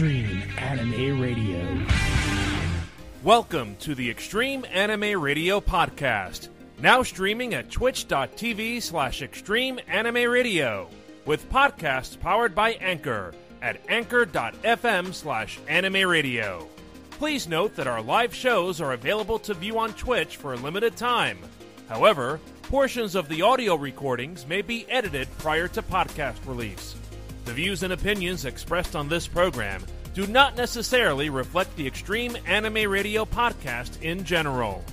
Extreme 0.00 0.42
Anime 0.56 1.20
Radio. 1.20 1.86
Welcome 3.22 3.76
to 3.80 3.94
the 3.94 4.08
Extreme 4.08 4.64
Anime 4.72 5.20
Radio 5.20 5.60
Podcast, 5.60 6.48
now 6.80 7.02
streaming 7.02 7.52
at 7.52 7.70
twitch.tv 7.70 8.80
slash 8.80 9.20
extreme 9.20 9.78
anime 9.86 10.30
radio, 10.30 10.88
with 11.26 11.50
podcasts 11.50 12.18
powered 12.18 12.54
by 12.54 12.70
Anchor 12.80 13.34
at 13.60 13.78
anchor.fm 13.90 15.12
slash 15.12 15.58
anime 15.68 16.08
radio. 16.08 16.66
Please 17.10 17.46
note 17.46 17.76
that 17.76 17.86
our 17.86 18.00
live 18.00 18.34
shows 18.34 18.80
are 18.80 18.94
available 18.94 19.38
to 19.40 19.52
view 19.52 19.78
on 19.78 19.92
Twitch 19.92 20.38
for 20.38 20.54
a 20.54 20.56
limited 20.56 20.96
time. 20.96 21.36
However, 21.90 22.40
portions 22.62 23.14
of 23.14 23.28
the 23.28 23.42
audio 23.42 23.74
recordings 23.74 24.46
may 24.46 24.62
be 24.62 24.88
edited 24.88 25.28
prior 25.36 25.68
to 25.68 25.82
podcast 25.82 26.38
release. 26.46 26.94
The 27.44 27.52
views 27.52 27.82
and 27.82 27.92
opinions 27.92 28.44
expressed 28.44 28.94
on 28.94 29.08
this 29.08 29.26
program 29.26 29.84
do 30.14 30.26
not 30.26 30.56
necessarily 30.56 31.30
reflect 31.30 31.74
the 31.76 31.86
Extreme 31.86 32.36
Anime 32.46 32.90
Radio 32.90 33.24
podcast 33.24 34.02
in 34.02 34.24
general. 34.24 34.84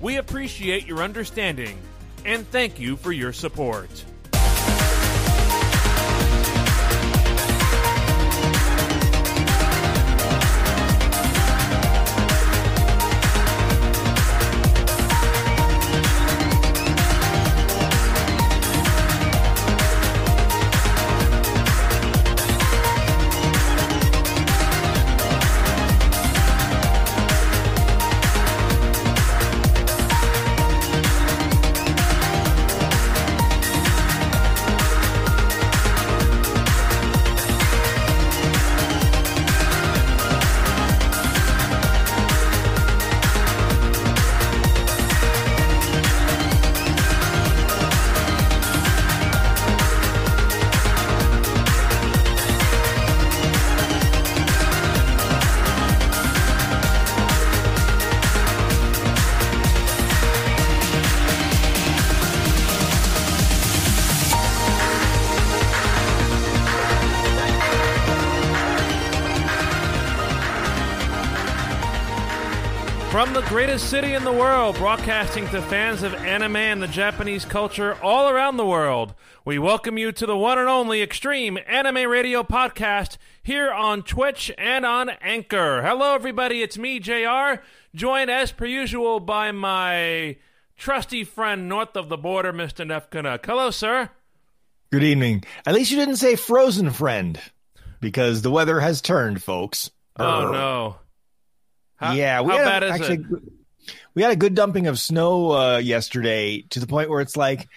We 0.00 0.16
appreciate 0.16 0.86
your 0.86 1.02
understanding 1.02 1.78
and 2.24 2.46
thank 2.48 2.80
you 2.80 2.96
for 2.96 3.12
your 3.12 3.32
support. 3.32 4.04
From 73.14 73.32
the 73.32 73.42
greatest 73.42 73.90
city 73.90 74.14
in 74.14 74.24
the 74.24 74.32
world, 74.32 74.74
broadcasting 74.74 75.46
to 75.50 75.62
fans 75.62 76.02
of 76.02 76.14
anime 76.14 76.56
and 76.56 76.82
the 76.82 76.88
Japanese 76.88 77.44
culture 77.44 77.96
all 78.02 78.28
around 78.28 78.56
the 78.56 78.66
world, 78.66 79.14
we 79.44 79.56
welcome 79.56 79.96
you 79.96 80.10
to 80.10 80.26
the 80.26 80.36
one 80.36 80.58
and 80.58 80.68
only 80.68 81.00
Extreme 81.00 81.60
Anime 81.68 82.10
Radio 82.10 82.42
Podcast 82.42 83.16
here 83.40 83.70
on 83.70 84.02
Twitch 84.02 84.50
and 84.58 84.84
on 84.84 85.10
Anchor. 85.22 85.80
Hello, 85.82 86.16
everybody. 86.16 86.60
It's 86.60 86.76
me, 86.76 86.98
JR, 86.98 87.62
joined 87.94 88.32
as 88.32 88.50
per 88.50 88.66
usual 88.66 89.20
by 89.20 89.52
my 89.52 90.36
trusty 90.76 91.22
friend 91.22 91.68
north 91.68 91.94
of 91.94 92.08
the 92.08 92.18
border, 92.18 92.52
Mr. 92.52 92.84
Neff 92.84 93.06
Hello, 93.12 93.70
sir. 93.70 94.10
Good 94.90 95.04
evening. 95.04 95.44
At 95.64 95.74
least 95.74 95.92
you 95.92 95.98
didn't 95.98 96.16
say 96.16 96.34
frozen 96.34 96.90
friend, 96.90 97.40
because 98.00 98.42
the 98.42 98.50
weather 98.50 98.80
has 98.80 99.00
turned, 99.00 99.40
folks. 99.40 99.92
Oh, 100.18 100.50
no. 100.50 100.96
How, 102.04 102.12
yeah, 102.12 102.40
we 102.40 102.52
how 102.52 102.58
had 102.58 102.64
bad 102.64 102.82
a, 102.82 102.86
is 102.86 102.92
actually, 102.92 103.36
it? 103.36 103.42
We 104.14 104.22
had 104.22 104.32
a 104.32 104.36
good 104.36 104.54
dumping 104.54 104.86
of 104.86 104.98
snow 104.98 105.52
uh, 105.52 105.78
yesterday 105.78 106.62
to 106.70 106.80
the 106.80 106.86
point 106.86 107.10
where 107.10 107.20
it's 107.20 107.36
like 107.36 107.68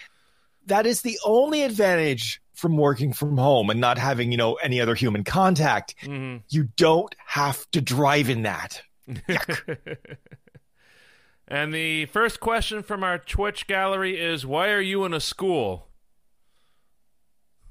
that 0.66 0.86
is 0.86 1.02
the 1.02 1.18
only 1.24 1.62
advantage 1.62 2.40
from 2.54 2.76
working 2.76 3.12
from 3.12 3.36
home 3.36 3.70
and 3.70 3.80
not 3.80 3.98
having 3.98 4.32
you 4.32 4.38
know 4.38 4.54
any 4.54 4.80
other 4.80 4.94
human 4.94 5.24
contact. 5.24 5.94
Mhm. 6.02 6.42
You 6.48 6.68
don't 6.76 7.14
have 7.26 7.68
to 7.72 7.80
drive 7.80 8.30
in 8.30 8.42
that. 8.42 8.82
And 11.50 11.72
the 11.72 12.04
first 12.06 12.40
question 12.40 12.82
from 12.82 13.02
our 13.02 13.18
Twitch 13.18 13.66
gallery 13.66 14.20
is 14.20 14.44
Why 14.44 14.68
are 14.68 14.82
you 14.82 15.04
in 15.06 15.14
a 15.14 15.20
school? 15.20 15.88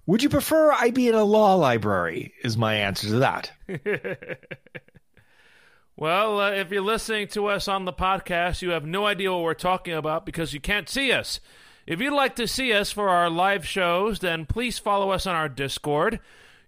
Would 0.07 0.23
you 0.23 0.29
prefer 0.29 0.71
I 0.71 0.89
be 0.89 1.07
in 1.07 1.15
a 1.15 1.23
law 1.23 1.53
library? 1.55 2.33
Is 2.43 2.57
my 2.57 2.75
answer 2.75 3.07
to 3.07 3.19
that. 3.19 3.51
Well, 5.99 6.39
uh, 6.39 6.51
if 6.51 6.69
you're 6.69 6.83
listening 6.83 7.27
to 7.29 7.47
us 7.47 7.67
on 7.67 7.85
the 7.85 7.91
podcast, 7.91 8.61
you 8.61 8.69
have 8.69 8.85
no 8.85 9.07
idea 9.07 9.33
what 9.33 9.41
we're 9.41 9.55
talking 9.55 9.95
about 9.95 10.27
because 10.27 10.53
you 10.53 10.59
can't 10.59 10.87
see 10.87 11.11
us. 11.11 11.39
If 11.87 11.99
you'd 11.99 12.13
like 12.13 12.35
to 12.35 12.47
see 12.47 12.71
us 12.71 12.91
for 12.91 13.09
our 13.09 13.31
live 13.31 13.65
shows, 13.65 14.19
then 14.19 14.45
please 14.45 14.77
follow 14.77 15.09
us 15.09 15.25
on 15.25 15.33
our 15.33 15.49
Discord. 15.49 16.19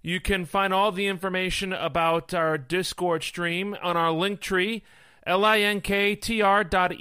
You 0.02 0.20
can 0.20 0.46
find 0.46 0.74
all 0.74 0.92
the 0.92 1.06
information 1.06 1.74
about 1.74 2.34
our 2.34 2.58
Discord 2.58 3.22
stream 3.22 3.78
on 3.84 3.96
our 3.96 4.12
link 4.12 4.40
tree, 4.40 4.82
linktr 5.28 6.68
dot 6.68 6.94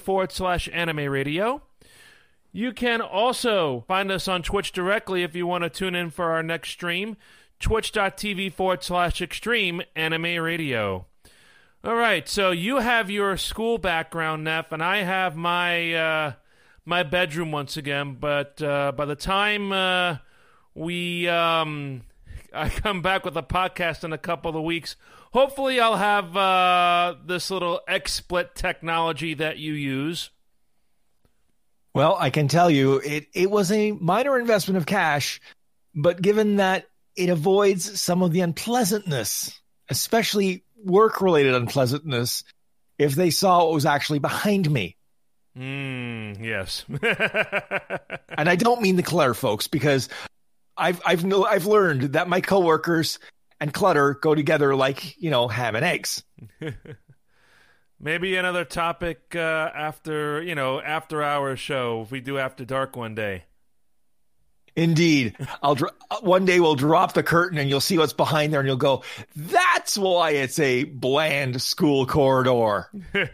forward 0.00 0.32
slash 0.32 0.68
anime 0.72 1.08
radio. 1.08 1.62
You 2.50 2.72
can 2.72 3.00
also 3.00 3.84
find 3.86 4.10
us 4.10 4.26
on 4.26 4.42
Twitch 4.42 4.72
directly 4.72 5.22
if 5.22 5.36
you 5.36 5.46
want 5.46 5.62
to 5.62 5.70
tune 5.70 5.94
in 5.94 6.10
for 6.10 6.32
our 6.32 6.42
next 6.42 6.70
stream, 6.70 7.16
twitch.tv 7.60 8.52
forward 8.54 8.82
slash 8.82 9.22
extreme 9.22 9.82
anime 9.94 10.42
radio. 10.42 11.06
All 11.86 11.94
right, 11.94 12.28
so 12.28 12.50
you 12.50 12.78
have 12.78 13.12
your 13.12 13.36
school 13.36 13.78
background, 13.78 14.42
Neff, 14.42 14.72
and 14.72 14.82
I 14.82 15.04
have 15.04 15.36
my 15.36 15.94
uh, 15.94 16.32
my 16.84 17.04
bedroom 17.04 17.52
once 17.52 17.76
again. 17.76 18.16
But 18.18 18.60
uh, 18.60 18.90
by 18.90 19.04
the 19.04 19.14
time 19.14 19.70
uh, 19.70 20.16
we 20.74 21.28
um, 21.28 22.02
I 22.52 22.70
come 22.70 23.02
back 23.02 23.24
with 23.24 23.36
a 23.36 23.42
podcast 23.44 24.02
in 24.02 24.12
a 24.12 24.18
couple 24.18 24.56
of 24.56 24.64
weeks, 24.64 24.96
hopefully 25.30 25.78
I'll 25.78 25.94
have 25.94 26.36
uh, 26.36 27.14
this 27.24 27.52
little 27.52 27.80
XSplit 27.88 28.54
technology 28.54 29.34
that 29.34 29.58
you 29.58 29.74
use. 29.74 30.30
Well, 31.94 32.16
I 32.18 32.30
can 32.30 32.48
tell 32.48 32.68
you 32.68 32.96
it, 32.96 33.28
it 33.32 33.48
was 33.48 33.70
a 33.70 33.92
minor 33.92 34.40
investment 34.40 34.78
of 34.78 34.86
cash, 34.86 35.40
but 35.94 36.20
given 36.20 36.56
that 36.56 36.88
it 37.14 37.28
avoids 37.28 38.00
some 38.00 38.24
of 38.24 38.32
the 38.32 38.40
unpleasantness, 38.40 39.60
especially 39.88 40.64
work 40.84 41.20
related 41.20 41.54
unpleasantness, 41.54 42.44
if 42.98 43.14
they 43.14 43.30
saw 43.30 43.64
what 43.64 43.74
was 43.74 43.86
actually 43.86 44.18
behind 44.18 44.70
me. 44.70 44.96
Mm, 45.56 46.42
yes. 46.42 46.84
And 48.38 48.50
I 48.50 48.56
don't 48.56 48.82
mean 48.82 48.96
the 48.96 49.02
clutter, 49.02 49.32
folks, 49.32 49.66
because 49.66 50.10
I've 50.76 51.00
I've 51.06 51.24
no 51.24 51.46
I've 51.46 51.64
learned 51.64 52.12
that 52.12 52.28
my 52.28 52.42
coworkers 52.42 53.18
and 53.60 53.72
clutter 53.72 54.12
go 54.12 54.34
together 54.34 54.74
like, 54.76 55.16
you 55.16 55.30
know, 55.30 55.48
ham 55.48 55.74
and 55.74 55.84
eggs. 55.84 56.22
Maybe 58.00 58.36
another 58.36 58.66
topic 58.66 59.34
uh, 59.34 59.38
after 59.74 60.42
you 60.42 60.54
know 60.54 60.82
after 60.82 61.22
our 61.22 61.56
show 61.56 62.02
if 62.02 62.10
we 62.10 62.20
do 62.20 62.38
after 62.38 62.66
dark 62.66 62.94
one 62.94 63.14
day. 63.14 63.44
Indeed. 64.76 65.34
I'll 65.62 65.74
dro- 65.74 65.88
one 66.20 66.44
day 66.44 66.60
we'll 66.60 66.74
drop 66.74 67.14
the 67.14 67.22
curtain 67.22 67.56
and 67.56 67.70
you'll 67.70 67.80
see 67.80 67.96
what's 67.96 68.12
behind 68.12 68.52
there 68.52 68.60
and 68.60 68.68
you'll 68.68 68.76
go, 68.76 69.02
"That's 69.86 69.98
why 69.98 70.30
it's 70.30 70.58
a 70.58 70.82
bland 70.82 71.62
school 71.62 72.06
corridor." 72.06 72.90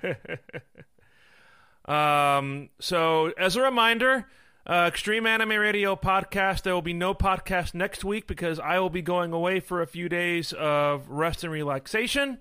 Um, 1.85 2.69
so 2.79 3.33
as 3.37 3.57
a 3.57 3.63
reminder, 3.63 4.29
uh, 4.65 4.85
Extreme 4.87 5.27
Anime 5.27 5.57
Radio 5.57 5.97
podcast. 5.97 6.63
There 6.63 6.73
will 6.73 6.81
be 6.81 6.93
no 6.93 7.13
podcast 7.13 7.75
next 7.75 8.05
week 8.05 8.29
because 8.29 8.61
I 8.61 8.79
will 8.79 8.89
be 8.89 9.03
going 9.03 9.33
away 9.33 9.59
for 9.59 9.83
a 9.83 9.87
few 9.89 10.09
days 10.09 10.53
of 10.53 11.09
rest 11.09 11.43
and 11.43 11.53
relaxation, 11.53 12.39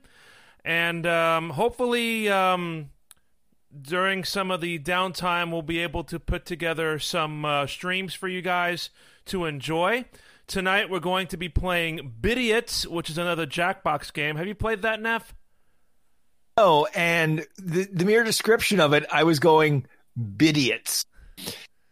and 0.63 1.07
um, 1.07 1.49
hopefully 1.49 2.29
um, 2.29 2.91
during 3.81 4.23
some 4.23 4.51
of 4.51 4.61
the 4.61 4.77
downtime, 4.77 5.51
we'll 5.51 5.63
be 5.63 5.79
able 5.79 6.03
to 6.03 6.19
put 6.19 6.45
together 6.45 6.99
some 6.99 7.43
uh, 7.43 7.65
streams 7.65 8.13
for 8.13 8.27
you 8.27 8.43
guys 8.43 8.91
to 9.25 9.45
enjoy. 9.45 10.05
Tonight, 10.51 10.89
we're 10.89 10.99
going 10.99 11.27
to 11.27 11.37
be 11.37 11.47
playing 11.47 12.11
Bidiots, 12.19 12.85
which 12.85 13.09
is 13.09 13.17
another 13.17 13.47
Jackbox 13.47 14.11
game. 14.11 14.35
Have 14.35 14.47
you 14.47 14.53
played 14.53 14.81
that, 14.81 15.01
Neff? 15.01 15.33
Oh, 16.57 16.85
and 16.93 17.47
the, 17.57 17.87
the 17.89 18.03
mere 18.03 18.25
description 18.25 18.81
of 18.81 18.91
it, 18.91 19.05
I 19.09 19.23
was 19.23 19.39
going, 19.39 19.85
bidiots. 20.19 21.05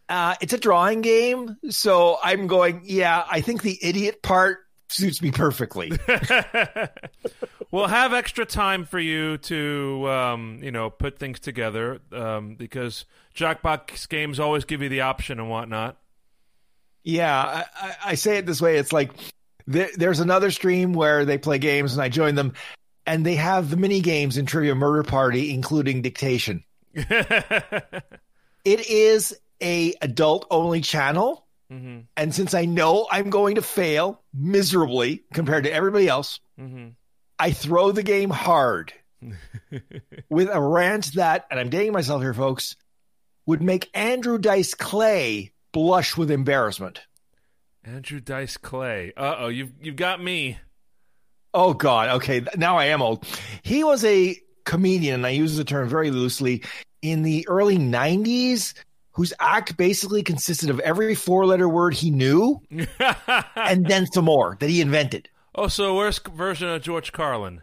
Uh, 0.09 0.35
it's 0.41 0.51
a 0.51 0.57
drawing 0.57 0.99
game, 0.99 1.55
so 1.69 2.17
I'm 2.21 2.47
going, 2.47 2.81
yeah, 2.83 3.23
I 3.31 3.39
think 3.39 3.61
the 3.61 3.79
idiot 3.81 4.21
part 4.21 4.57
suits 4.89 5.21
me 5.21 5.31
perfectly. 5.31 5.93
we'll 7.71 7.87
have 7.87 8.11
extra 8.11 8.45
time 8.45 8.83
for 8.83 8.99
you 8.99 9.37
to, 9.37 10.05
um, 10.09 10.59
you 10.61 10.71
know, 10.71 10.89
put 10.89 11.17
things 11.17 11.39
together 11.39 12.01
um, 12.11 12.55
because 12.55 13.05
Jackbox 13.33 14.09
games 14.09 14.37
always 14.37 14.65
give 14.65 14.81
you 14.81 14.89
the 14.89 14.99
option 14.99 15.39
and 15.39 15.49
whatnot. 15.49 15.97
Yeah, 17.03 17.65
I, 17.75 17.95
I, 18.05 18.15
say 18.15 18.37
it 18.37 18.45
this 18.45 18.61
way: 18.61 18.77
it's 18.77 18.93
like 18.93 19.11
there, 19.65 19.89
there's 19.95 20.19
another 20.19 20.51
stream 20.51 20.93
where 20.93 21.25
they 21.25 21.37
play 21.37 21.57
games, 21.59 21.93
and 21.93 22.01
I 22.01 22.09
join 22.09 22.35
them, 22.35 22.53
and 23.05 23.25
they 23.25 23.35
have 23.35 23.69
the 23.69 23.77
mini 23.77 24.01
games 24.01 24.37
in 24.37 24.45
Trivia 24.45 24.75
Murder 24.75 25.03
Party, 25.03 25.53
including 25.53 26.01
dictation. 26.01 26.63
it 26.93 28.03
is 28.65 29.37
a 29.61 29.93
adult 30.01 30.45
only 30.51 30.81
channel. 30.81 31.45
Mm-hmm. 31.71 31.99
And 32.17 32.33
since 32.33 32.53
I 32.55 32.65
know 32.65 33.07
I'm 33.11 33.29
going 33.29 33.55
to 33.55 33.61
fail 33.61 34.23
miserably 34.33 35.23
compared 35.33 35.65
to 35.65 35.71
everybody 35.71 36.07
else, 36.07 36.39
mm-hmm. 36.59 36.89
I 37.37 37.51
throw 37.51 37.91
the 37.91 38.03
game 38.03 38.31
hard 38.31 38.91
with 40.29 40.49
a 40.51 40.61
rant 40.61 41.13
that, 41.13 41.45
and 41.51 41.59
I'm 41.59 41.69
dating 41.69 41.93
myself 41.93 42.21
here, 42.21 42.33
folks, 42.33 42.75
would 43.45 43.61
make 43.61 43.89
Andrew 43.93 44.37
Dice 44.37 44.73
Clay 44.73 45.51
blush 45.71 46.17
with 46.17 46.31
embarrassment. 46.31 47.01
Andrew 47.83 48.19
Dice 48.19 48.57
Clay. 48.57 49.13
Uh 49.15 49.35
oh, 49.39 49.47
you've 49.47 49.71
you've 49.81 49.95
got 49.95 50.21
me. 50.21 50.57
Oh 51.53 51.73
God. 51.73 52.09
Okay, 52.17 52.43
now 52.57 52.77
I 52.77 52.85
am 52.85 53.01
old. 53.01 53.25
He 53.63 53.83
was 53.83 54.03
a 54.05 54.37
comedian, 54.65 55.15
and 55.15 55.25
I 55.25 55.29
use 55.29 55.55
the 55.57 55.63
term 55.63 55.89
very 55.89 56.11
loosely, 56.11 56.63
in 57.01 57.23
the 57.23 57.47
early 57.47 57.77
'90s 57.77 58.73
whose 59.11 59.33
act 59.39 59.75
basically 59.75 60.23
consisted 60.23 60.69
of 60.69 60.79
every 60.79 61.13
four 61.13 61.45
letter 61.45 61.67
word 61.67 61.93
he 61.93 62.09
knew 62.09 62.61
and 63.55 63.85
then 63.85 64.05
some 64.05 64.23
more 64.23 64.55
that 64.61 64.69
he 64.69 64.79
invented. 64.79 65.27
Oh, 65.55 65.67
so 65.67 65.95
worse 65.95 66.19
version 66.19 66.69
of 66.69 66.81
George 66.81 67.11
Carlin. 67.11 67.61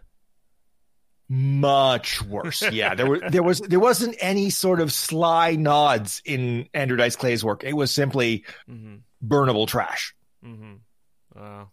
Much 1.29 2.23
worse. 2.23 2.63
Yeah, 2.71 2.95
there 2.95 3.07
was 3.07 3.21
there 3.31 3.43
was 3.43 3.61
there 3.61 3.81
wasn't 3.81 4.17
any 4.21 4.51
sort 4.51 4.81
of 4.81 4.93
sly 4.93 5.57
nods 5.57 6.23
in 6.25 6.69
Andrew 6.73 6.97
Dice 6.97 7.17
Clay's 7.17 7.43
work. 7.43 7.65
It 7.65 7.73
was 7.73 7.91
simply 7.91 8.45
mm-hmm. 8.71 8.97
burnable 9.27 9.67
trash. 9.67 10.15
Mm-hmm. 10.45 10.75
Uh, 11.35 11.65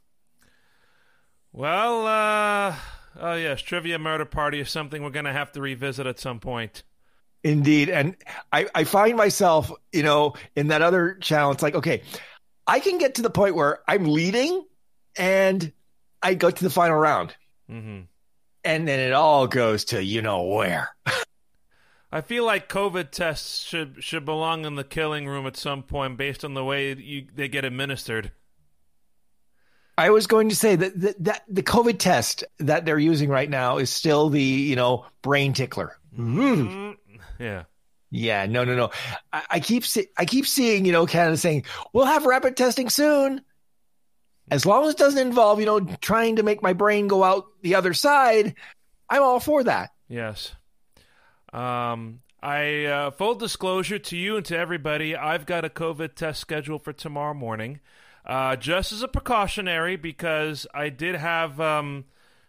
well, 1.51 2.07
uh, 2.07 2.75
oh 3.19 3.35
yes, 3.35 3.61
Trivia 3.61 3.99
Murder 3.99 4.25
Party 4.25 4.59
is 4.59 4.71
something 4.71 5.03
we're 5.03 5.11
going 5.11 5.25
to 5.25 5.33
have 5.33 5.51
to 5.51 5.61
revisit 5.61 6.07
at 6.07 6.19
some 6.19 6.39
point. 6.39 6.83
Indeed. 7.43 7.89
And 7.89 8.15
I, 8.51 8.67
I 8.73 8.83
find 8.85 9.17
myself, 9.17 9.71
you 9.91 10.03
know, 10.03 10.33
in 10.55 10.67
that 10.67 10.81
other 10.81 11.15
channel, 11.15 11.51
it's 11.51 11.61
like, 11.61 11.75
okay, 11.75 12.01
I 12.65 12.79
can 12.79 12.97
get 12.97 13.15
to 13.15 13.21
the 13.21 13.29
point 13.29 13.55
where 13.55 13.79
I'm 13.87 14.05
leading 14.05 14.65
and 15.17 15.71
I 16.21 16.35
go 16.35 16.49
to 16.49 16.63
the 16.63 16.69
final 16.69 16.97
round. 16.97 17.35
Mm-hmm. 17.69 18.01
And 18.65 18.87
then 18.87 18.99
it 18.99 19.13
all 19.13 19.47
goes 19.47 19.85
to 19.85 20.03
you 20.03 20.21
know 20.21 20.43
where. 20.43 20.95
I 22.11 22.21
feel 22.21 22.45
like 22.45 22.69
COVID 22.69 23.11
tests 23.11 23.63
should 23.63 24.03
should 24.03 24.23
belong 24.23 24.65
in 24.65 24.75
the 24.75 24.83
killing 24.83 25.27
room 25.27 25.47
at 25.47 25.57
some 25.57 25.83
point 25.83 26.17
based 26.17 26.45
on 26.45 26.53
the 26.53 26.63
way 26.63 26.93
you, 26.93 27.27
they 27.33 27.47
get 27.47 27.65
administered. 27.65 28.31
I 29.97 30.09
was 30.09 30.25
going 30.25 30.49
to 30.49 30.55
say 30.55 30.75
that, 30.75 30.99
that, 31.01 31.23
that 31.23 31.43
the 31.47 31.63
COVID 31.63 31.99
test 31.99 32.43
that 32.59 32.85
they're 32.85 32.97
using 32.99 33.29
right 33.29 33.49
now 33.49 33.77
is 33.77 33.89
still 33.89 34.29
the 34.29 34.41
you 34.41 34.75
know 34.75 35.05
brain 35.21 35.53
tickler. 35.53 35.97
Mm-hmm. 36.17 36.91
Yeah. 37.39 37.63
Yeah, 38.15 38.45
no, 38.45 38.63
no, 38.63 38.75
no. 38.75 38.91
I, 39.31 39.43
I 39.49 39.59
keep 39.59 39.83
see, 39.83 40.05
I 40.15 40.25
keep 40.25 40.45
seeing, 40.45 40.85
you 40.85 40.91
know, 40.91 41.07
Canada 41.07 41.35
saying 41.35 41.65
we'll 41.93 42.05
have 42.05 42.27
rapid 42.27 42.55
testing 42.55 42.91
soon, 42.91 43.41
as 44.51 44.65
long 44.65 44.85
as 44.85 44.93
it 44.93 44.97
doesn't 44.97 45.25
involve, 45.25 45.59
you 45.59 45.65
know, 45.65 45.79
trying 46.01 46.35
to 46.37 46.43
make 46.43 46.61
my 46.61 46.73
brain 46.73 47.07
go 47.07 47.23
out 47.23 47.45
the 47.61 47.75
other 47.75 47.93
side. 47.93 48.55
I'm 49.09 49.23
all 49.23 49.39
for 49.39 49.63
that. 49.63 49.91
Yes. 50.07 50.55
Um, 51.51 52.21
I 52.41 52.85
uh, 52.85 53.11
full 53.11 53.35
disclosure 53.35 53.99
to 53.99 54.17
you 54.17 54.35
and 54.35 54.45
to 54.47 54.57
everybody, 54.57 55.15
I've 55.15 55.45
got 55.45 55.63
a 55.63 55.69
COVID 55.69 56.15
test 56.15 56.41
scheduled 56.41 56.83
for 56.83 56.91
tomorrow 56.91 57.33
morning, 57.33 57.79
uh, 58.25 58.55
just 58.57 58.91
as 58.91 59.01
a 59.01 59.07
precautionary 59.07 59.95
because 59.95 60.67
I 60.73 60.89
did 60.89 61.15
have 61.15 61.61
um, 61.61 62.05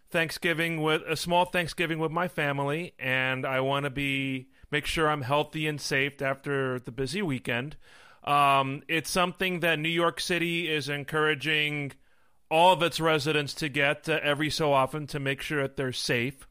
Thanksgiving 0.09 0.81
with 0.81 1.01
a 1.07 1.15
small 1.15 1.45
Thanksgiving 1.45 1.99
with 1.99 2.11
my 2.11 2.27
family, 2.27 2.93
and 2.99 3.45
I 3.45 3.61
want 3.61 3.85
to 3.85 3.89
be 3.89 4.47
make 4.71 4.85
sure 4.85 5.09
I'm 5.09 5.21
healthy 5.21 5.67
and 5.67 5.79
safe 5.79 6.21
after 6.21 6.79
the 6.79 6.91
busy 6.91 7.21
weekend. 7.21 7.77
Um, 8.25 8.81
it's 8.87 9.09
something 9.09 9.59
that 9.59 9.79
New 9.79 9.89
York 9.89 10.19
City 10.19 10.67
is 10.67 10.89
encouraging 10.89 11.91
all 12.49 12.73
of 12.73 12.81
its 12.81 12.99
residents 12.99 13.53
to 13.55 13.69
get 13.69 14.09
uh, 14.09 14.19
every 14.21 14.49
so 14.49 14.73
often 14.73 15.07
to 15.07 15.19
make 15.19 15.41
sure 15.41 15.61
that 15.61 15.77
they're 15.77 15.91
safe. 15.91 16.47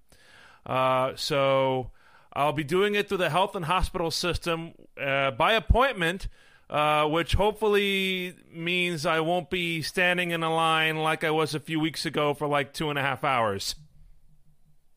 Uh, 0.65 1.13
so 1.17 1.91
I'll 2.33 2.53
be 2.53 2.65
doing 2.65 2.95
it 2.95 3.09
through 3.09 3.19
the 3.19 3.31
health 3.31 3.55
and 3.55 3.65
hospital 3.65 4.11
system 4.11 4.73
uh, 5.01 5.33
by 5.33 5.53
appointment, 5.55 6.29
uh, 6.71 7.07
which 7.07 7.35
hopefully 7.35 8.35
means 8.53 9.05
I 9.05 9.21
won't 9.21 9.51
be 9.51 9.83
standing 9.83 10.31
in 10.31 10.43
a 10.43 10.55
line 10.55 10.97
like 10.97 11.25
I 11.25 11.31
was 11.31 11.55
a 11.55 11.61
few 11.61 11.81
weeks 11.81 12.07
ago 12.07 12.35
for 12.35 12.47
like 12.47 12.73
two 12.73 12.91
and 12.91 12.99
a 12.99 13.03
half 13.03 13.25
hours. 13.25 13.75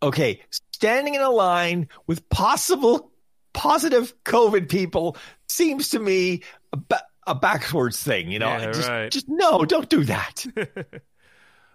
Okay, 0.01 0.41
standing 0.71 1.15
in 1.15 1.21
a 1.21 1.29
line 1.29 1.89
with 2.05 2.29
possible 2.29 3.11
positive 3.57 4.13
COVID 4.23 4.69
people 4.69 5.17
seems 5.47 5.89
to 5.89 5.99
me 5.99 6.43
a, 6.71 6.77
ba- 6.77 7.07
a 7.25 7.33
backwards 7.33 8.01
thing. 8.01 8.31
You 8.31 8.39
know, 8.39 8.49
yeah, 8.49 8.71
just, 8.71 8.87
right. 8.87 9.11
just 9.11 9.27
no, 9.27 9.65
don't 9.65 9.89
do 9.89 10.03
that. 10.03 10.45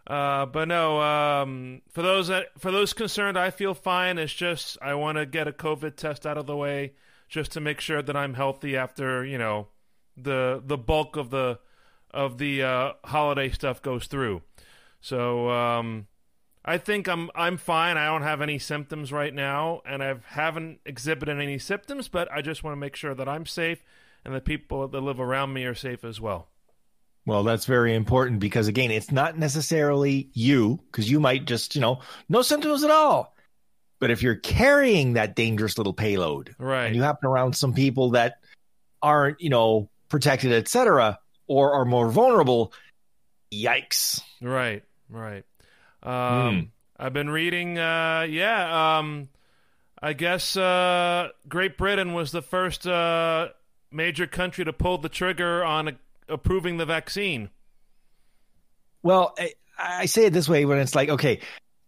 uh, 0.07 0.47
but 0.47 0.69
no, 0.69 1.01
um, 1.01 1.83
for 1.91 2.03
those 2.03 2.29
that 2.29 2.47
for 2.59 2.71
those 2.71 2.93
concerned, 2.93 3.37
I 3.37 3.51
feel 3.51 3.75
fine. 3.75 4.17
It's 4.19 4.33
just 4.33 4.79
I 4.81 4.95
want 4.95 5.19
to 5.19 5.27
get 5.27 5.49
a 5.49 5.53
COVID 5.53 5.97
test 5.97 6.25
out 6.25 6.39
of 6.39 6.47
the 6.47 6.57
way 6.57 6.93
just 7.29 7.51
to 7.53 7.61
make 7.61 7.81
sure 7.81 8.01
that 8.01 8.17
I'm 8.17 8.35
healthy 8.35 8.77
after 8.77 9.25
you 9.25 9.37
know 9.37 9.67
the 10.17 10.63
the 10.65 10.79
bulk 10.79 11.17
of 11.17 11.31
the 11.31 11.59
of 12.13 12.39
the 12.39 12.63
uh, 12.63 12.93
holiday 13.05 13.51
stuff 13.51 13.83
goes 13.83 14.07
through. 14.07 14.43
So 15.01 15.51
um, 15.51 16.07
I 16.65 16.79
think 16.79 17.09
I'm 17.09 17.31
I'm 17.35 17.57
fine. 17.57 17.97
I 17.97 18.07
don't 18.07 18.23
have 18.23 18.41
any 18.41 18.59
symptoms 18.59 19.13
right 19.13 19.35
now, 19.35 19.83
and 19.85 20.03
I 20.03 20.15
haven't 20.27 20.81
exhibited 20.87 21.41
any 21.41 21.59
symptoms. 21.59 22.09
But 22.09 22.31
I 22.31 22.43
just 22.43 22.63
want 22.63 22.73
to 22.73 22.81
make 22.81 22.97
sure 22.97 23.15
that 23.15 23.29
I'm 23.29 23.47
safe 23.47 23.83
and 24.25 24.35
the 24.35 24.41
people 24.41 24.87
that 24.87 25.01
live 25.01 25.21
around 25.21 25.53
me 25.53 25.65
are 25.65 25.75
safe 25.75 26.05
as 26.05 26.21
well. 26.21 26.49
Well, 27.25 27.45
that's 27.45 27.67
very 27.67 27.95
important 27.95 28.41
because 28.41 28.67
again, 28.67 28.91
it's 28.91 29.13
not 29.13 29.39
necessarily 29.39 30.31
you 30.35 30.81
because 30.91 31.09
you 31.11 31.21
might 31.21 31.45
just 31.45 31.75
you 31.75 31.81
know 31.81 32.01
no 32.29 32.43
symptoms 32.43 32.83
at 32.83 32.91
all. 32.91 33.35
But 34.01 34.11
if 34.11 34.23
you're 34.23 34.35
carrying 34.35 35.13
that 35.13 35.37
dangerous 35.37 35.79
little 35.79 35.93
payload, 35.93 36.57
right, 36.59 36.87
and 36.87 36.97
you 36.97 37.03
happen 37.03 37.29
around 37.29 37.55
some 37.55 37.75
people 37.75 38.11
that 38.11 38.39
aren't 39.01 39.41
you 39.41 39.51
know 39.51 39.89
protected, 40.09 40.53
etc., 40.53 41.21
or 41.47 41.75
are 41.75 41.85
more 41.85 42.11
vulnerable, 42.11 42.73
yikes! 43.53 44.21
Right, 44.41 44.83
right. 45.09 45.45
Um, 46.03 46.13
mm. 46.13 46.69
I've 46.99 47.13
been 47.13 47.31
reading. 47.31 47.79
Uh, 47.79 48.27
yeah, 48.29 48.99
um, 48.99 49.29
I 50.01 50.13
guess 50.13 50.57
uh, 50.57 51.29
Great 51.49 51.79
Britain 51.79 52.13
was 52.13 52.33
the 52.33 52.43
first 52.43 52.87
uh, 52.87 53.49
major 53.91 54.27
country 54.27 54.65
to 54.65 54.73
pull 54.73 54.99
the 54.99 55.09
trigger 55.09 55.65
on 55.65 55.89
a- 55.89 55.99
approving 56.29 56.77
the 56.77 56.87
vaccine. 56.87 57.51
Well, 59.03 59.35
I, 59.39 59.53
I 59.79 60.07
say 60.07 60.27
it 60.27 60.33
this 60.33 60.49
way: 60.49 60.65
when 60.65 60.79
it's 60.79 60.95
like, 60.95 61.09
okay, 61.09 61.41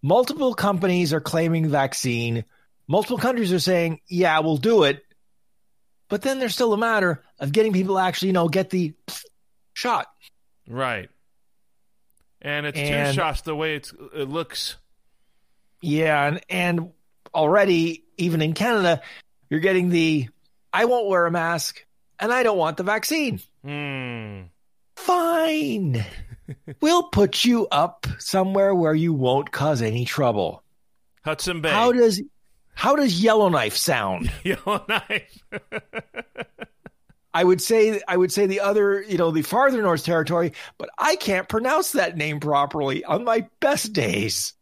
multiple 0.02 0.54
companies 0.54 1.12
are 1.12 1.20
claiming 1.20 1.68
vaccine, 1.68 2.44
multiple 2.86 3.18
countries 3.18 3.52
are 3.52 3.60
saying, 3.60 4.00
"Yeah, 4.08 4.40
we'll 4.40 4.56
do 4.56 4.84
it," 4.84 5.04
but 6.08 6.22
then 6.22 6.38
there's 6.38 6.54
still 6.54 6.72
a 6.72 6.78
matter 6.78 7.22
of 7.40 7.52
getting 7.52 7.72
people 7.72 7.96
to 7.96 8.00
actually, 8.00 8.28
you 8.28 8.34
know, 8.34 8.48
get 8.48 8.70
the 8.70 8.94
shot. 9.74 10.06
Right 10.68 11.10
and 12.44 12.66
it's 12.66 12.78
and, 12.78 13.08
two 13.08 13.14
shots 13.14 13.40
the 13.40 13.56
way 13.56 13.74
it's 13.74 13.92
it 14.14 14.28
looks. 14.28 14.76
Yeah, 15.80 16.26
and 16.26 16.40
and 16.48 16.92
already 17.34 18.04
even 18.16 18.42
in 18.42 18.52
Canada, 18.52 19.02
you're 19.50 19.60
getting 19.60 19.88
the 19.88 20.28
I 20.72 20.84
won't 20.84 21.08
wear 21.08 21.26
a 21.26 21.30
mask 21.30 21.84
and 22.20 22.32
I 22.32 22.42
don't 22.42 22.58
want 22.58 22.76
the 22.76 22.82
vaccine. 22.82 23.40
Mm. 23.64 24.48
Fine. 24.96 26.04
we'll 26.80 27.04
put 27.04 27.44
you 27.44 27.66
up 27.68 28.06
somewhere 28.18 28.74
where 28.74 28.94
you 28.94 29.12
won't 29.12 29.50
cause 29.50 29.82
any 29.82 30.04
trouble. 30.04 30.62
Hudson 31.24 31.60
Bay. 31.60 31.70
How 31.70 31.92
does 31.92 32.22
how 32.74 32.96
does 32.96 33.22
Yellowknife 33.22 33.76
sound? 33.76 34.30
Yellowknife. 34.44 35.38
I 37.34 37.42
would 37.44 37.60
say 37.60 38.00
I 38.06 38.16
would 38.16 38.32
say 38.32 38.46
the 38.46 38.60
other, 38.60 39.02
you 39.02 39.18
know, 39.18 39.30
the 39.32 39.42
farther 39.42 39.82
north 39.82 40.04
territory, 40.04 40.52
but 40.78 40.88
I 40.98 41.16
can't 41.16 41.48
pronounce 41.48 41.92
that 41.92 42.16
name 42.16 42.38
properly 42.40 43.04
on 43.04 43.24
my 43.24 43.46
best 43.60 43.92
days. 43.92 44.54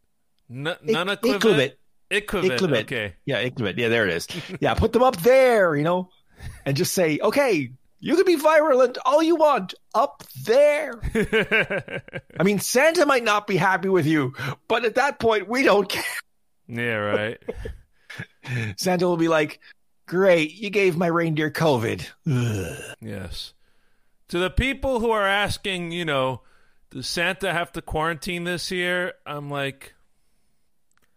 N- 0.50 0.74
Nunavut. 0.84 1.74
Iqaluit. 2.10 2.82
Okay. 2.82 3.14
Yeah, 3.24 3.42
Iqaluit. 3.48 3.78
Yeah, 3.78 3.88
there 3.88 4.06
it 4.08 4.14
is. 4.14 4.26
yeah, 4.60 4.74
put 4.74 4.92
them 4.92 5.02
up 5.02 5.16
there, 5.18 5.76
you 5.76 5.82
know, 5.84 6.10
and 6.66 6.76
just 6.76 6.92
say, 6.94 7.18
okay, 7.22 7.70
You 8.00 8.16
can 8.16 8.24
be 8.26 8.34
virulent 8.34 8.98
all 9.04 9.22
you 9.22 9.36
want 9.36 9.74
up 9.94 10.24
there. 10.44 11.00
I 12.40 12.42
mean, 12.42 12.58
Santa 12.58 13.06
might 13.06 13.22
not 13.24 13.46
be 13.46 13.56
happy 13.56 13.88
with 13.88 14.06
you, 14.06 14.34
but 14.66 14.84
at 14.84 14.96
that 14.96 15.20
point, 15.20 15.46
we 15.48 15.62
don't 15.62 15.88
care. 15.88 16.02
yeah, 16.68 16.96
right. 16.96 17.38
Santa 18.76 19.06
will 19.06 19.16
be 19.16 19.28
like, 19.28 19.60
Great, 20.06 20.54
you 20.54 20.70
gave 20.70 20.96
my 20.96 21.06
reindeer 21.06 21.50
COVID. 21.50 22.06
Ugh. 22.30 22.96
Yes. 23.00 23.54
To 24.28 24.38
the 24.38 24.50
people 24.50 25.00
who 25.00 25.10
are 25.10 25.26
asking, 25.26 25.92
you 25.92 26.04
know, 26.04 26.42
does 26.90 27.06
Santa 27.06 27.52
have 27.52 27.72
to 27.72 27.82
quarantine 27.82 28.44
this 28.44 28.70
year? 28.70 29.14
I'm 29.24 29.50
like, 29.50 29.94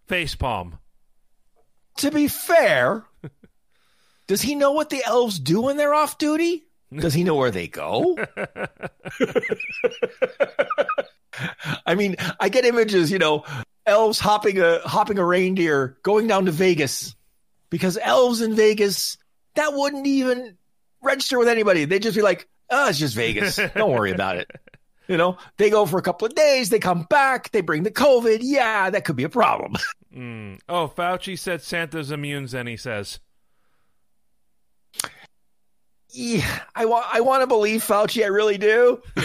facepalm. 0.07 0.79
To 1.97 2.11
be 2.11 2.27
fair, 2.27 3.05
does 4.27 4.41
he 4.41 4.55
know 4.55 4.71
what 4.71 4.89
the 4.89 5.03
elves 5.05 5.39
do 5.39 5.61
when 5.61 5.77
they're 5.77 5.93
off 5.93 6.17
duty? 6.17 6.65
Does 6.93 7.13
he 7.13 7.23
know 7.23 7.35
where 7.35 7.51
they 7.51 7.67
go? 7.67 8.17
I 11.85 11.95
mean, 11.95 12.15
I 12.39 12.49
get 12.49 12.65
images, 12.65 13.11
you 13.11 13.19
know, 13.19 13.43
elves 13.85 14.19
hopping 14.19 14.59
a 14.59 14.79
hopping 14.79 15.17
a 15.19 15.25
reindeer 15.25 15.97
going 16.03 16.27
down 16.27 16.45
to 16.45 16.51
Vegas 16.51 17.15
because 17.69 17.97
elves 18.01 18.41
in 18.41 18.55
Vegas 18.55 19.17
that 19.55 19.73
wouldn't 19.73 20.07
even 20.07 20.57
register 21.01 21.39
with 21.39 21.47
anybody. 21.47 21.85
They'd 21.85 22.01
just 22.01 22.15
be 22.15 22.21
like, 22.21 22.47
"Oh, 22.69 22.89
it's 22.89 22.99
just 22.99 23.15
Vegas. 23.15 23.59
Don't 23.75 23.91
worry 23.91 24.11
about 24.11 24.37
it." 24.37 24.49
You 25.07 25.17
know, 25.17 25.37
they 25.57 25.69
go 25.69 25.85
for 25.85 25.99
a 25.99 26.01
couple 26.01 26.25
of 26.25 26.33
days, 26.33 26.69
they 26.69 26.79
come 26.79 27.03
back, 27.03 27.51
they 27.51 27.61
bring 27.61 27.83
the 27.83 27.91
COVID. 27.91 28.39
Yeah, 28.41 28.89
that 28.89 29.05
could 29.05 29.15
be 29.15 29.23
a 29.23 29.29
problem. 29.29 29.75
Mm. 30.15 30.59
Oh, 30.69 30.87
Fauci 30.87 31.37
said 31.37 31.61
Santa's 31.61 32.09
immune, 32.09 32.45
then 32.45 32.67
he 32.67 32.77
says. 32.77 33.19
yeah, 36.09 36.61
I 36.73 36.85
want 36.85 37.05
I 37.11 37.19
want 37.19 37.41
to 37.41 37.47
believe 37.47 37.83
Fauci. 37.83 38.23
I 38.23 38.27
really 38.27 38.57
do. 38.57 39.01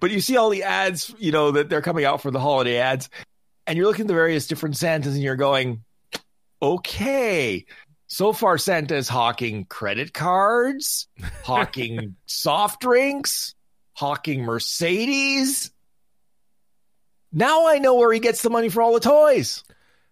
but 0.00 0.10
you 0.10 0.20
see 0.20 0.36
all 0.36 0.50
the 0.50 0.64
ads, 0.64 1.14
you 1.16 1.30
know, 1.30 1.52
that 1.52 1.68
they're 1.68 1.80
coming 1.80 2.04
out 2.04 2.22
for 2.22 2.32
the 2.32 2.40
holiday 2.40 2.78
ads, 2.78 3.08
and 3.66 3.76
you're 3.76 3.86
looking 3.86 4.04
at 4.04 4.08
the 4.08 4.14
various 4.14 4.46
different 4.46 4.76
Santas, 4.76 5.14
and 5.14 5.22
you're 5.22 5.36
going, 5.36 5.82
okay. 6.60 7.64
So 8.06 8.32
far, 8.32 8.58
Santa 8.58 8.96
is 8.96 9.08
hawking 9.08 9.64
credit 9.64 10.12
cards, 10.12 11.08
hawking 11.42 12.16
soft 12.26 12.80
drinks, 12.80 13.54
hawking 13.92 14.42
Mercedes. 14.42 15.70
Now 17.32 17.66
I 17.66 17.78
know 17.78 17.96
where 17.96 18.12
he 18.12 18.20
gets 18.20 18.42
the 18.42 18.50
money 18.50 18.68
for 18.68 18.82
all 18.82 18.94
the 18.94 19.00
toys. 19.00 19.64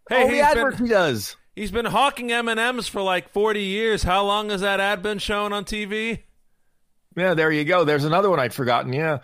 Hey, 0.09 0.23
all 0.23 0.29
the 0.29 0.41
adverts 0.41 0.79
been, 0.79 0.87
he 0.87 0.93
does. 0.93 1.37
he's 1.55 1.71
been 1.71 1.85
hawking 1.85 2.33
M&Ms 2.33 2.89
for 2.89 3.03
like 3.03 3.31
40 3.31 3.61
years. 3.61 4.03
How 4.03 4.25
long 4.25 4.51
has 4.51 4.63
that 4.63 4.81
ad 4.81 5.03
been 5.03 5.19
shown 5.19 5.53
on 5.53 5.65
TV? 5.65 6.23
Yeah, 7.17 7.35
there 7.35 7.53
you 7.53 7.65
go. 7.65 7.85
There's 7.85 8.05
another 8.05 8.31
one 8.31 8.41
I'd 8.41 8.55
forgotten. 8.55 8.93
Yeah. 8.93 9.19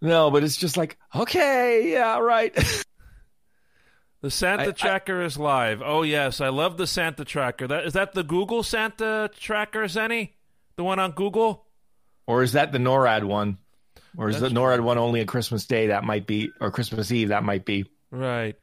No, 0.00 0.30
but 0.30 0.44
it's 0.44 0.56
just 0.56 0.76
like, 0.76 0.96
okay, 1.14 1.92
yeah, 1.92 2.18
right. 2.18 2.56
The 4.22 4.30
Santa 4.30 4.62
I- 4.64 4.68
I- 4.68 4.70
Tracker 4.72 5.20
is 5.22 5.36
live. 5.38 5.82
Oh 5.84 6.02
yes, 6.02 6.40
I 6.40 6.48
love 6.48 6.76
the 6.78 6.86
Santa 6.86 7.24
Tracker. 7.24 7.66
That 7.66 7.84
is 7.86 7.92
that 7.92 8.12
the 8.14 8.22
Google 8.24 8.62
Santa 8.62 9.28
Tracker, 9.38 9.84
Zenny? 9.84 10.30
The 10.76 10.84
one 10.84 10.98
on 10.98 11.10
Google? 11.12 11.66
or 12.26 12.42
is 12.42 12.52
that 12.52 12.70
the 12.72 12.78
NORAD 12.78 13.24
one? 13.24 13.58
Or 14.16 14.28
is 14.28 14.40
That's 14.40 14.52
the 14.52 14.58
NORAD 14.60 14.80
one 14.80 14.96
only 14.96 15.20
on 15.20 15.26
Christmas 15.26 15.66
Day? 15.66 15.88
That 15.88 16.04
might 16.04 16.26
be, 16.26 16.50
or 16.60 16.70
Christmas 16.70 17.10
Eve. 17.10 17.28
That 17.28 17.42
might 17.44 17.64
be. 17.64 17.84
Right. 18.10 18.56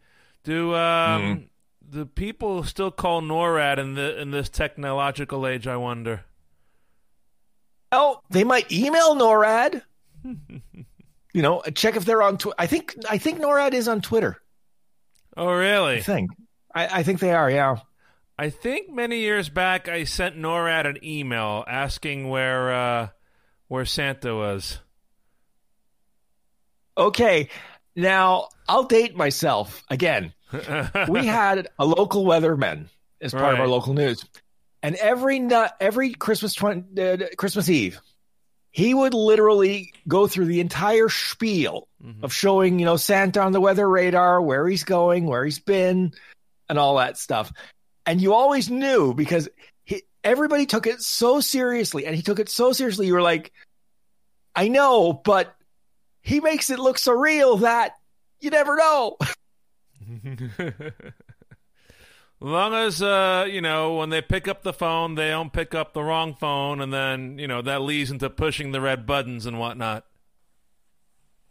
Do 0.43 0.73
um 0.75 1.21
Mm-hmm. 1.21 1.99
the 1.99 2.05
people 2.05 2.63
still 2.63 2.89
call 2.91 3.21
NORAD 3.21 3.77
in 3.79 3.95
the 3.95 4.19
in 4.21 4.31
this 4.31 4.47
technological 4.49 5.45
age, 5.45 5.67
I 5.67 5.75
wonder. 5.77 6.23
Oh, 7.91 8.21
they 8.29 8.43
might 8.43 8.71
email 8.71 9.15
NORAD. 9.15 9.81
you 11.33 11.41
know, 11.41 11.61
check 11.75 11.95
if 11.95 12.05
they're 12.05 12.21
on. 12.21 12.37
Tw- 12.37 12.53
I 12.57 12.67
think 12.67 12.95
I 13.09 13.17
think 13.17 13.39
NORAD 13.39 13.73
is 13.73 13.87
on 13.87 14.01
Twitter. 14.01 14.41
Oh 15.37 15.51
really? 15.51 15.97
I 15.97 16.01
think. 16.01 16.31
I, 16.73 16.99
I 16.99 17.03
think 17.03 17.19
they 17.19 17.33
are. 17.33 17.49
Yeah. 17.49 17.77
I 18.37 18.49
think 18.49 18.89
many 18.89 19.19
years 19.19 19.49
back 19.49 19.89
I 19.89 20.05
sent 20.05 20.37
NORAD 20.37 20.85
an 20.87 20.97
email 21.03 21.63
asking 21.67 22.29
where 22.29 22.71
uh 22.71 23.07
where 23.67 23.85
Santa 23.85 24.35
was. 24.35 24.79
Okay. 26.97 27.49
Now 27.95 28.49
I'll 28.67 28.83
date 28.85 29.15
myself 29.15 29.83
again. 29.89 30.33
we 31.09 31.25
had 31.25 31.67
a 31.77 31.85
local 31.85 32.25
weatherman 32.25 32.87
as 33.21 33.33
part 33.33 33.53
of 33.53 33.59
our 33.59 33.67
local 33.67 33.93
news, 33.93 34.25
and 34.81 34.95
every 34.95 35.39
nut, 35.39 35.75
every 35.79 36.13
Christmas 36.13 36.53
twen- 36.55 36.87
uh, 36.97 37.17
Christmas 37.37 37.69
Eve, 37.69 37.99
he 38.71 38.93
would 38.93 39.13
literally 39.13 39.93
go 40.07 40.27
through 40.27 40.45
the 40.45 40.59
entire 40.59 41.09
spiel 41.09 41.87
mm-hmm. 42.03 42.23
of 42.23 42.33
showing, 42.33 42.79
you 42.79 42.85
know, 42.85 42.97
Santa 42.97 43.41
on 43.41 43.51
the 43.51 43.61
weather 43.61 43.89
radar, 43.89 44.41
where 44.41 44.67
he's 44.67 44.83
going, 44.83 45.25
where 45.25 45.43
he's 45.43 45.59
been, 45.59 46.13
and 46.67 46.77
all 46.77 46.97
that 46.97 47.17
stuff. 47.17 47.51
And 48.05 48.21
you 48.21 48.33
always 48.33 48.69
knew 48.69 49.13
because 49.13 49.49
he, 49.83 50.03
everybody 50.23 50.65
took 50.65 50.87
it 50.87 51.01
so 51.01 51.39
seriously, 51.39 52.05
and 52.05 52.15
he 52.15 52.21
took 52.21 52.39
it 52.39 52.49
so 52.49 52.71
seriously. 52.71 53.07
You 53.07 53.13
were 53.13 53.21
like, 53.21 53.51
I 54.55 54.67
know, 54.67 55.13
but 55.13 55.55
he 56.21 56.39
makes 56.39 56.69
it 56.69 56.79
look 56.79 56.97
so 56.97 57.13
real 57.13 57.57
that 57.57 57.93
you 58.39 58.51
never 58.51 58.75
know. 58.75 59.17
long 62.39 62.73
as 62.73 63.01
uh, 63.01 63.45
you 63.49 63.61
know, 63.61 63.95
when 63.95 64.09
they 64.09 64.21
pick 64.21 64.47
up 64.47 64.63
the 64.63 64.73
phone, 64.73 65.15
they 65.15 65.29
don't 65.29 65.51
pick 65.51 65.75
up 65.75 65.93
the 65.93 66.03
wrong 66.03 66.35
phone, 66.35 66.81
and 66.81 66.93
then 66.93 67.37
you 67.37 67.47
know 67.47 67.61
that 67.61 67.81
leads 67.81 68.11
into 68.11 68.29
pushing 68.29 68.71
the 68.71 68.81
red 68.81 69.05
buttons 69.05 69.45
and 69.45 69.59
whatnot. 69.59 70.05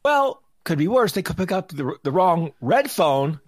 Well, 0.04 0.42
could 0.64 0.78
be 0.78 0.88
worse. 0.88 1.12
They 1.12 1.22
could 1.22 1.36
pick 1.36 1.52
up 1.52 1.68
the, 1.68 1.96
the 2.02 2.12
wrong 2.12 2.52
red 2.60 2.90
phone, 2.90 3.40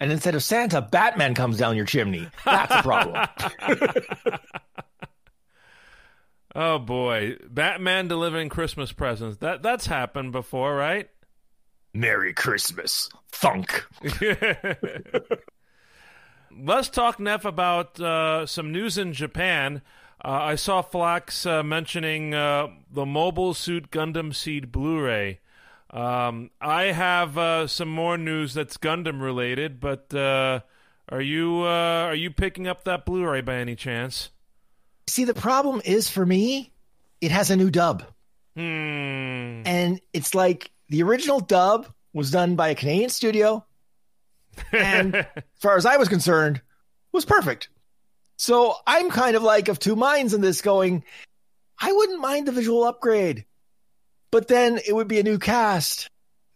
and 0.00 0.12
instead 0.12 0.34
of 0.34 0.42
Santa, 0.42 0.80
Batman 0.80 1.34
comes 1.34 1.58
down 1.58 1.76
your 1.76 1.86
chimney. 1.86 2.28
That's 2.44 2.74
a 2.74 2.82
problem. 2.82 3.26
Oh 6.58 6.78
boy, 6.78 7.36
Batman 7.50 8.08
delivering 8.08 8.48
Christmas 8.48 8.90
presents. 8.90 9.36
That 9.38 9.62
that's 9.62 9.86
happened 9.86 10.32
before, 10.32 10.74
right? 10.74 11.06
Merry 11.92 12.32
Christmas, 12.32 13.10
thunk. 13.30 13.84
Let's 16.58 16.88
talk, 16.88 17.20
Neff, 17.20 17.44
about 17.44 18.00
uh, 18.00 18.46
some 18.46 18.72
news 18.72 18.96
in 18.96 19.12
Japan. 19.12 19.82
Uh, 20.24 20.28
I 20.28 20.54
saw 20.54 20.80
Flax 20.80 21.44
uh, 21.44 21.62
mentioning 21.62 22.34
uh, 22.34 22.68
the 22.90 23.04
Mobile 23.04 23.52
Suit 23.52 23.90
Gundam 23.90 24.34
Seed 24.34 24.72
Blu-ray. 24.72 25.40
Um, 25.90 26.50
I 26.60 26.84
have 26.84 27.36
uh, 27.36 27.66
some 27.66 27.88
more 27.88 28.16
news 28.16 28.54
that's 28.54 28.76
Gundam 28.76 29.20
related, 29.20 29.80
but 29.80 30.12
uh, 30.14 30.60
are 31.08 31.20
you 31.20 31.62
uh, 31.62 32.06
are 32.08 32.14
you 32.14 32.30
picking 32.30 32.66
up 32.66 32.84
that 32.84 33.06
Blu-ray 33.06 33.42
by 33.42 33.56
any 33.56 33.76
chance? 33.76 34.30
See, 35.08 35.24
the 35.24 35.34
problem 35.34 35.80
is 35.84 36.10
for 36.10 36.26
me, 36.26 36.72
it 37.20 37.30
has 37.30 37.50
a 37.50 37.56
new 37.56 37.70
dub. 37.70 38.02
Hmm. 38.56 39.62
And 39.64 40.00
it's 40.12 40.34
like 40.34 40.70
the 40.88 41.02
original 41.02 41.40
dub 41.40 41.86
was 42.12 42.30
done 42.30 42.56
by 42.56 42.70
a 42.70 42.74
Canadian 42.74 43.10
studio, 43.10 43.64
and 44.72 45.14
as 45.16 45.26
far 45.60 45.76
as 45.76 45.86
I 45.86 45.96
was 45.96 46.08
concerned, 46.08 46.60
was 47.12 47.24
perfect. 47.24 47.68
So 48.36 48.74
I'm 48.86 49.10
kind 49.10 49.36
of 49.36 49.42
like 49.42 49.68
of 49.68 49.78
two 49.78 49.96
minds 49.96 50.34
in 50.34 50.40
this 50.40 50.60
going, 50.60 51.04
I 51.80 51.92
wouldn't 51.92 52.20
mind 52.20 52.46
the 52.46 52.52
visual 52.52 52.84
upgrade, 52.84 53.46
but 54.30 54.48
then 54.48 54.78
it 54.86 54.94
would 54.94 55.08
be 55.08 55.18
a 55.18 55.24
new 55.24 55.38
cast. 55.38 56.10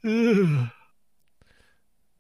Ugh. 0.05 0.69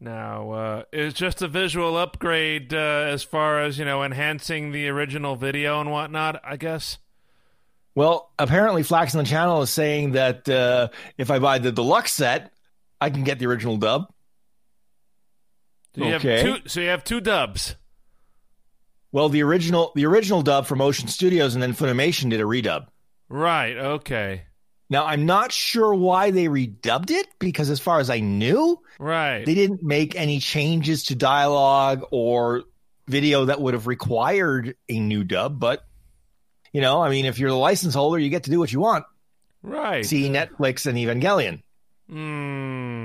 Now, 0.02 0.50
uh, 0.52 0.82
it's 0.94 1.18
just 1.18 1.42
a 1.42 1.48
visual 1.48 1.98
upgrade 1.98 2.72
uh, 2.72 2.78
as 2.78 3.22
far 3.22 3.60
as, 3.60 3.78
you 3.78 3.84
know, 3.84 4.02
enhancing 4.02 4.72
the 4.72 4.88
original 4.88 5.36
video 5.36 5.78
and 5.78 5.92
whatnot, 5.92 6.40
I 6.42 6.56
guess. 6.56 6.96
Well, 7.94 8.32
apparently 8.38 8.82
Flax 8.82 9.14
on 9.14 9.22
the 9.22 9.28
channel 9.28 9.60
is 9.60 9.68
saying 9.68 10.12
that 10.12 10.48
uh, 10.48 10.88
if 11.18 11.30
I 11.30 11.38
buy 11.38 11.58
the 11.58 11.70
deluxe 11.70 12.12
set, 12.12 12.50
I 12.98 13.10
can 13.10 13.24
get 13.24 13.38
the 13.38 13.46
original 13.46 13.76
dub. 13.76 14.10
So 15.96 16.04
you 16.04 16.14
Okay. 16.14 16.36
have 16.48 16.62
two, 16.62 16.68
so 16.68 16.80
you 16.80 16.88
have 16.88 17.04
two 17.04 17.20
dubs. 17.20 17.76
Well, 19.12 19.28
the 19.28 19.42
original 19.42 19.92
the 19.96 20.06
original 20.06 20.42
dub 20.42 20.66
from 20.66 20.80
Ocean 20.80 21.08
Studios 21.08 21.54
and 21.54 21.62
then 21.62 21.74
Funimation 21.74 22.30
did 22.30 22.40
a 22.40 22.44
redub. 22.44 22.86
Right, 23.28 23.76
okay. 23.76 24.42
Now, 24.88 25.06
I'm 25.06 25.24
not 25.24 25.52
sure 25.52 25.94
why 25.94 26.32
they 26.32 26.46
redubbed 26.46 27.10
it 27.12 27.26
because, 27.38 27.70
as 27.70 27.78
far 27.78 28.00
as 28.00 28.10
I 28.10 28.18
knew, 28.18 28.80
Right. 28.98 29.44
they 29.46 29.54
didn't 29.54 29.84
make 29.84 30.16
any 30.16 30.40
changes 30.40 31.04
to 31.04 31.14
dialogue 31.14 32.04
or 32.10 32.64
video 33.06 33.44
that 33.44 33.60
would 33.60 33.74
have 33.74 33.86
required 33.86 34.74
a 34.88 34.98
new 34.98 35.22
dub. 35.22 35.60
But, 35.60 35.84
you 36.72 36.80
know, 36.80 37.00
I 37.02 37.08
mean, 37.10 37.24
if 37.26 37.38
you're 37.38 37.50
the 37.50 37.56
license 37.56 37.94
holder, 37.94 38.18
you 38.18 38.30
get 38.30 38.44
to 38.44 38.50
do 38.50 38.58
what 38.58 38.72
you 38.72 38.80
want. 38.80 39.04
right. 39.62 40.04
See 40.04 40.28
Netflix 40.28 40.86
and 40.86 40.98
Evangelion. 40.98 41.62
Hmm. 42.08 42.99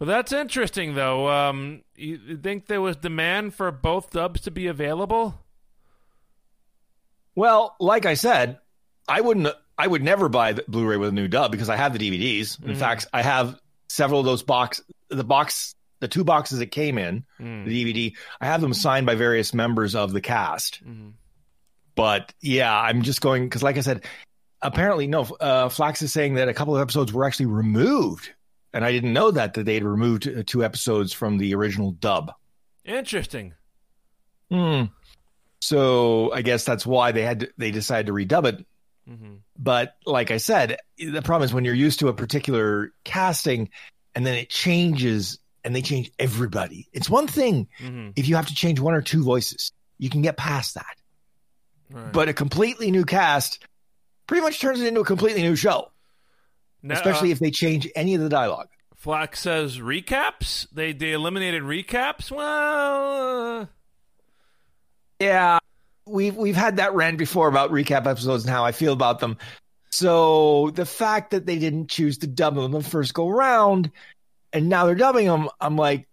But 0.00 0.06
that's 0.06 0.32
interesting, 0.32 0.94
though. 0.94 1.28
Um, 1.28 1.82
you 1.94 2.38
think 2.38 2.66
there 2.66 2.80
was 2.80 2.96
demand 2.96 3.54
for 3.54 3.70
both 3.70 4.10
dubs 4.10 4.40
to 4.40 4.50
be 4.50 4.66
available? 4.66 5.38
Well, 7.34 7.76
like 7.78 8.06
I 8.06 8.14
said, 8.14 8.58
I 9.06 9.20
wouldn't. 9.20 9.48
I 9.78 9.86
would 9.86 10.02
never 10.02 10.28
buy 10.28 10.52
the 10.54 10.64
Blu-ray 10.68 10.96
with 10.96 11.10
a 11.10 11.12
new 11.12 11.28
dub 11.28 11.52
because 11.52 11.68
I 11.68 11.76
have 11.76 11.92
the 11.96 11.98
DVDs. 11.98 12.58
In 12.64 12.72
Mhm. 12.72 12.76
fact, 12.78 13.06
I 13.12 13.22
have 13.22 13.58
several 13.88 14.20
of 14.20 14.26
those 14.26 14.42
box. 14.42 14.80
The 15.10 15.22
box, 15.24 15.74
the 16.00 16.08
two 16.08 16.24
boxes 16.24 16.60
it 16.60 16.66
came 16.66 16.98
in, 16.98 17.24
Mm. 17.38 17.64
the 17.66 17.70
DVD. 17.70 18.16
I 18.40 18.46
have 18.46 18.60
them 18.62 18.74
signed 18.74 19.06
by 19.06 19.14
various 19.14 19.52
members 19.54 19.94
of 19.94 20.12
the 20.12 20.20
cast. 20.20 20.82
Mhm. 20.84 21.12
But 21.94 22.32
yeah, 22.40 22.74
I'm 22.78 23.02
just 23.02 23.20
going 23.20 23.44
because, 23.44 23.62
like 23.62 23.76
I 23.76 23.82
said, 23.82 24.04
apparently 24.62 25.06
no. 25.06 25.22
Uh, 25.40 25.68
Flax 25.70 26.02
is 26.02 26.10
saying 26.12 26.34
that 26.34 26.48
a 26.48 26.54
couple 26.54 26.74
of 26.76 26.82
episodes 26.82 27.12
were 27.12 27.24
actually 27.24 27.46
removed, 27.46 28.30
and 28.72 28.84
I 28.84 28.92
didn't 28.92 29.12
know 29.12 29.30
that 29.30 29.54
that 29.54 29.64
they'd 29.64 29.84
removed 29.84 30.28
uh, 30.28 30.42
two 30.46 30.64
episodes 30.64 31.12
from 31.12 31.38
the 31.38 31.54
original 31.54 31.92
dub. 31.92 32.32
Interesting. 32.84 33.54
Hmm. 34.50 34.84
So 35.60 36.32
I 36.32 36.42
guess 36.42 36.64
that's 36.64 36.86
why 36.86 37.12
they 37.12 37.22
had 37.22 37.40
to, 37.40 37.48
they 37.58 37.70
decided 37.70 38.06
to 38.06 38.12
redub 38.12 38.46
it. 38.46 38.66
hmm 39.06 39.36
But 39.58 39.94
like 40.06 40.30
I 40.30 40.38
said, 40.38 40.78
the 40.98 41.22
problem 41.22 41.44
is 41.44 41.52
when 41.52 41.64
you're 41.64 41.74
used 41.74 42.00
to 42.00 42.08
a 42.08 42.14
particular 42.14 42.92
casting 43.04 43.68
and 44.14 44.26
then 44.26 44.34
it 44.34 44.48
changes 44.48 45.38
and 45.62 45.76
they 45.76 45.82
change 45.82 46.10
everybody. 46.18 46.88
It's 46.92 47.10
one 47.10 47.26
thing 47.26 47.68
hmm 47.78 48.10
if 48.16 48.28
you 48.28 48.36
have 48.36 48.46
to 48.46 48.54
change 48.54 48.80
one 48.80 48.94
or 48.94 49.02
two 49.02 49.22
voices. 49.22 49.72
You 49.98 50.08
can 50.08 50.22
get 50.22 50.36
past 50.38 50.74
that. 50.76 50.96
Right. 51.90 52.12
But 52.12 52.28
a 52.28 52.32
completely 52.32 52.90
new 52.90 53.04
cast 53.04 53.62
pretty 54.26 54.42
much 54.42 54.60
turns 54.60 54.80
it 54.80 54.86
into 54.86 55.00
a 55.00 55.04
completely 55.04 55.42
new 55.42 55.56
show, 55.56 55.90
Especially 56.88 57.30
uh, 57.30 57.32
if 57.32 57.38
they 57.38 57.50
change 57.50 57.88
any 57.94 58.14
of 58.14 58.20
the 58.20 58.28
dialogue. 58.28 58.68
Flax 58.96 59.40
says 59.40 59.78
recaps. 59.78 60.66
They 60.72 60.92
they 60.92 61.12
eliminated 61.12 61.62
recaps. 61.62 62.30
Well, 62.30 63.62
uh, 63.62 63.66
Yeah, 65.18 65.58
we've 66.06 66.36
we've 66.36 66.56
had 66.56 66.76
that 66.76 66.94
rant 66.94 67.18
before 67.18 67.48
about 67.48 67.70
recap 67.70 68.06
episodes 68.06 68.44
and 68.44 68.52
how 68.52 68.64
I 68.64 68.72
feel 68.72 68.92
about 68.92 69.20
them. 69.20 69.38
So 69.90 70.70
the 70.74 70.86
fact 70.86 71.30
that 71.32 71.46
they 71.46 71.58
didn't 71.58 71.88
choose 71.88 72.18
to 72.18 72.26
dub 72.26 72.54
them 72.54 72.70
the 72.72 72.82
first 72.82 73.14
go 73.14 73.28
round, 73.28 73.90
and 74.52 74.68
now 74.68 74.86
they're 74.86 74.94
dubbing 74.94 75.26
them, 75.26 75.48
I'm 75.60 75.76
like, 75.76 76.06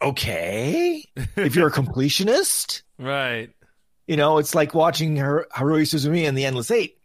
okay. 0.00 1.04
If 1.36 1.54
you're 1.54 1.68
a 1.68 1.72
completionist, 1.80 2.82
right. 2.98 3.50
you 4.06 4.16
know, 4.16 4.38
it's 4.38 4.54
like 4.54 4.74
watching 4.74 5.16
Har- 5.16 5.46
Haruhi 5.54 5.82
Suzumiya 5.82 6.24
in 6.24 6.34
the 6.34 6.44
Endless 6.44 6.70
Eight. 6.70 6.98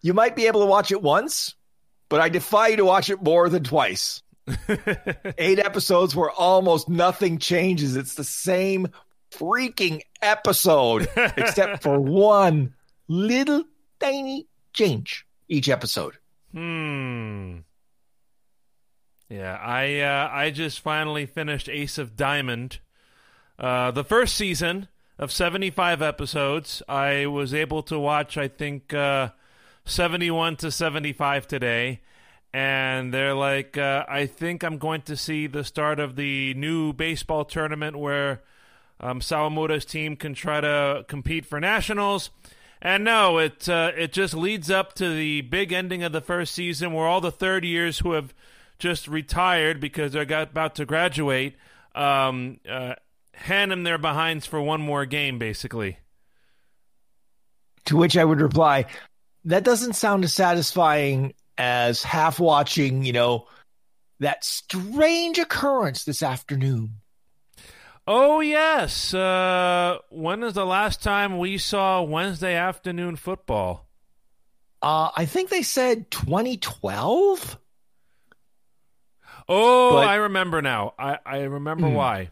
You 0.00 0.14
might 0.14 0.36
be 0.36 0.46
able 0.46 0.60
to 0.60 0.66
watch 0.66 0.92
it 0.92 1.02
once, 1.02 1.54
but 2.08 2.20
I 2.20 2.28
defy 2.28 2.68
you 2.68 2.76
to 2.76 2.84
watch 2.84 3.10
it 3.10 3.22
more 3.22 3.48
than 3.48 3.64
twice. 3.64 4.22
Eight 5.38 5.58
episodes 5.58 6.16
where 6.16 6.30
almost 6.30 6.88
nothing 6.88 7.38
changes. 7.38 7.96
It's 7.96 8.14
the 8.14 8.24
same 8.24 8.88
freaking 9.30 10.00
episode, 10.22 11.08
except 11.16 11.82
for 11.82 11.98
one 11.98 12.74
little 13.08 13.64
tiny 14.00 14.46
change 14.72 15.26
each 15.48 15.68
episode. 15.68 16.14
Hmm. 16.52 17.58
Yeah, 19.28 19.56
I 19.60 20.00
uh, 20.00 20.30
I 20.32 20.50
just 20.50 20.80
finally 20.80 21.26
finished 21.26 21.68
Ace 21.68 21.98
of 21.98 22.16
Diamond, 22.16 22.78
uh, 23.58 23.90
the 23.90 24.04
first 24.04 24.34
season 24.34 24.88
of 25.18 25.30
seventy 25.30 25.70
five 25.70 26.00
episodes. 26.00 26.82
I 26.88 27.26
was 27.26 27.52
able 27.52 27.82
to 27.84 27.98
watch, 27.98 28.38
I 28.38 28.48
think, 28.48 28.94
uh, 28.94 29.30
seventy 29.88 30.30
one 30.30 30.56
to 30.56 30.70
seventy 30.70 31.12
five 31.12 31.46
today, 31.48 32.00
and 32.52 33.12
they're 33.12 33.34
like, 33.34 33.76
uh, 33.76 34.04
I 34.08 34.26
think 34.26 34.62
I'm 34.62 34.78
going 34.78 35.02
to 35.02 35.16
see 35.16 35.46
the 35.46 35.64
start 35.64 35.98
of 35.98 36.16
the 36.16 36.54
new 36.54 36.92
baseball 36.92 37.44
tournament 37.44 37.98
where 37.98 38.42
um, 39.00 39.20
team 39.20 40.16
can 40.16 40.34
try 40.34 40.60
to 40.60 41.04
compete 41.08 41.46
for 41.46 41.60
nationals. 41.60 42.30
And 42.80 43.02
no, 43.02 43.38
it 43.38 43.68
uh, 43.68 43.90
it 43.96 44.12
just 44.12 44.34
leads 44.34 44.70
up 44.70 44.94
to 44.94 45.12
the 45.12 45.40
big 45.40 45.72
ending 45.72 46.04
of 46.04 46.12
the 46.12 46.20
first 46.20 46.54
season, 46.54 46.92
where 46.92 47.06
all 47.06 47.20
the 47.20 47.32
third 47.32 47.64
years 47.64 47.98
who 47.98 48.12
have 48.12 48.32
just 48.78 49.08
retired 49.08 49.80
because 49.80 50.12
they're 50.12 50.24
got, 50.24 50.50
about 50.50 50.76
to 50.76 50.86
graduate 50.86 51.56
um, 51.96 52.60
uh, 52.68 52.94
hand 53.32 53.72
them 53.72 53.82
their 53.82 53.98
behinds 53.98 54.46
for 54.46 54.62
one 54.62 54.80
more 54.80 55.06
game, 55.06 55.38
basically. 55.38 55.98
To 57.86 57.96
which 57.96 58.16
I 58.16 58.24
would 58.24 58.40
reply, 58.40 58.86
that 59.48 59.64
doesn't 59.64 59.94
sound 59.94 60.24
as 60.24 60.32
satisfying 60.32 61.34
as 61.56 62.02
half 62.02 62.38
watching, 62.38 63.04
you 63.04 63.12
know, 63.12 63.46
that 64.20 64.44
strange 64.44 65.38
occurrence 65.38 66.04
this 66.04 66.22
afternoon. 66.22 66.94
Oh 68.06 68.40
yes, 68.40 69.12
uh, 69.12 69.98
when 70.10 70.42
is 70.42 70.54
the 70.54 70.64
last 70.64 71.02
time 71.02 71.36
we 71.38 71.58
saw 71.58 72.02
Wednesday 72.02 72.54
afternoon 72.54 73.16
football? 73.16 73.86
Uh, 74.80 75.10
I 75.16 75.26
think 75.26 75.50
they 75.50 75.62
said 75.62 76.10
2012. 76.10 77.58
Oh, 79.48 79.90
But- 79.92 80.08
I 80.08 80.16
remember 80.16 80.62
now. 80.62 80.94
I, 80.98 81.18
I 81.24 81.38
remember 81.42 81.88
Hmm. 81.88 81.94
why. 81.94 82.30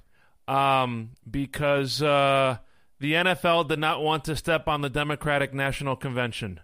Um, 0.48 1.10
because 1.28 2.00
uh, 2.02 2.58
the 3.00 3.14
NFL 3.14 3.68
did 3.68 3.78
not 3.80 4.00
want 4.02 4.24
to 4.26 4.36
step 4.36 4.68
on 4.68 4.80
the 4.80 4.88
Democratic 4.90 5.52
National 5.52 5.96
Convention. 5.96 6.60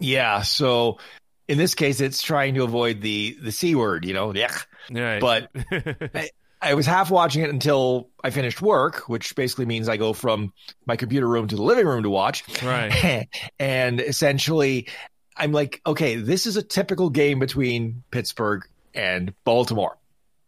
Yeah, 0.00 0.42
so 0.42 0.98
in 1.46 1.58
this 1.58 1.74
case, 1.74 2.00
it's 2.00 2.22
trying 2.22 2.54
to 2.54 2.64
avoid 2.64 3.00
the 3.00 3.36
the 3.40 3.52
c 3.52 3.74
word, 3.74 4.04
you 4.04 4.14
know. 4.14 4.34
Yeah, 4.34 4.56
Right. 4.90 5.20
but 5.20 5.50
I 6.62 6.74
was 6.74 6.86
half 6.86 7.10
watching 7.10 7.42
it 7.42 7.50
until 7.50 8.10
I 8.22 8.30
finished 8.30 8.60
work, 8.60 9.08
which 9.08 9.34
basically 9.34 9.66
means 9.66 9.88
I 9.88 9.96
go 9.96 10.12
from 10.12 10.52
my 10.86 10.96
computer 10.96 11.26
room 11.26 11.48
to 11.48 11.56
the 11.56 11.62
living 11.62 11.86
room 11.86 12.02
to 12.02 12.10
watch. 12.10 12.44
right. 12.62 13.28
and 13.58 14.00
essentially, 14.00 14.88
I'm 15.36 15.52
like, 15.52 15.80
okay, 15.86 16.16
this 16.16 16.46
is 16.46 16.56
a 16.56 16.62
typical 16.62 17.08
game 17.10 17.38
between 17.38 18.02
Pittsburgh 18.10 18.66
and 18.94 19.32
Baltimore. 19.44 19.96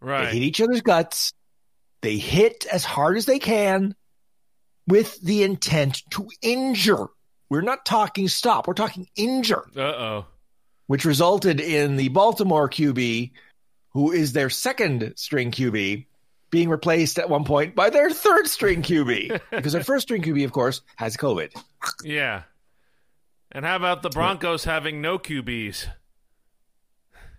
Right. 0.00 0.26
They 0.26 0.32
hit 0.38 0.42
each 0.42 0.60
other's 0.60 0.82
guts. 0.82 1.32
They 2.02 2.18
hit 2.18 2.66
as 2.70 2.84
hard 2.84 3.16
as 3.16 3.26
they 3.26 3.38
can 3.38 3.94
with 4.86 5.20
the 5.22 5.44
intent 5.44 6.02
to 6.10 6.28
injure. 6.42 7.06
We're 7.52 7.60
not 7.60 7.84
talking 7.84 8.28
stop. 8.28 8.66
We're 8.66 8.72
talking 8.72 9.08
injure, 9.14 9.66
Uh 9.76 9.80
oh. 9.80 10.26
which 10.86 11.04
resulted 11.04 11.60
in 11.60 11.96
the 11.96 12.08
Baltimore 12.08 12.66
QB, 12.66 13.30
who 13.90 14.10
is 14.10 14.32
their 14.32 14.48
second 14.48 15.12
string 15.16 15.50
QB, 15.50 16.06
being 16.48 16.70
replaced 16.70 17.18
at 17.18 17.28
one 17.28 17.44
point 17.44 17.74
by 17.74 17.90
their 17.90 18.08
third 18.08 18.46
string 18.46 18.80
QB 18.80 19.38
because 19.50 19.74
their 19.74 19.84
first 19.84 20.04
string 20.04 20.22
QB, 20.22 20.46
of 20.46 20.52
course, 20.52 20.80
has 20.96 21.18
COVID. 21.18 21.54
Yeah. 22.02 22.44
And 23.50 23.66
how 23.66 23.76
about 23.76 24.00
the 24.00 24.08
Broncos 24.08 24.64
having 24.64 25.02
no 25.02 25.18
QBs? 25.18 25.88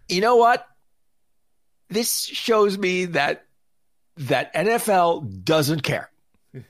you 0.08 0.22
know 0.22 0.36
what? 0.36 0.64
This 1.90 2.26
shows 2.26 2.78
me 2.78 3.06
that 3.06 3.46
that 4.18 4.54
NFL 4.54 5.44
doesn't 5.44 5.82
care. 5.82 6.12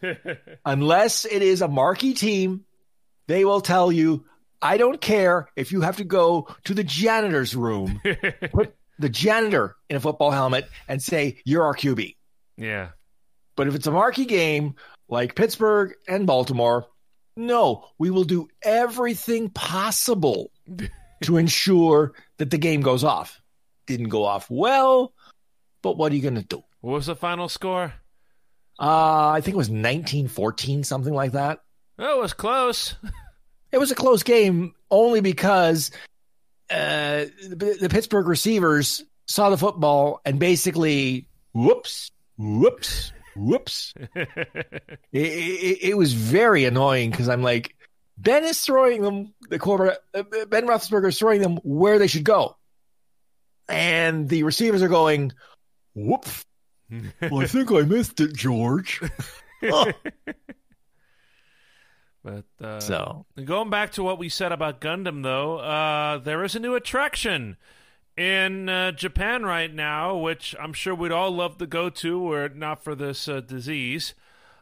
Unless 0.66 1.26
it 1.26 1.42
is 1.42 1.62
a 1.62 1.68
marquee 1.68 2.14
team, 2.14 2.64
they 3.28 3.46
will 3.46 3.62
tell 3.62 3.92
you, 3.92 4.26
I 4.62 4.78
don't 4.78 5.02
care 5.02 5.50
if 5.56 5.72
you 5.72 5.82
have 5.82 5.98
to 5.98 6.04
go 6.04 6.48
to 6.66 6.74
the 6.74 6.84
janitor's 6.84 7.56
room, 7.56 8.02
put 8.54 8.76
the 9.00 9.10
janitor 9.10 9.76
in 9.90 9.96
a 9.98 10.00
football 10.00 10.32
helmet 10.32 10.70
and 10.88 11.02
say, 11.02 11.42
You're 11.46 11.64
our 11.64 11.76
QB. 11.76 12.16
yeah. 12.58 12.90
But 13.56 13.68
if 13.68 13.76
it's 13.76 13.86
a 13.86 13.92
marquee 13.92 14.26
game 14.26 14.76
like 15.10 15.36
Pittsburgh 15.36 15.94
and 16.08 16.26
Baltimore, 16.26 16.88
no, 17.36 17.86
we 18.00 18.10
will 18.10 18.24
do 18.24 18.48
everything 18.64 19.50
possible 19.52 20.52
to 21.24 21.38
ensure 21.38 22.14
that 22.38 22.50
the 22.50 22.58
game 22.58 22.82
goes 22.82 23.04
off. 23.04 23.40
Didn't 23.86 24.10
go 24.10 24.24
off 24.26 24.50
well, 24.50 25.14
but 25.84 25.98
what 25.98 26.12
are 26.12 26.16
you 26.16 26.22
going 26.22 26.36
to 26.36 26.42
do? 26.42 26.64
What 26.82 26.94
was 26.94 27.06
the 27.06 27.16
final 27.16 27.48
score? 27.48 27.94
Uh, 28.80 29.30
I 29.30 29.42
think 29.42 29.54
it 29.54 29.58
was 29.58 29.70
1914, 29.70 30.84
something 30.84 31.14
like 31.14 31.34
that. 31.34 31.60
Oh, 32.00 32.20
it 32.20 32.22
was 32.22 32.34
close. 32.34 32.96
It 33.72 33.80
was 33.80 33.90
a 33.90 33.96
close 33.96 34.22
game 34.22 34.76
only 34.92 35.20
because 35.20 35.90
uh, 36.70 37.26
the, 37.50 37.76
the 37.82 37.90
Pittsburgh 37.90 38.28
receivers 38.28 39.04
saw 39.26 39.50
the 39.50 39.58
football 39.58 40.22
and 40.26 40.38
basically, 40.38 41.28
whoops, 41.54 42.12
whoops, 42.38 43.12
whoops. 43.36 43.96
it, 44.16 44.30
it, 45.12 45.78
it 45.82 45.98
was 45.98 46.14
very 46.14 46.66
annoying 46.66 47.10
because 47.10 47.30
I'm 47.30 47.42
like, 47.42 47.76
Ben 48.18 48.44
is 48.44 48.62
throwing 48.62 49.02
them, 49.02 49.34
the 49.50 49.58
quarterback, 49.58 49.98
uh, 50.14 50.24
Ben 50.48 50.68
Roethlisberger 50.68 51.08
is 51.08 51.18
throwing 51.18 51.42
them 51.42 51.58
where 51.64 51.98
they 51.98 52.08
should 52.08 52.24
go. 52.24 52.56
And 53.68 54.30
the 54.30 54.44
receivers 54.44 54.84
are 54.84 54.88
going, 54.88 55.32
whoop. 55.96 56.28
well, 57.22 57.42
I 57.42 57.48
think 57.48 57.72
I 57.72 57.82
missed 57.82 58.20
it, 58.20 58.36
George. 58.36 59.02
But 62.24 62.46
uh, 62.66 62.80
so, 62.80 63.26
going 63.44 63.70
back 63.70 63.92
to 63.94 64.04
what 64.04 64.18
we 64.18 64.30
said 64.30 64.52
about 64.54 64.80
Gundam, 64.80 65.24
though, 65.24 65.58
uh, 65.58 66.20
there 66.20 66.44
is 66.44 66.56
a 66.56 66.60
new 66.60 66.74
attraction 66.74 67.58
in 68.16 68.70
uh, 68.70 68.92
Japan 68.94 69.44
right 69.44 69.74
now, 69.74 70.16
which 70.16 70.56
I'm 70.60 70.72
sure 70.72 70.96
we'd 70.96 71.12
all 71.12 71.32
love 71.32 71.58
to 71.58 71.68
go 71.68 71.90
to, 71.90 72.20
were 72.20 72.46
it 72.46 72.56
not 72.56 72.82
for 72.84 72.96
this 72.96 73.28
uh, 73.28 73.42
disease. 73.42 74.14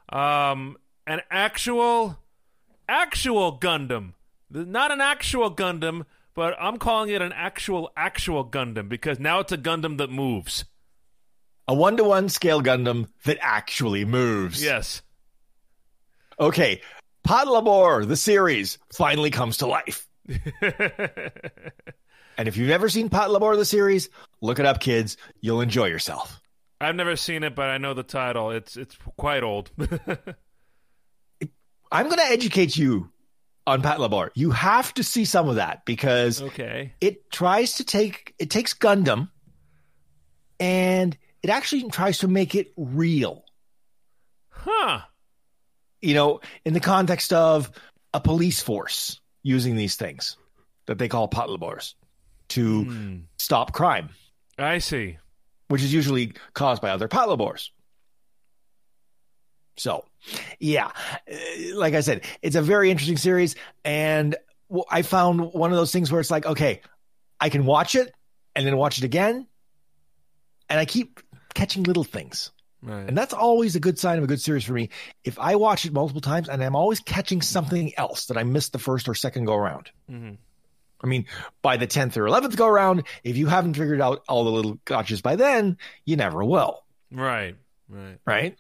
Um, 0.10 0.78
an 1.06 1.22
actual 1.30 2.20
actual 2.90 3.58
Gundam. 3.58 4.14
Not 4.50 4.92
an 4.92 5.00
actual 5.00 5.54
Gundam, 5.54 6.06
but 6.34 6.56
I'm 6.60 6.78
calling 6.78 7.10
it 7.10 7.22
an 7.22 7.34
actual 7.34 7.92
actual 7.96 8.44
Gundam 8.44 8.90
because 8.90 9.20
now 9.20 9.40
it's 9.40 9.52
a 9.52 9.58
Gundam 9.58 9.98
that 10.00 10.10
moves. 10.10 10.66
A 11.68 11.74
one 11.74 11.96
to 11.98 12.04
one 12.04 12.28
scale 12.28 12.62
Gundam 12.62 13.08
that 13.24 13.38
actually 13.40 14.04
moves. 14.04 14.64
Yes. 14.64 15.04
Okay. 16.40 16.82
Patlabor, 17.28 18.08
the 18.08 18.18
series, 18.18 18.78
finally 18.94 19.30
comes 19.30 19.58
to 19.58 19.68
life. 19.68 20.08
and 20.28 20.42
if 22.48 22.58
you've 22.58 22.70
never 22.70 22.90
seen 22.90 23.10
Patlabor, 23.10 23.58
the 23.58 23.66
series, 23.66 24.10
look 24.42 24.60
it 24.60 24.66
up, 24.66 24.80
kids. 24.80 25.18
You'll 25.42 25.62
enjoy 25.62 25.88
yourself. 25.88 26.40
I've 26.80 26.96
never 26.96 27.16
seen 27.16 27.44
it, 27.44 27.56
but 27.56 27.70
I 27.70 27.78
know 27.78 27.94
the 27.94 28.04
title. 28.04 28.52
It's 28.52 28.76
it's 28.76 28.98
quite 29.18 29.44
old. 29.44 29.72
I'm 31.92 32.06
going 32.06 32.18
to 32.18 32.32
educate 32.32 32.78
you 32.78 33.12
on 33.68 33.82
Pat 33.82 33.98
Patlabor. 33.98 34.30
You 34.34 34.52
have 34.52 34.94
to 34.96 35.04
see 35.04 35.26
some 35.26 35.48
of 35.48 35.56
that 35.56 35.86
because 35.86 36.42
okay. 36.42 36.94
it 37.00 37.30
tries 37.32 37.76
to 37.76 37.84
take 37.84 38.34
it 38.40 38.50
takes 38.50 38.74
Gundam 38.74 39.30
and 40.60 41.18
it 41.44 41.50
actually 41.50 41.90
tries 41.90 42.20
to 42.20 42.28
make 42.28 42.56
it 42.56 42.72
real. 42.78 43.44
Huh. 44.50 45.02
You 46.02 46.14
know, 46.16 46.40
in 46.66 46.74
the 46.74 46.80
context 46.80 47.32
of 47.34 47.72
a 48.14 48.20
police 48.20 48.62
force 48.62 49.20
using 49.44 49.76
these 49.76 49.96
things 49.96 50.38
that 50.88 50.98
they 50.98 51.08
call 51.08 51.28
Patlabors 51.30 51.94
to 52.50 52.86
Mm. 52.86 53.24
stop 53.38 53.72
crime, 53.72 54.10
I 54.58 54.80
see. 54.80 55.18
which 55.70 55.82
is 55.84 55.94
usually 55.94 56.34
caused 56.54 56.82
by 56.82 56.90
other 56.90 57.08
Patlabors. 57.08 57.70
So, 59.78 60.06
yeah, 60.60 60.88
uh, 61.32 61.36
like 61.76 61.94
I 61.94 62.02
said, 62.02 62.24
it's 62.42 62.56
a 62.56 62.62
very 62.62 62.92
interesting 62.92 63.18
series. 63.18 63.56
And 63.86 64.36
I 64.90 65.02
found 65.02 65.54
one 65.54 65.72
of 65.72 65.78
those 65.78 65.92
things 65.92 66.12
where 66.12 66.20
it's 66.22 66.30
like, 66.32 66.46
okay, 66.46 66.82
I 67.40 67.50
can 67.50 67.66
watch 67.66 67.96
it 67.96 68.14
and 68.56 68.68
then 68.68 68.78
watch 68.78 68.98
it 68.98 69.04
again. 69.04 69.48
And 70.70 70.80
I 70.80 70.86
keep 70.86 71.20
catching 71.54 71.84
little 71.84 72.04
things. 72.04 72.52
Right. 72.84 73.08
And 73.08 73.16
that's 73.18 73.34
always 73.34 73.76
a 73.76 73.80
good 73.80 74.00
sign 74.00 74.18
of 74.18 74.24
a 74.24 74.28
good 74.28 74.42
series 74.42 74.64
for 74.64 74.74
me. 74.74 74.90
If 75.24 75.38
I 75.38 75.56
watch 75.56 75.86
it 75.86 75.94
multiple 75.94 76.22
times 76.22 76.50
and 76.50 76.64
I'm 76.64 76.76
always 76.76 77.00
catching 77.00 77.42
something 77.42 77.94
else 77.98 78.26
that 78.26 78.38
I 78.38 78.44
missed 78.44 78.74
the 78.74 78.80
first 78.80 79.08
or 79.08 79.14
second 79.14 79.46
go 79.46 79.56
around. 79.56 79.92
Mhm. 80.10 80.38
I 81.04 81.08
mean, 81.08 81.26
by 81.62 81.78
the 81.78 81.88
10th 81.88 82.18
or 82.18 82.26
11th 82.26 82.56
go 82.56 82.68
around, 82.68 83.04
if 83.24 83.38
you 83.38 83.48
haven't 83.48 83.74
figured 83.76 84.02
out 84.02 84.24
all 84.28 84.44
the 84.44 84.52
little 84.52 84.78
gotchas 84.86 85.22
by 85.22 85.36
then, 85.36 85.78
you 86.06 86.16
never 86.16 86.44
will. 86.44 86.84
Right. 87.12 87.56
Right. 87.90 88.18
Right. 88.26 88.58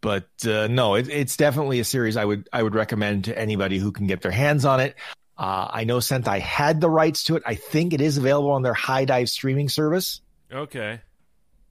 But 0.00 0.28
uh, 0.46 0.68
no, 0.68 0.94
it, 0.94 1.08
it's 1.08 1.36
definitely 1.36 1.80
a 1.80 1.84
series 1.84 2.16
I 2.16 2.24
would 2.24 2.48
I 2.52 2.62
would 2.62 2.74
recommend 2.74 3.24
to 3.24 3.36
anybody 3.38 3.78
who 3.78 3.90
can 3.90 4.06
get 4.06 4.22
their 4.22 4.30
hands 4.30 4.64
on 4.64 4.80
it. 4.80 4.94
Uh, 5.36 5.68
I 5.70 5.84
know 5.84 5.98
Sentai 5.98 6.40
had 6.40 6.80
the 6.80 6.90
rights 6.90 7.24
to 7.24 7.36
it. 7.36 7.42
I 7.46 7.54
think 7.54 7.92
it 7.92 8.00
is 8.00 8.16
available 8.18 8.50
on 8.50 8.62
their 8.62 8.74
HIDIVE 8.74 9.28
streaming 9.28 9.68
service. 9.68 10.20
Okay. 10.52 11.00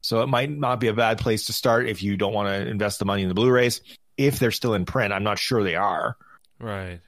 So 0.08 0.22
it 0.22 0.28
might 0.28 0.50
not 0.50 0.80
be 0.80 0.88
a 0.88 0.93
bad 0.93 1.17
place 1.17 1.48
to 1.48 1.54
start 1.54 1.89
if 1.89 2.02
you 2.02 2.15
don't 2.15 2.32
want 2.32 2.48
to 2.48 2.65
invest 2.65 3.00
the 3.00 3.04
money 3.04 3.24
in 3.24 3.28
the 3.28 3.34
Blu-rays. 3.34 3.82
If 4.15 4.39
they're 4.39 4.52
still 4.52 4.74
in 4.74 4.86
print, 4.86 5.12
I'm 5.12 5.26
not 5.26 5.38
sure 5.38 5.65
they 5.65 5.76
are. 5.76 6.15
Right. 6.62 7.02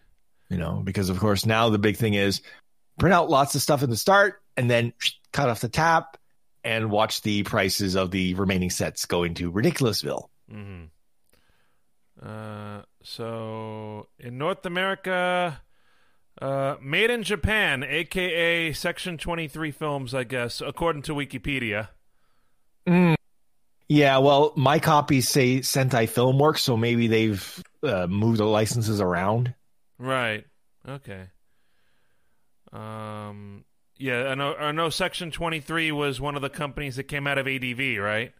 You 0.50 0.58
know, 0.58 0.82
because 0.84 1.10
of 1.10 1.18
course 1.18 1.46
now 1.46 1.70
the 1.70 1.80
big 1.80 1.96
thing 1.96 2.16
is 2.16 2.42
print 3.00 3.14
out 3.14 3.30
lots 3.30 3.56
of 3.56 3.62
stuff 3.62 3.84
in 3.84 3.90
the 3.90 3.96
start 3.96 4.42
and 4.58 4.70
then 4.70 4.92
cut 5.32 5.48
off 5.48 5.62
the 5.62 5.70
tap 5.70 6.18
and 6.66 6.92
watch 6.92 7.22
the 7.22 7.44
prices 7.44 7.96
of 7.96 8.12
the 8.12 8.34
remaining 8.34 8.70
sets 8.70 9.06
go 9.06 9.24
into 9.24 9.50
ridiculousville. 9.50 10.30
Mm-hmm. 10.52 10.88
Uh, 12.22 12.82
so 13.02 14.10
in 14.20 14.38
North 14.38 14.66
America, 14.66 15.62
uh, 16.42 16.76
Maiden 16.82 17.24
Japan, 17.24 17.82
aka 17.82 18.74
Section 18.74 19.18
Twenty 19.18 19.48
Three 19.48 19.72
Films, 19.72 20.14
I 20.14 20.26
guess, 20.26 20.60
according 20.60 21.04
to 21.04 21.16
Wikipedia. 21.16 21.88
Yeah, 22.88 24.20
well, 24.20 24.54
my 24.56 24.78
copies 24.80 25.28
say 25.28 25.60
Sentai 25.60 26.08
Filmworks, 26.08 26.60
so 26.60 26.78
maybe 26.78 27.08
they've 27.08 27.64
uh, 27.82 28.06
moved 28.08 28.40
the 28.40 28.46
licenses 28.46 29.02
around. 29.02 29.54
Right. 29.98 30.46
Okay. 30.88 31.28
Um. 32.72 33.66
Yeah, 33.98 34.28
I 34.28 34.36
know. 34.36 34.54
I 34.56 34.72
know. 34.72 34.90
Section 34.90 35.32
Twenty 35.32 35.60
Three 35.60 35.92
was 35.92 36.22
one 36.22 36.36
of 36.36 36.42
the 36.42 36.50
companies 36.50 36.96
that 36.98 37.04
came 37.06 37.28
out 37.28 37.38
of 37.38 37.48
ADV, 37.48 37.98
right? 38.00 38.32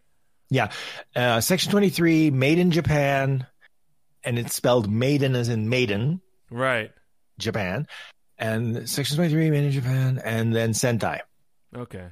Yeah, 0.52 0.72
uh, 1.14 1.40
Section 1.40 1.70
23, 1.70 2.32
Maiden 2.32 2.72
Japan, 2.72 3.46
and 4.24 4.36
it's 4.36 4.52
spelled 4.52 4.90
maiden 4.90 5.36
as 5.36 5.48
in 5.48 5.68
maiden, 5.68 6.20
Right. 6.50 6.90
Japan, 7.38 7.86
and 8.36 8.88
Section 8.88 9.16
23, 9.16 9.50
Maiden 9.50 9.70
Japan, 9.70 10.20
and 10.24 10.52
then 10.52 10.70
Sentai. 10.72 11.20
Okay. 11.76 12.08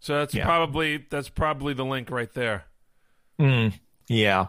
So 0.00 0.18
that's 0.18 0.34
Yeah. 0.34 0.44
probably 0.44 1.06
that's 1.10 1.28
probably 1.28 1.74
the 1.74 1.84
link 1.84 2.10
right 2.10 2.32
there. 2.32 2.64
Mm, 3.38 3.72
yeah. 4.08 4.46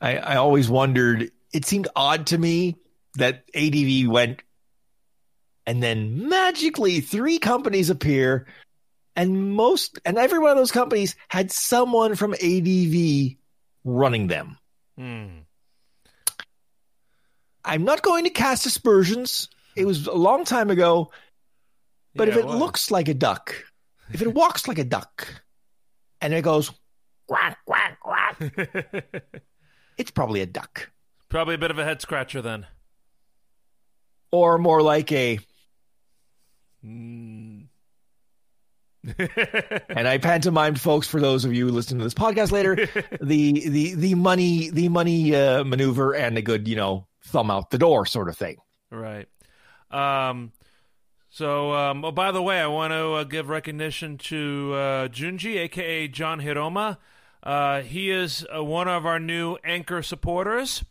I, 0.00 0.18
I 0.18 0.36
always 0.36 0.68
wondered, 0.68 1.30
it 1.52 1.64
seemed 1.64 1.88
odd 1.96 2.26
to 2.28 2.38
me 2.38 2.76
that 3.14 3.44
ADV 3.54 4.08
went 4.08 4.42
and 5.66 5.82
then 5.82 6.28
magically 6.28 7.00
three 7.00 7.38
companies 7.38 7.88
appear 7.88 8.46
and 9.16 9.52
most 9.52 9.98
and 10.04 10.18
every 10.18 10.40
one 10.40 10.50
of 10.50 10.56
those 10.56 10.72
companies 10.72 11.14
had 11.28 11.50
someone 11.52 12.16
from 12.16 12.34
ADV 12.34 13.36
running 13.84 14.26
them. 14.26 14.58
Hmm. 14.98 15.38
I'm 17.64 17.84
not 17.84 18.02
going 18.02 18.24
to 18.24 18.30
cast 18.30 18.66
aspersions. 18.66 19.48
It 19.76 19.86
was 19.86 20.06
a 20.06 20.12
long 20.12 20.44
time 20.44 20.70
ago, 20.70 21.10
but 22.14 22.28
if 22.28 22.34
Yeah, 22.34 22.42
it 22.42 22.46
looks 22.46 22.90
like 22.90 23.08
a 23.08 23.14
duck, 23.14 23.54
if 24.12 24.22
it 24.22 24.32
walks 24.34 24.68
like 24.68 24.78
a 24.78 24.84
duck, 24.84 25.42
and 26.20 26.32
it 26.34 26.42
goes 26.42 26.70
quack 27.26 27.58
quack 27.66 27.98
quack, 28.00 28.36
it's 29.98 30.10
probably 30.10 30.40
a 30.40 30.46
duck. 30.46 30.90
probably 31.28 31.54
a 31.54 31.58
bit 31.58 31.70
of 31.70 31.78
a 31.78 31.84
head 31.84 32.00
scratcher 32.00 32.42
then. 32.42 32.66
Or 34.30 34.58
more 34.58 34.82
like 34.82 35.12
a 35.12 35.38
Hmm. 36.82 37.60
and 39.18 40.08
I 40.08 40.18
pantomimed 40.18 40.80
folks 40.80 41.06
for 41.06 41.20
those 41.20 41.44
of 41.44 41.52
you 41.52 41.68
listening 41.70 41.98
to 41.98 42.04
this 42.04 42.14
podcast 42.14 42.52
later, 42.52 42.74
the 43.20 43.68
the 43.68 43.94
the 43.94 44.14
money 44.14 44.70
the 44.70 44.88
money 44.88 45.34
uh, 45.34 45.62
maneuver 45.64 46.14
and 46.14 46.38
a 46.38 46.42
good, 46.42 46.66
you 46.68 46.76
know, 46.76 47.06
thumb 47.26 47.50
out 47.50 47.70
the 47.70 47.78
door 47.78 48.06
sort 48.06 48.28
of 48.28 48.36
thing. 48.36 48.56
Right. 48.90 49.28
Um, 49.90 50.52
so, 51.34 51.74
um, 51.74 52.04
oh, 52.04 52.12
by 52.12 52.30
the 52.30 52.40
way, 52.40 52.60
I 52.60 52.68
want 52.68 52.92
to 52.92 53.14
uh, 53.14 53.24
give 53.24 53.48
recognition 53.48 54.18
to 54.18 54.70
uh, 54.72 55.08
Junji, 55.08 55.56
aka 55.56 56.06
John 56.06 56.40
Hiroma. 56.40 56.98
Uh, 57.42 57.80
he 57.80 58.12
is 58.12 58.46
uh, 58.54 58.62
one 58.62 58.86
of 58.86 59.04
our 59.04 59.18
new 59.18 59.56
anchor 59.64 60.00
supporters. 60.00 60.84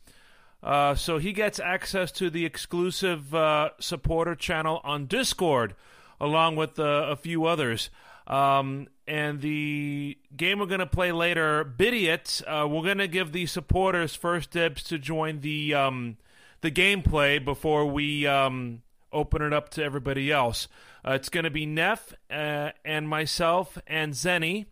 Uh, 0.61 0.95
so 0.95 1.17
he 1.17 1.31
gets 1.31 1.61
access 1.61 2.11
to 2.11 2.29
the 2.29 2.43
exclusive 2.45 3.33
uh, 3.33 3.69
supporter 3.79 4.35
channel 4.35 4.81
on 4.83 5.05
Discord, 5.05 5.75
along 6.19 6.57
with 6.57 6.77
a 6.77 7.15
few 7.15 7.45
others. 7.45 7.89
Um, 8.27 8.89
and 9.07 9.39
the 9.39 10.17
game 10.35 10.59
we're 10.59 10.65
going 10.65 10.81
to 10.81 10.85
play 10.85 11.13
later, 11.13 11.63
Bidiot, 11.63 12.41
we're 12.45 12.83
going 12.83 12.97
to 12.97 13.07
give 13.07 13.31
the 13.31 13.45
supporters 13.45 14.13
first 14.13 14.51
dibs 14.51 14.83
to 14.83 14.99
join 14.99 15.39
the 15.39 15.73
um, 15.73 16.17
the 16.59 16.69
gameplay 16.69 17.43
before 17.43 17.85
we 17.85 18.27
um, 18.27 18.82
open 19.13 19.41
it 19.41 19.53
up 19.53 19.69
to 19.69 19.83
everybody 19.83 20.31
else. 20.31 20.67
Uh, 21.05 21.11
it's 21.11 21.29
going 21.29 21.43
to 21.43 21.49
be 21.49 21.65
Neff 21.65 22.13
uh, 22.29 22.71
and 22.83 23.07
myself 23.07 23.77
and 23.87 24.13
Zenny, 24.13 24.65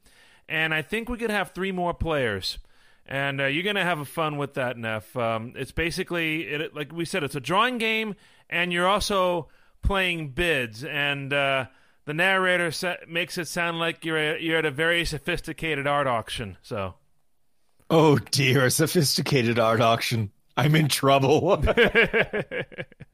and 0.50 0.74
I 0.74 0.82
think 0.82 1.10
we 1.10 1.18
could 1.18 1.30
have 1.30 1.52
three 1.52 1.72
more 1.72 1.94
players. 1.94 2.58
And 3.06 3.42
uh, 3.42 3.46
you're 3.46 3.64
going 3.64 3.76
to 3.76 3.84
have 3.84 4.00
a 4.00 4.06
fun 4.06 4.38
with 4.38 4.54
that, 4.54 4.78
Neff. 4.78 5.16
Um, 5.18 5.54
it's 5.56 5.72
basically, 5.72 6.44
it, 6.44 6.76
like 6.76 6.94
we 6.94 7.04
said, 7.04 7.24
it's 7.24 7.36
a 7.36 7.42
drawing 7.42 7.78
game, 7.78 8.16
and 8.50 8.72
you're 8.72 8.88
also 8.88 9.48
playing 9.82 10.30
bids. 10.30 10.84
And 10.84 11.34
uh, 11.34 11.66
the 12.06 12.14
narrator 12.14 12.72
sa- 12.72 12.96
makes 13.08 13.38
it 13.38 13.48
sound 13.48 13.80
like 13.80 14.06
you're 14.06 14.18
a, 14.18 14.40
you're 14.40 14.60
at 14.60 14.66
a 14.66 14.72
very 14.72 15.04
sophisticated 15.06 15.88
art 15.88 16.08
auction. 16.08 16.58
So. 16.62 16.96
Oh 17.90 18.18
dear, 18.18 18.66
a 18.66 18.72
sophisticated 18.72 19.60
art 19.60 19.82
auction. 19.82 20.32
I'm 20.56 20.76
in 20.76 20.88
trouble. 20.88 21.62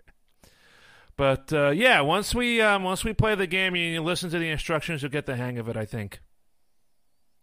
But 1.18 1.52
uh, 1.52 1.72
yeah, 1.72 2.02
once 2.02 2.34
we 2.36 2.62
um, 2.62 2.84
once 2.84 3.04
we 3.04 3.14
play 3.14 3.34
the 3.36 3.48
game 3.48 3.74
and 3.74 3.94
you 3.94 4.02
listen 4.04 4.30
to 4.30 4.40
the 4.40 4.50
instructions, 4.50 5.02
you'll 5.02 5.12
get 5.12 5.26
the 5.26 5.36
hang 5.36 5.58
of 5.58 5.68
it. 5.68 5.76
I 5.76 5.86
think. 5.86 6.20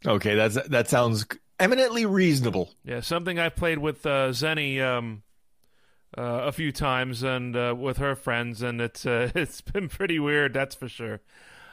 okay, 0.06 0.36
that's 0.36 0.56
that 0.68 0.88
sounds 0.88 1.26
eminently 1.58 2.06
reasonable. 2.06 2.70
Yeah, 2.84 3.00
something 3.00 3.38
I've 3.38 3.56
played 3.56 3.78
with 3.78 4.06
uh, 4.06 4.30
Zenny 4.30 4.80
um, 4.80 5.24
uh, 6.16 6.22
a 6.22 6.52
few 6.52 6.70
times 6.70 7.24
and 7.24 7.56
uh, 7.56 7.74
with 7.76 7.98
her 7.98 8.14
friends, 8.14 8.62
and 8.62 8.80
it's 8.80 9.04
uh, 9.04 9.30
it's 9.34 9.60
been 9.60 9.88
pretty 9.88 10.20
weird. 10.20 10.54
That's 10.54 10.76
for 10.76 10.88
sure. 10.88 11.20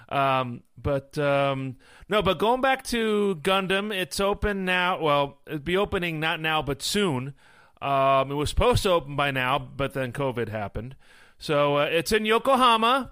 Um, 0.09 0.63
but 0.77 1.17
um, 1.19 1.77
no, 2.09 2.21
but 2.21 2.39
going 2.39 2.61
back 2.61 2.83
to 2.85 3.39
Gundam, 3.43 3.93
it's 3.93 4.19
open 4.19 4.65
now. 4.65 4.99
Well, 4.99 5.37
it'll 5.45 5.59
be 5.59 5.77
opening 5.77 6.19
not 6.19 6.41
now, 6.41 6.61
but 6.61 6.81
soon. 6.81 7.35
Um, 7.81 8.31
it 8.31 8.35
was 8.35 8.49
supposed 8.49 8.83
to 8.83 8.91
open 8.91 9.15
by 9.15 9.31
now, 9.31 9.57
but 9.57 9.93
then 9.93 10.11
COVID 10.11 10.49
happened. 10.49 10.95
So 11.41 11.77
uh, 11.77 11.85
it's 11.85 12.11
in 12.11 12.25
Yokohama, 12.25 13.09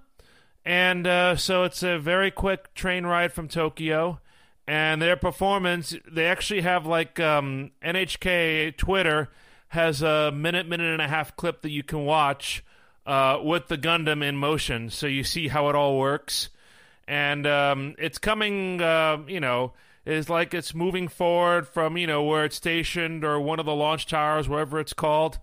and 0.63 1.07
uh, 1.07 1.35
so 1.35 1.63
it's 1.63 1.81
a 1.81 1.97
very 1.97 2.29
quick 2.29 2.75
train 2.75 3.03
ride 3.03 3.33
from 3.33 3.47
Tokyo. 3.47 4.19
And 4.67 5.01
their 5.01 5.15
performance, 5.15 5.95
they 6.07 6.27
actually 6.27 6.61
have 6.61 6.85
like 6.85 7.19
um, 7.19 7.71
NHK 7.83 8.77
Twitter 8.77 9.29
has 9.69 10.03
a 10.03 10.31
minute, 10.31 10.69
minute 10.69 10.93
and 10.93 11.01
a 11.01 11.07
half 11.07 11.35
clip 11.37 11.63
that 11.63 11.71
you 11.71 11.81
can 11.81 12.05
watch 12.05 12.63
uh, 13.07 13.39
with 13.43 13.67
the 13.67 13.79
Gundam 13.79 14.23
in 14.23 14.37
motion, 14.37 14.91
so 14.91 15.07
you 15.07 15.23
see 15.23 15.47
how 15.47 15.69
it 15.69 15.75
all 15.75 15.97
works. 15.97 16.49
And 17.07 17.47
um, 17.47 17.95
it's 17.97 18.19
coming, 18.19 18.79
uh, 18.79 19.23
you 19.25 19.39
know, 19.39 19.73
is 20.05 20.29
like 20.29 20.53
it's 20.53 20.75
moving 20.75 21.07
forward 21.07 21.67
from 21.67 21.97
you 21.97 22.05
know 22.05 22.21
where 22.21 22.45
it's 22.45 22.57
stationed 22.57 23.23
or 23.23 23.41
one 23.41 23.59
of 23.59 23.65
the 23.65 23.73
launch 23.73 24.05
towers, 24.05 24.47
wherever 24.47 24.79
it's 24.79 24.93
called. 24.93 25.39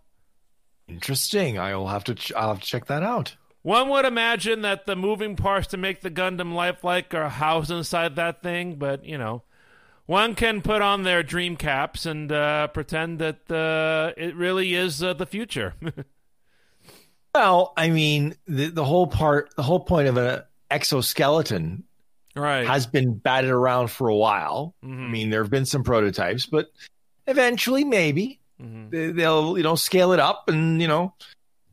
Interesting. 0.89 1.59
I'll 1.59 1.89
have 1.89 2.05
to. 2.05 2.15
Ch- 2.15 2.33
I'll 2.35 2.49
have 2.49 2.61
to 2.61 2.67
check 2.67 2.87
that 2.87 3.03
out. 3.03 3.37
One 3.63 3.89
would 3.89 4.05
imagine 4.05 4.63
that 4.63 4.87
the 4.87 4.95
moving 4.95 5.35
parts 5.35 5.67
to 5.69 5.77
make 5.77 6.01
the 6.01 6.11
Gundam 6.11 6.55
lifelike 6.55 7.13
are 7.15 7.29
housed 7.29 7.71
inside 7.71 8.15
that 8.15 8.41
thing, 8.41 8.77
but 8.77 9.05
you 9.05 9.19
know, 9.19 9.43
one 10.07 10.37
can 10.37 10.63
put 10.63 10.83
on 10.83 11.03
their 11.03 11.25
dream 11.25 11.57
caps 11.57 12.07
and 12.07 12.31
uh, 12.31 12.69
pretend 12.69 13.19
that 13.19 13.51
uh, 13.51 14.13
it 14.17 14.37
really 14.37 14.75
is 14.75 15.03
uh, 15.03 15.15
the 15.15 15.27
future. 15.27 15.75
well, 17.35 17.73
I 17.77 17.91
mean, 17.91 18.37
the 18.47 18.69
the 18.69 18.85
whole 18.85 19.09
part, 19.09 19.53
the 19.57 19.65
whole 19.65 19.81
point 19.81 20.07
of 20.07 20.17
an 20.17 20.43
exoskeleton, 20.71 21.83
right, 22.37 22.69
has 22.69 22.87
been 22.87 23.15
batted 23.15 23.51
around 23.51 23.89
for 23.89 24.09
a 24.09 24.17
while. 24.17 24.77
Mm-hmm. 24.85 25.05
I 25.05 25.09
mean, 25.09 25.31
there 25.31 25.43
have 25.43 25.51
been 25.51 25.67
some 25.67 25.83
prototypes, 25.83 26.47
but 26.47 26.71
eventually, 27.27 27.83
maybe 27.83 28.39
mm-hmm. 28.61 29.17
they'll 29.17 29.57
you 29.57 29.65
know 29.65 29.75
scale 29.75 30.13
it 30.13 30.21
up, 30.21 30.49
and 30.49 30.81
you 30.81 30.89
know, 30.89 31.15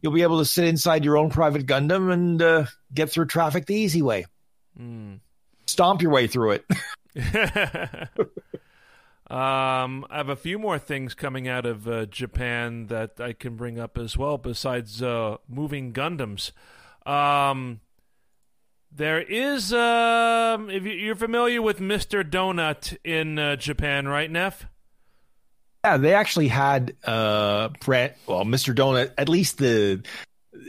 you'll 0.02 0.14
be 0.14 0.24
able 0.24 0.40
to 0.40 0.46
sit 0.46 0.66
inside 0.66 1.06
your 1.06 1.18
own 1.18 1.30
private 1.30 1.66
Gundam 1.66 2.12
and 2.12 2.42
uh, 2.42 2.66
get 2.94 3.10
through 3.10 3.26
traffic 3.26 3.66
the 3.66 3.76
easy 3.76 4.02
way. 4.02 4.26
Mm. 4.80 5.20
Stomp 5.66 6.02
your 6.02 6.12
way 6.12 6.28
through 6.28 6.52
it. 6.52 6.66
um, 9.30 10.06
I 10.10 10.18
have 10.18 10.30
a 10.30 10.36
few 10.36 10.60
more 10.60 10.78
things 10.80 11.14
coming 11.14 11.48
out 11.48 11.66
of 11.66 11.88
uh, 11.88 12.06
Japan 12.08 12.88
that 12.88 13.20
I 13.20 13.34
can 13.34 13.56
bring 13.56 13.80
up 13.80 13.98
as 13.98 14.18
well, 14.18 14.38
besides 14.38 15.02
uh, 15.02 15.38
moving 15.48 15.94
Gundams. 15.94 16.52
Um, 17.06 17.82
there 18.92 19.22
is, 19.22 19.74
um, 19.74 20.70
if 20.70 20.84
you're 20.84 21.16
familiar 21.16 21.62
with 21.62 21.80
Mr. 21.80 22.24
Donut 22.30 22.98
in 23.04 23.40
uh, 23.40 23.56
Japan, 23.56 24.08
right, 24.08 24.30
Neff? 24.30 24.68
Yeah, 25.84 25.98
they 25.98 26.14
actually 26.14 26.48
had 26.48 26.96
uh, 27.04 27.70
brand, 27.84 28.14
well, 28.26 28.46
Mr. 28.46 28.74
Donut. 28.74 29.12
At 29.18 29.28
least 29.28 29.58
the, 29.58 30.02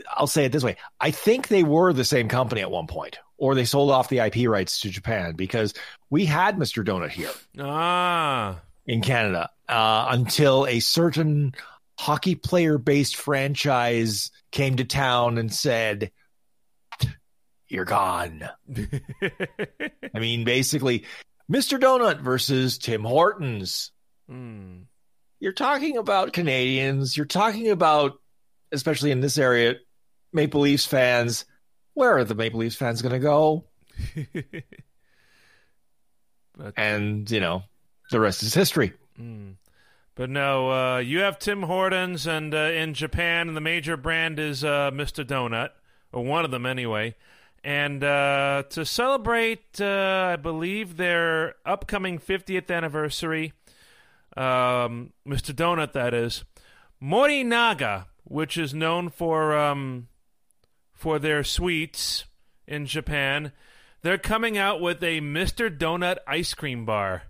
I'll 0.09 0.27
say 0.27 0.45
it 0.45 0.51
this 0.51 0.63
way: 0.63 0.77
I 0.99 1.11
think 1.11 1.47
they 1.47 1.63
were 1.63 1.93
the 1.93 2.03
same 2.03 2.27
company 2.27 2.61
at 2.61 2.69
one 2.71 2.87
point 2.87 3.19
or 3.37 3.55
they 3.55 3.65
sold 3.65 3.91
off 3.91 4.09
the 4.09 4.19
IP 4.19 4.47
rights 4.47 4.79
to 4.81 4.89
Japan 4.89 5.33
because 5.35 5.73
we 6.09 6.25
had 6.25 6.57
Mr. 6.57 6.85
Donut 6.85 7.09
here. 7.09 7.31
Ah. 7.59 8.61
In 8.85 9.01
Canada 9.01 9.49
uh, 9.67 10.07
until 10.09 10.65
a 10.67 10.79
certain 10.79 11.53
hockey 11.97 12.35
player 12.35 12.77
based 12.77 13.15
franchise 13.15 14.31
came 14.51 14.77
to 14.77 14.85
town 14.85 15.37
and 15.37 15.53
said, 15.53 16.11
You're 17.67 17.85
gone. 17.85 18.47
I 18.77 20.19
mean, 20.19 20.43
basically, 20.43 21.05
Mr. 21.51 21.79
Donut 21.79 22.21
versus 22.21 22.77
Tim 22.77 23.03
Hortons. 23.03 23.91
Mm. 24.29 24.83
You're 25.39 25.53
talking 25.53 25.97
about 25.97 26.33
Canadians. 26.33 27.15
You're 27.15 27.25
talking 27.25 27.69
about, 27.69 28.19
especially 28.71 29.11
in 29.11 29.21
this 29.21 29.37
area, 29.37 29.75
Maple 30.33 30.61
Leafs 30.61 30.85
fans 30.85 31.45
where 31.95 32.17
are 32.17 32.23
the 32.23 32.35
Maple 32.35 32.59
Leafs 32.59 32.75
fans 32.75 33.01
going 33.01 33.13
to 33.13 33.19
go? 33.19 33.63
but, 36.55 36.73
and, 36.77 37.29
you 37.31 37.39
know, 37.39 37.63
the 38.11 38.19
rest 38.19 38.43
is 38.43 38.53
history. 38.53 38.93
Mm. 39.19 39.55
But 40.13 40.29
no, 40.29 40.71
uh, 40.71 40.97
you 40.99 41.19
have 41.19 41.39
Tim 41.39 41.63
Hortons, 41.63 42.27
and 42.27 42.53
uh, 42.53 42.57
in 42.57 42.93
Japan, 42.93 43.53
the 43.53 43.61
major 43.61 43.97
brand 43.97 44.39
is 44.39 44.63
uh, 44.63 44.91
Mr. 44.91 45.25
Donut, 45.25 45.69
or 46.13 46.23
one 46.23 46.45
of 46.45 46.51
them 46.51 46.65
anyway. 46.65 47.15
And 47.63 48.03
uh, 48.03 48.63
to 48.69 48.85
celebrate, 48.85 49.81
uh, 49.81 50.31
I 50.33 50.35
believe, 50.35 50.97
their 50.97 51.55
upcoming 51.65 52.19
50th 52.19 52.69
anniversary, 52.69 53.53
um, 54.35 55.13
Mr. 55.27 55.53
Donut, 55.53 55.93
that 55.93 56.13
is, 56.13 56.43
Morinaga, 57.01 58.05
which 58.23 58.57
is 58.57 58.73
known 58.73 59.09
for. 59.09 59.55
Um, 59.57 60.07
for 60.95 61.19
their 61.19 61.43
sweets 61.43 62.25
in 62.65 62.85
Japan, 62.85 63.51
they're 64.01 64.17
coming 64.17 64.57
out 64.57 64.81
with 64.81 65.03
a 65.03 65.19
Mr. 65.21 65.75
Donut 65.75 66.17
ice 66.25 66.53
cream 66.53 66.85
bar. 66.85 67.23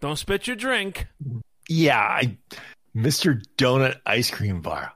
Don't 0.00 0.16
spit 0.16 0.46
your 0.46 0.56
drink. 0.56 1.06
Yeah, 1.68 1.98
I, 1.98 2.36
Mr. 2.94 3.42
Donut 3.58 4.00
ice 4.06 4.30
cream 4.30 4.60
bar. 4.60 4.92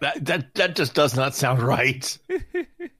That 0.00 0.24
that 0.26 0.54
that 0.54 0.76
just 0.76 0.94
does 0.94 1.16
not 1.16 1.34
sound 1.34 1.62
right. 1.62 2.18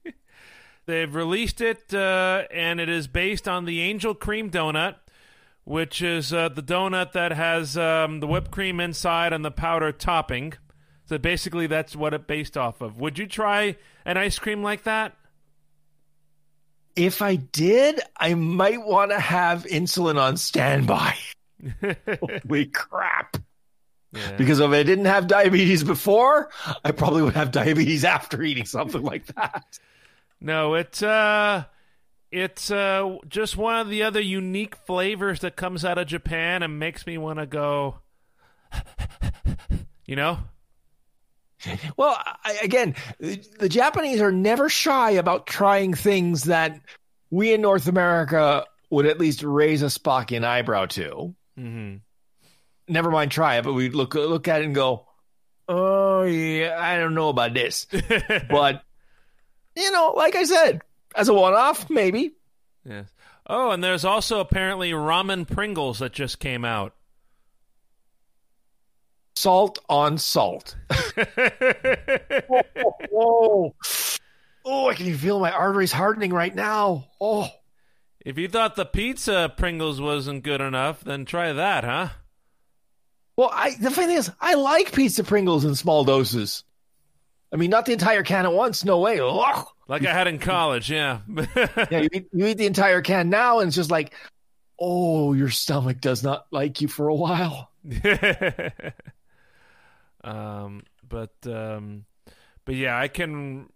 They've 0.87 1.13
released 1.13 1.59
it, 1.59 1.93
uh, 1.93 2.43
and 2.49 2.79
it 2.79 2.87
is 2.87 3.07
based 3.07 3.45
on 3.45 3.65
the 3.65 3.81
Angel 3.81 4.15
Cream 4.15 4.49
Donut, 4.49 4.95
which 5.65 6.01
is 6.01 6.31
uh, 6.31 6.47
the 6.47 6.63
donut 6.63 7.11
that 7.11 7.33
has 7.33 7.77
um, 7.77 8.21
the 8.21 8.27
whipped 8.27 8.51
cream 8.51 8.79
inside 8.79 9.33
and 9.33 9.43
the 9.43 9.51
powder 9.51 9.91
topping. 9.91 10.53
So 11.03 11.17
basically, 11.17 11.67
that's 11.67 11.93
what 11.93 12.13
it 12.13 12.25
based 12.25 12.55
off 12.55 12.79
of. 12.79 13.01
Would 13.01 13.19
you 13.19 13.27
try 13.27 13.75
an 14.05 14.15
ice 14.15 14.39
cream 14.39 14.63
like 14.63 14.83
that? 14.83 15.13
If 16.95 17.21
I 17.21 17.35
did, 17.35 17.99
I 18.15 18.33
might 18.33 18.81
want 18.81 19.11
to 19.11 19.19
have 19.19 19.65
insulin 19.65 20.17
on 20.17 20.37
standby. 20.37 21.15
Holy 22.21 22.65
crap. 22.67 23.35
Yeah. 24.13 24.37
Because 24.37 24.61
if 24.61 24.71
I 24.71 24.83
didn't 24.83 25.05
have 25.05 25.27
diabetes 25.27 25.83
before, 25.83 26.49
I 26.85 26.91
probably 26.91 27.23
would 27.23 27.35
have 27.35 27.51
diabetes 27.51 28.05
after 28.05 28.41
eating 28.41 28.65
something 28.65 29.03
like 29.03 29.25
that. 29.35 29.79
No, 30.39 30.75
it's 30.75 31.01
uh 31.01 31.65
it's 32.31 32.69
uh 32.71 33.17
just 33.27 33.57
one 33.57 33.79
of 33.79 33.89
the 33.89 34.03
other 34.03 34.21
unique 34.21 34.75
flavors 34.85 35.39
that 35.39 35.55
comes 35.55 35.83
out 35.85 35.97
of 35.97 36.07
Japan 36.07 36.63
and 36.63 36.79
makes 36.79 37.07
me 37.07 37.17
want 37.17 37.39
to 37.39 37.45
go 37.45 37.99
you 40.07 40.15
know? 40.15 40.39
Well, 41.97 42.17
I, 42.43 42.59
again, 42.63 42.95
the 43.19 43.67
Japanese 43.69 44.21
are 44.21 44.31
never 44.31 44.69
shy 44.69 45.11
about 45.11 45.47
trying 45.47 45.93
things 45.93 46.43
that 46.43 46.79
we 47.29 47.53
in 47.53 47.61
North 47.61 47.87
America 47.87 48.63
would 48.89 49.05
at 49.05 49.19
least 49.19 49.43
raise 49.43 49.81
a 49.81 49.87
Spockian 49.87 50.45
eyebrow 50.45 50.85
to. 50.85 51.35
Mm-hmm. 51.59 51.95
Never 52.87 53.11
mind 53.11 53.31
try 53.31 53.57
it, 53.57 53.65
but 53.65 53.73
we 53.73 53.89
look 53.89 54.15
look 54.15 54.47
at 54.47 54.61
it 54.61 54.65
and 54.65 54.75
go, 54.75 55.07
"Oh 55.67 56.23
yeah, 56.23 56.77
I 56.79 56.97
don't 56.97 57.15
know 57.15 57.27
about 57.27 57.53
this." 57.53 57.85
but 58.49 58.83
you 59.77 59.91
know, 59.91 60.13
like 60.15 60.35
I 60.35 60.43
said, 60.43 60.81
as 61.15 61.29
a 61.29 61.33
one-off, 61.33 61.89
maybe. 61.89 62.33
Yes. 62.85 63.07
Oh, 63.45 63.71
and 63.71 63.83
there's 63.83 64.05
also 64.05 64.39
apparently 64.39 64.91
ramen 64.91 65.47
Pringles 65.47 65.99
that 65.99 66.11
just 66.11 66.39
came 66.39 66.65
out 66.65 66.93
salt 69.37 69.79
on 69.89 70.17
salt. 70.17 70.75
Oh, 72.49 72.61
oh, 72.77 72.93
oh, 73.15 73.75
oh, 74.65 74.89
I 74.89 74.93
can 74.93 75.13
feel 75.17 75.39
my 75.39 75.51
arteries 75.51 75.91
hardening 75.91 76.31
right 76.31 76.53
now. 76.53 77.07
Oh. 77.19 77.49
If 78.23 78.37
you 78.37 78.47
thought 78.47 78.75
the 78.75 78.85
pizza 78.85 79.51
Pringles 79.57 79.99
wasn't 79.99 80.43
good 80.43 80.61
enough, 80.61 81.03
then 81.03 81.25
try 81.25 81.53
that, 81.53 81.83
huh? 81.83 82.09
Well, 83.35 83.49
I 83.51 83.71
the 83.79 83.89
funny 83.89 84.07
thing 84.07 84.17
is, 84.17 84.31
I 84.39 84.53
like 84.55 84.91
pizza 84.93 85.23
Pringles 85.23 85.65
in 85.65 85.75
small 85.75 86.03
doses. 86.03 86.63
I 87.51 87.55
mean, 87.55 87.69
not 87.69 87.85
the 87.85 87.93
entire 87.93 88.23
can 88.23 88.45
at 88.45 88.53
once. 88.53 88.83
No 88.83 88.99
way. 88.99 89.19
Ugh. 89.19 89.67
Like 89.87 90.05
I 90.05 90.13
had 90.13 90.27
in 90.27 90.39
college, 90.39 90.91
yeah. 90.91 91.19
yeah, 91.89 92.01
you 92.01 92.09
eat, 92.11 92.27
you 92.33 92.45
eat 92.47 92.57
the 92.57 92.65
entire 92.65 93.01
can 93.01 93.29
now, 93.29 93.59
and 93.59 93.67
it's 93.67 93.75
just 93.75 93.89
like, 93.89 94.13
oh, 94.79 95.33
your 95.33 95.49
stomach 95.49 96.01
does 96.01 96.23
not 96.23 96.45
like 96.51 96.81
you 96.81 96.87
for 96.87 97.07
a 97.07 97.15
while. 97.15 97.71
Um, 100.23 100.83
but 101.07 101.35
um, 101.45 102.05
but 102.65 102.75
yeah, 102.75 102.99
I 102.99 103.07
can 103.07 103.69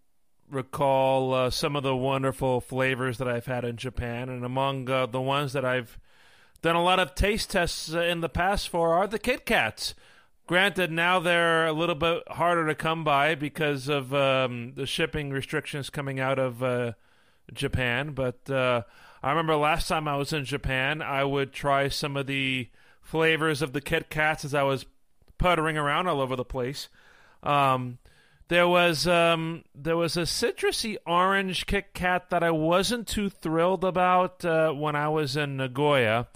recall 0.49 1.33
uh, 1.33 1.49
some 1.49 1.77
of 1.77 1.83
the 1.83 1.95
wonderful 1.95 2.59
flavors 2.59 3.19
that 3.19 3.27
I've 3.27 3.45
had 3.45 3.63
in 3.63 3.77
Japan, 3.77 4.27
and 4.27 4.43
among 4.43 4.89
uh, 4.89 5.05
the 5.05 5.21
ones 5.21 5.53
that 5.53 5.63
I've 5.63 5.97
done 6.61 6.75
a 6.75 6.83
lot 6.83 6.99
of 6.99 7.15
taste 7.15 7.51
tests 7.51 7.93
uh, 7.93 8.01
in 8.01 8.19
the 8.19 8.29
past 8.29 8.67
for 8.67 8.93
are 8.93 9.07
the 9.07 9.19
Kit 9.19 9.45
Kats. 9.45 9.95
Granted, 10.51 10.91
now 10.91 11.17
they're 11.17 11.65
a 11.65 11.71
little 11.71 11.95
bit 11.95 12.23
harder 12.27 12.67
to 12.67 12.75
come 12.75 13.05
by 13.05 13.35
because 13.35 13.87
of 13.87 14.13
um, 14.13 14.73
the 14.75 14.85
shipping 14.85 15.29
restrictions 15.29 15.89
coming 15.89 16.19
out 16.19 16.37
of 16.37 16.61
uh, 16.61 16.91
Japan. 17.53 18.11
But 18.11 18.49
uh, 18.49 18.81
I 19.23 19.29
remember 19.29 19.55
last 19.55 19.87
time 19.87 20.09
I 20.09 20.17
was 20.17 20.33
in 20.33 20.43
Japan, 20.43 21.01
I 21.01 21.23
would 21.23 21.53
try 21.53 21.87
some 21.87 22.17
of 22.17 22.27
the 22.27 22.67
flavors 23.01 23.61
of 23.61 23.71
the 23.71 23.79
Kit 23.79 24.09
Kats 24.09 24.43
as 24.43 24.53
I 24.53 24.63
was 24.63 24.85
puttering 25.37 25.77
around 25.77 26.07
all 26.07 26.19
over 26.19 26.35
the 26.35 26.43
place. 26.43 26.89
Um, 27.43 27.99
there 28.49 28.67
was 28.67 29.07
um, 29.07 29.63
there 29.73 29.95
was 29.95 30.17
a 30.17 30.23
citrusy 30.23 30.97
orange 31.07 31.65
Kit 31.65 31.93
Kat 31.93 32.29
that 32.29 32.43
I 32.43 32.51
wasn't 32.51 33.07
too 33.07 33.29
thrilled 33.29 33.85
about 33.85 34.43
uh, 34.43 34.73
when 34.73 34.97
I 34.97 35.07
was 35.07 35.37
in 35.37 35.55
Nagoya, 35.55 36.27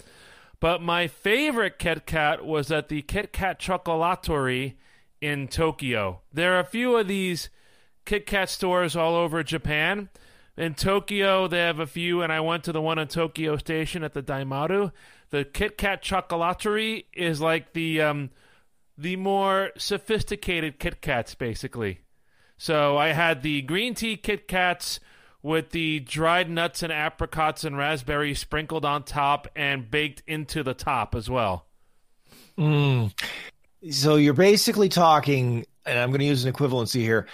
but 0.60 0.80
my 0.80 1.06
favorite 1.06 1.78
Kit 1.78 2.06
Kat 2.06 2.44
was 2.44 2.70
at 2.70 2.88
the 2.88 3.02
Kit 3.02 3.32
Kat 3.32 3.58
Chocolaterie 3.58 4.74
in 5.20 5.48
Tokyo. 5.48 6.22
There 6.32 6.54
are 6.54 6.60
a 6.60 6.64
few 6.64 6.96
of 6.96 7.08
these 7.08 7.50
Kit 8.04 8.26
Kat 8.26 8.48
stores 8.48 8.96
all 8.96 9.14
over 9.14 9.42
Japan. 9.42 10.08
In 10.56 10.74
Tokyo, 10.74 11.48
they 11.48 11.58
have 11.58 11.80
a 11.80 11.86
few, 11.86 12.22
and 12.22 12.32
I 12.32 12.40
went 12.40 12.64
to 12.64 12.72
the 12.72 12.80
one 12.80 12.98
in 12.98 13.08
Tokyo 13.08 13.56
Station 13.56 14.02
at 14.02 14.14
the 14.14 14.22
Daimaru. 14.22 14.92
The 15.30 15.44
Kit 15.44 15.76
Kat 15.76 16.02
Chocolaterie 16.02 17.04
is 17.12 17.40
like 17.40 17.74
the 17.74 18.00
um, 18.00 18.30
the 18.96 19.16
more 19.16 19.72
sophisticated 19.76 20.78
Kit 20.78 21.02
Kats, 21.02 21.34
basically. 21.34 22.00
So 22.56 22.96
I 22.96 23.08
had 23.08 23.42
the 23.42 23.60
green 23.62 23.94
tea 23.94 24.16
Kit 24.16 24.48
Kats 24.48 24.98
with 25.46 25.70
the 25.70 26.00
dried 26.00 26.50
nuts 26.50 26.82
and 26.82 26.92
apricots 26.92 27.62
and 27.62 27.78
raspberries 27.78 28.40
sprinkled 28.40 28.84
on 28.84 29.04
top 29.04 29.46
and 29.54 29.88
baked 29.88 30.20
into 30.26 30.64
the 30.64 30.74
top 30.74 31.14
as 31.14 31.30
well. 31.30 31.66
Mm. 32.58 33.12
So 33.88 34.16
you're 34.16 34.34
basically 34.34 34.88
talking, 34.88 35.64
and 35.84 35.98
I'm 36.00 36.10
going 36.10 36.18
to 36.18 36.26
use 36.26 36.44
an 36.44 36.52
equivalency 36.52 37.00
here. 37.02 37.28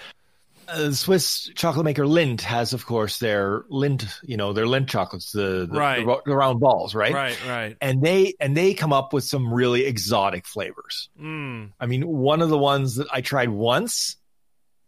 Uh, 0.68 0.88
the 0.88 0.94
Swiss 0.94 1.50
chocolate 1.54 1.86
maker 1.86 2.04
Lindt 2.04 2.42
has, 2.42 2.74
of 2.74 2.84
course, 2.84 3.18
their 3.18 3.62
Lindt, 3.70 4.06
you 4.22 4.36
know, 4.36 4.52
their 4.52 4.66
Lindt 4.66 4.88
chocolates, 4.88 5.32
the 5.32 5.66
the, 5.70 5.78
Right. 5.78 6.04
the, 6.04 6.20
the 6.26 6.36
round 6.36 6.60
balls, 6.60 6.94
right? 6.94 7.14
Right, 7.14 7.38
right. 7.48 7.76
And 7.80 8.02
they 8.02 8.34
and 8.38 8.54
they 8.54 8.74
come 8.74 8.92
up 8.92 9.14
with 9.14 9.24
some 9.24 9.54
really 9.54 9.86
exotic 9.86 10.46
flavors. 10.46 11.08
Mm. 11.18 11.72
I 11.80 11.86
mean, 11.86 12.06
one 12.06 12.42
of 12.42 12.50
the 12.50 12.58
ones 12.58 12.96
that 12.96 13.06
I 13.10 13.22
tried 13.22 13.48
once, 13.48 14.16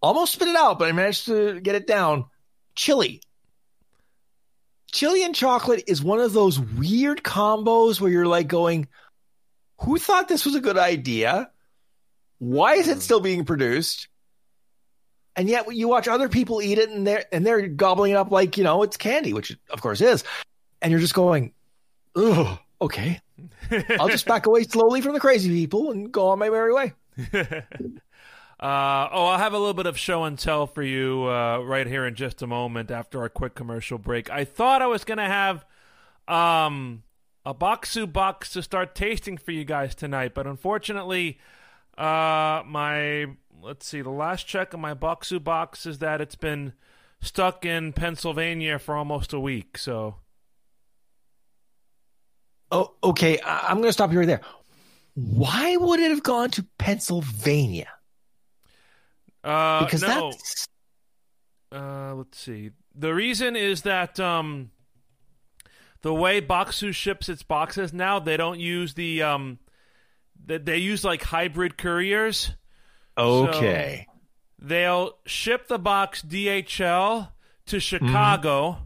almost 0.02 0.34
spit 0.34 0.48
it 0.48 0.56
out, 0.56 0.78
but 0.78 0.88
I 0.88 0.92
managed 0.92 1.24
to 1.26 1.58
get 1.60 1.74
it 1.74 1.86
down. 1.86 2.26
Chili. 2.74 3.20
Chili 4.92 5.24
and 5.24 5.34
chocolate 5.34 5.84
is 5.88 6.02
one 6.02 6.20
of 6.20 6.32
those 6.32 6.60
weird 6.60 7.22
combos 7.22 8.00
where 8.00 8.10
you're 8.10 8.26
like 8.26 8.46
going, 8.46 8.86
who 9.80 9.98
thought 9.98 10.28
this 10.28 10.44
was 10.44 10.54
a 10.54 10.60
good 10.60 10.78
idea? 10.78 11.50
Why 12.38 12.74
is 12.74 12.88
it 12.88 12.94
hmm. 12.94 13.00
still 13.00 13.20
being 13.20 13.44
produced? 13.44 14.08
And 15.36 15.48
yet 15.48 15.74
you 15.74 15.88
watch 15.88 16.06
other 16.06 16.28
people 16.28 16.62
eat 16.62 16.78
it 16.78 16.90
and 16.90 17.04
they're 17.04 17.24
and 17.32 17.44
they're 17.44 17.66
gobbling 17.66 18.12
it 18.12 18.16
up 18.16 18.30
like, 18.30 18.56
you 18.56 18.62
know, 18.62 18.84
it's 18.84 18.96
candy, 18.96 19.32
which 19.32 19.56
of 19.70 19.82
course 19.82 20.00
is. 20.00 20.22
And 20.80 20.92
you're 20.92 21.00
just 21.00 21.14
going, 21.14 21.52
oh, 22.14 22.56
okay. 22.80 23.20
I'll 23.98 24.08
just 24.08 24.26
back 24.28 24.46
away 24.46 24.62
slowly 24.62 25.00
from 25.00 25.14
the 25.14 25.20
crazy 25.20 25.48
people 25.48 25.90
and 25.90 26.12
go 26.12 26.28
on 26.28 26.38
my 26.38 26.50
merry 26.50 26.72
way. 26.72 26.92
Uh, 28.60 29.08
oh, 29.12 29.26
I'll 29.26 29.38
have 29.38 29.52
a 29.52 29.58
little 29.58 29.74
bit 29.74 29.86
of 29.86 29.98
show 29.98 30.24
and 30.24 30.38
tell 30.38 30.66
for 30.66 30.82
you 30.82 31.24
uh, 31.24 31.58
right 31.58 31.86
here 31.86 32.06
in 32.06 32.14
just 32.14 32.40
a 32.40 32.46
moment 32.46 32.90
after 32.90 33.20
our 33.20 33.28
quick 33.28 33.54
commercial 33.54 33.98
break. 33.98 34.30
I 34.30 34.44
thought 34.44 34.80
I 34.80 34.86
was 34.86 35.04
going 35.04 35.18
to 35.18 35.24
have 35.24 35.64
um, 36.28 37.02
a 37.44 37.52
Bokksu 37.54 38.10
box 38.10 38.52
to 38.52 38.62
start 38.62 38.94
tasting 38.94 39.36
for 39.36 39.50
you 39.50 39.64
guys 39.64 39.94
tonight, 39.94 40.32
but 40.34 40.46
unfortunately, 40.46 41.38
uh, 41.98 42.62
my 42.66 43.26
let's 43.60 43.86
see, 43.86 44.02
the 44.02 44.10
last 44.10 44.46
check 44.46 44.72
on 44.74 44.80
my 44.80 44.94
Bokksu 44.94 45.42
box 45.42 45.84
is 45.86 45.98
that 45.98 46.20
it's 46.20 46.34
been 46.36 46.74
stuck 47.20 47.64
in 47.64 47.92
Pennsylvania 47.92 48.78
for 48.78 48.94
almost 48.96 49.32
a 49.32 49.40
week. 49.40 49.76
So 49.78 50.16
Oh, 52.70 52.92
okay. 53.02 53.38
I- 53.40 53.66
I'm 53.68 53.76
going 53.76 53.88
to 53.88 53.92
stop 53.92 54.12
you 54.12 54.18
right 54.18 54.26
there. 54.26 54.40
Why 55.14 55.76
would 55.76 56.00
it 56.00 56.10
have 56.10 56.22
gone 56.22 56.50
to 56.52 56.66
Pennsylvania? 56.78 57.88
Uh, 59.44 59.84
Because 59.84 60.02
no. 60.02 60.30
that's 60.30 60.68
Uh, 61.70 62.14
let's 62.14 62.38
see. 62.38 62.70
The 62.94 63.14
reason 63.14 63.56
is 63.56 63.82
that 63.82 64.18
um, 64.18 64.70
the 66.02 66.14
way 66.14 66.40
Bokksu 66.40 66.94
ships 66.94 67.28
its 67.28 67.42
boxes 67.42 67.92
now, 67.92 68.18
they 68.18 68.36
don't 68.36 68.60
use 68.60 68.94
the 68.94 69.22
um, 69.22 69.58
they, 70.44 70.58
they 70.58 70.78
use 70.78 71.04
like 71.04 71.22
hybrid 71.22 71.76
couriers. 71.76 72.52
okay. 73.18 74.06
They'll 74.58 75.18
ship 75.26 75.68
the 75.68 75.78
box 75.78 76.22
DHL 76.22 77.28
to 77.66 77.80
Chicago, 77.80 78.78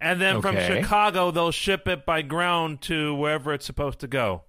and 0.00 0.20
then 0.20 0.40
from 0.42 0.56
Chicago 0.56 1.30
they'll 1.30 1.52
ship 1.52 1.86
it 1.86 2.04
by 2.04 2.22
ground 2.22 2.80
to 2.82 3.14
wherever 3.14 3.52
it's 3.52 3.66
supposed 3.66 4.00
to 4.00 4.08
go. 4.08 4.42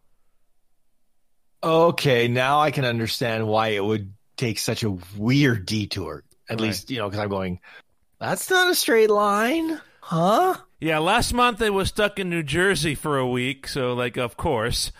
okay. 1.62 2.28
Now 2.28 2.62
I 2.62 2.71
can 2.71 2.86
understand 2.86 3.47
why 3.47 3.69
it 3.69 3.84
would 3.84 4.13
take 4.37 4.59
such 4.59 4.83
a 4.83 4.97
weird 5.17 5.65
detour. 5.65 6.23
At 6.49 6.59
Right. 6.59 6.67
least, 6.67 6.91
you 6.91 6.97
know, 6.97 7.09
because 7.09 7.19
I'm 7.19 7.29
going, 7.29 7.59
that's 8.19 8.49
not 8.49 8.69
a 8.71 8.75
straight 8.75 9.09
line. 9.09 9.79
Huh? 10.01 10.55
Yeah, 10.81 10.99
last 10.99 11.33
month 11.33 11.61
it 11.61 11.69
was 11.69 11.87
stuck 11.89 12.19
in 12.19 12.29
New 12.29 12.43
Jersey 12.43 12.95
for 12.95 13.17
a 13.17 13.27
week, 13.27 13.67
so 13.67 13.93
like 13.93 14.17
of 14.17 14.35
course. 14.35 14.91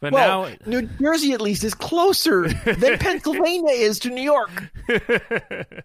But 0.00 0.12
Well, 0.12 0.50
now 0.50 0.56
New 0.66 0.82
Jersey 1.00 1.32
at 1.32 1.40
least 1.40 1.64
is 1.64 1.72
closer 1.72 2.48
than 2.48 2.98
Pennsylvania 2.98 3.72
is 3.72 3.98
to 4.00 4.10
New 4.10 4.20
York. 4.22 4.50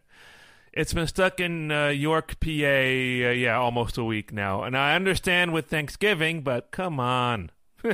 it's 0.73 0.93
been 0.93 1.07
stuck 1.07 1.39
in 1.39 1.71
uh, 1.71 1.87
York, 1.87 2.37
PA, 2.41 2.47
uh, 2.47 3.31
yeah, 3.31 3.55
almost 3.57 3.97
a 3.97 4.03
week 4.03 4.33
now. 4.33 4.63
And 4.63 4.77
I 4.77 4.95
understand 4.95 5.53
with 5.53 5.67
Thanksgiving, 5.67 6.41
but 6.41 6.71
come 6.71 6.99
on. 6.99 7.51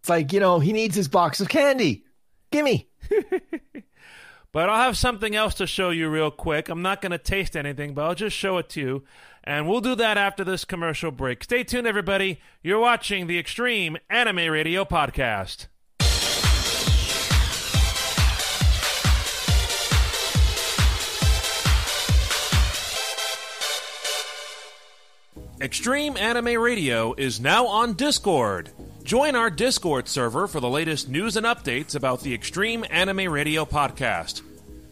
It's 0.00 0.10
like, 0.10 0.34
you 0.34 0.40
know, 0.40 0.58
he 0.58 0.74
needs 0.74 0.94
his 0.94 1.08
box 1.08 1.40
of 1.40 1.48
candy. 1.48 2.04
Gimme. 2.50 2.86
But 4.54 4.68
I'll 4.68 4.84
have 4.84 4.96
something 4.96 5.34
else 5.34 5.56
to 5.56 5.66
show 5.66 5.90
you 5.90 6.08
real 6.08 6.30
quick. 6.30 6.68
I'm 6.68 6.80
not 6.80 7.02
going 7.02 7.10
to 7.10 7.18
taste 7.18 7.56
anything, 7.56 7.92
but 7.92 8.04
I'll 8.04 8.14
just 8.14 8.36
show 8.36 8.58
it 8.58 8.68
to 8.68 8.80
you. 8.80 9.04
And 9.42 9.68
we'll 9.68 9.80
do 9.80 9.96
that 9.96 10.16
after 10.16 10.44
this 10.44 10.64
commercial 10.64 11.10
break. 11.10 11.42
Stay 11.42 11.64
tuned, 11.64 11.88
everybody. 11.88 12.40
You're 12.62 12.78
watching 12.78 13.26
the 13.26 13.36
Extreme 13.36 13.96
Anime 14.08 14.48
Radio 14.48 14.84
Podcast. 14.84 15.66
Extreme 25.60 26.16
Anime 26.16 26.62
Radio 26.62 27.12
is 27.14 27.40
now 27.40 27.66
on 27.66 27.94
Discord. 27.94 28.70
Join 29.04 29.36
our 29.36 29.50
Discord 29.50 30.08
server 30.08 30.46
for 30.46 30.60
the 30.60 30.70
latest 30.70 31.10
news 31.10 31.36
and 31.36 31.44
updates 31.44 31.94
about 31.94 32.22
the 32.22 32.32
Extreme 32.32 32.86
Anime 32.88 33.30
Radio 33.30 33.66
podcast. 33.66 34.40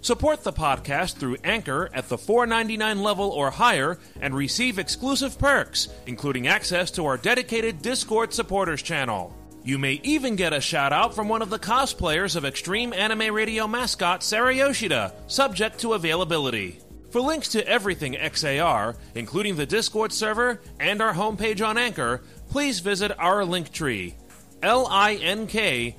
Support 0.03 0.44
the 0.44 0.53
podcast 0.53 1.14
through 1.14 1.38
Anchor 1.44 1.88
at 1.94 2.11
the 2.11 2.18
$4.99 2.18 3.01
level 3.01 3.31
or 3.31 3.51
higher 3.51 3.98
and 4.20 4.35
receive 4.35 4.79
exclusive 4.79 5.38
perks, 5.38 5.88
including 6.07 6.46
access 6.46 6.90
to 6.90 7.07
our 7.07 7.16
dedicated 7.16 7.81
Discord 7.81 8.35
supporters 8.35 8.83
channel. 8.83 9.35
You 9.64 9.79
may 9.79 9.98
even 10.03 10.37
get 10.37 10.53
a 10.53 10.61
shout 10.61 10.92
out 10.92 11.14
from 11.14 11.31
one 11.31 11.40
of 11.40 11.48
the 11.48 11.59
cosplayers 11.59 12.37
of 12.37 12.44
Extreme 12.44 12.92
Anime 12.92 13.35
Radio 13.35 13.66
mascot 13.66 14.22
Sarah 14.22 14.55
Yoshida, 14.55 15.14
subject 15.27 15.79
to 15.79 15.94
availability. 15.94 16.82
For 17.12 17.20
links 17.20 17.48
to 17.48 17.68
everything 17.68 18.14
XAR, 18.14 18.96
including 19.14 19.57
the 19.57 19.66
Discord 19.66 20.14
server 20.14 20.62
and 20.81 21.03
our 21.03 21.12
homepage 21.12 21.62
on 21.64 21.77
Anchor, 21.77 22.22
please 22.48 22.81
visit 22.81 23.12
our 23.18 23.44
link 23.44 23.70
tree 23.70 24.14
linktr 24.62 25.94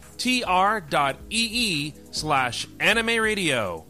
dot 0.89 1.17
slash 2.12 2.67
anime 2.80 3.21
radio. 3.21 3.86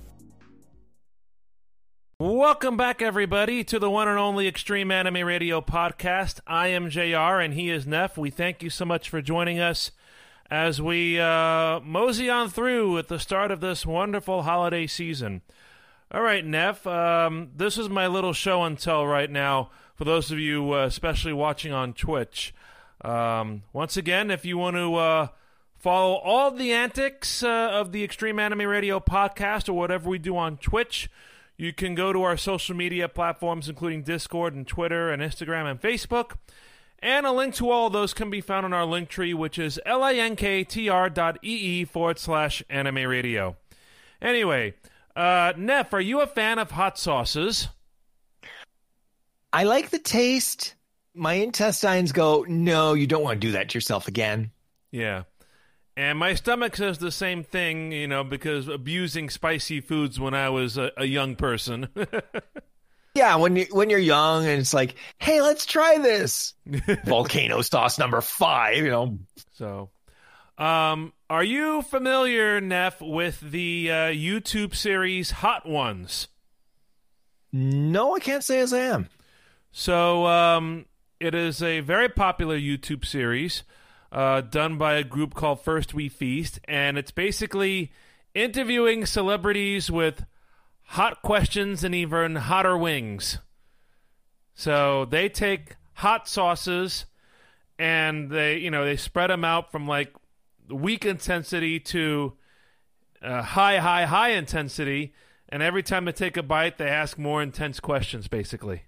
Welcome 2.20 2.76
back, 2.76 3.02
everybody, 3.02 3.64
to 3.64 3.80
the 3.80 3.90
one 3.90 4.10
and 4.10 4.20
only 4.20 4.46
Extreme 4.46 4.92
Anime 4.92 5.26
Radio 5.26 5.62
podcast. 5.62 6.42
I 6.46 6.68
am 6.68 6.90
JR 6.90 7.40
and 7.40 7.54
he 7.54 7.70
is 7.70 7.88
Neff. 7.88 8.18
We 8.18 8.32
thank 8.32 8.62
you 8.62 8.70
so 8.70 8.84
much 8.84 9.10
for 9.10 9.22
joining 9.22 9.62
us 9.62 9.92
as 10.52 10.82
we 10.82 11.22
uh, 11.22 11.80
mosey 11.80 12.30
on 12.30 12.50
through 12.50 12.98
at 12.98 13.08
the 13.08 13.18
start 13.18 13.50
of 13.50 13.62
this 13.62 13.86
wonderful 13.86 14.44
holiday 14.44 14.88
season. 14.88 15.42
All 16.14 16.22
right, 16.22 16.46
Neff, 16.46 16.86
um, 16.86 17.50
this 17.56 17.80
is 17.80 17.90
my 17.90 18.06
little 18.06 18.34
show 18.34 18.62
and 18.64 18.78
tell 18.78 19.04
right 19.08 19.32
now 19.32 19.72
for 19.96 20.04
those 20.04 20.30
of 20.30 20.38
you, 20.38 20.72
uh, 20.72 20.86
especially 20.86 21.34
watching 21.34 21.74
on 21.74 21.94
Twitch. 21.94 22.54
Um, 23.02 23.64
once 23.74 23.98
again, 23.98 24.30
if 24.30 24.46
you 24.46 24.56
want 24.60 24.76
to 24.76 24.94
uh, 24.94 25.28
follow 25.76 26.14
all 26.18 26.52
the 26.52 26.72
antics 26.72 27.42
uh, 27.42 27.72
of 27.72 27.92
the 27.92 28.04
Extreme 28.04 28.38
Anime 28.38 28.68
Radio 28.68 29.00
podcast 29.00 29.68
or 29.68 29.74
whatever 29.74 30.08
we 30.08 30.20
do 30.20 30.38
on 30.38 30.58
Twitch, 30.58 31.10
you 31.58 31.74
can 31.74 31.96
go 31.96 32.14
to 32.14 32.22
our 32.22 32.38
social 32.38 32.76
media 32.76 33.10
platforms, 33.10 33.68
including 33.68 34.04
Discord 34.04 34.54
and 34.54 34.68
Twitter 34.68 35.10
and 35.10 35.20
Instagram 35.20 35.66
and 35.66 35.82
Facebook. 35.82 36.34
And 37.00 37.26
a 37.26 37.32
link 37.32 37.56
to 37.56 37.72
all 37.72 37.88
of 37.88 37.94
those 37.94 38.14
can 38.14 38.30
be 38.30 38.40
found 38.40 38.66
on 38.68 38.74
our 38.74 38.86
link 38.86 39.10
tree, 39.10 39.34
which 39.34 39.58
is 39.58 39.80
linktr 39.88 41.12
dot 41.12 41.40
ee 41.42 41.86
forward 41.86 42.20
slash 42.20 42.62
anime 42.70 43.04
radio. 43.04 43.56
Anyway, 44.22 44.76
uh, 45.16 45.54
Neff, 45.58 45.94
are 45.94 46.02
you 46.02 46.22
a 46.22 46.28
fan 46.28 46.60
of 46.60 46.72
hot 46.72 46.98
sauces? 46.98 47.68
I 49.52 49.64
like 49.66 49.90
the 49.90 50.00
taste. 50.00 50.76
my 51.14 51.34
intestines 51.34 52.12
go, 52.12 52.46
no, 52.48 52.94
you 52.94 53.06
don't 53.08 53.24
want 53.24 53.40
to 53.40 53.48
do 53.48 53.52
that 53.54 53.70
to 53.70 53.78
yourself 53.78 54.08
again. 54.08 54.52
Yeah. 54.92 55.24
And 55.96 56.18
my 56.18 56.34
stomach 56.34 56.76
says 56.76 56.98
the 56.98 57.12
same 57.12 57.44
thing, 57.44 57.92
you 57.92 58.08
know, 58.08 58.24
because 58.24 58.68
abusing 58.68 59.30
spicy 59.30 59.80
foods 59.80 60.20
when 60.20 60.34
I 60.34 60.50
was 60.50 60.78
a, 60.78 60.92
a 60.98 61.06
young 61.06 61.36
person. 61.36 61.88
Yeah, 63.16 63.36
when 63.36 63.56
you 63.56 63.68
when 63.70 63.92
you're 63.92 64.00
young 64.00 64.44
and 64.48 64.60
it's 64.60 64.74
like, 64.74 64.96
hey, 65.20 65.40
let's 65.40 65.68
try 65.68 66.00
this 66.00 66.56
volcano 67.06 67.62
sauce 67.62 68.00
number 68.00 68.22
five. 68.22 68.78
You 68.78 68.90
know. 68.90 69.20
So, 69.52 69.92
um, 70.58 71.14
are 71.30 71.44
you 71.44 71.82
familiar, 71.82 72.62
Neff, 72.62 73.02
with 73.02 73.40
the 73.40 73.90
uh, 73.90 73.96
YouTube 74.12 74.76
series 74.76 75.32
Hot 75.32 75.68
Ones? 75.68 76.28
No, 77.52 78.16
I 78.16 78.20
can't 78.20 78.44
say 78.44 78.60
as 78.60 78.74
I 78.74 78.80
am. 78.80 79.10
So, 79.72 80.26
um, 80.28 80.86
it 81.20 81.34
is 81.34 81.62
a 81.64 81.80
very 81.80 82.10
popular 82.10 82.58
YouTube 82.58 83.06
series 83.06 83.64
uh, 84.12 84.42
done 84.42 84.78
by 84.78 84.94
a 84.96 85.04
group 85.04 85.34
called 85.34 85.62
First 85.62 85.94
We 85.94 86.10
Feast, 86.10 86.60
and 86.66 86.98
it's 86.98 87.12
basically 87.12 87.92
interviewing 88.34 89.06
celebrities 89.06 89.90
with 89.90 90.26
hot 90.84 91.22
questions 91.22 91.84
and 91.84 91.96
even 91.96 92.36
hotter 92.36 92.78
wings. 92.78 93.40
So 94.54 95.06
they 95.06 95.30
take 95.30 95.76
hot 95.94 96.28
sauces 96.28 97.06
and 97.80 98.30
they, 98.30 98.58
you 98.58 98.70
know, 98.70 98.86
they 98.86 98.98
spread 98.98 99.30
them 99.30 99.44
out 99.44 99.72
from 99.72 99.88
like 99.88 100.14
weak 100.74 101.06
intensity 101.06 101.80
to 101.80 102.34
uh, 103.22 103.42
high, 103.42 103.78
high, 103.80 104.06
high 104.06 104.30
intensity. 104.30 105.14
And 105.50 105.62
every 105.62 105.84
time 105.84 106.06
they 106.06 106.12
take 106.12 106.38
a 106.38 106.44
bite, 106.44 106.78
they 106.78 106.90
ask 106.90 107.18
more 107.18 107.42
intense 107.42 107.80
questions, 107.80 108.28
basically. 108.28 108.84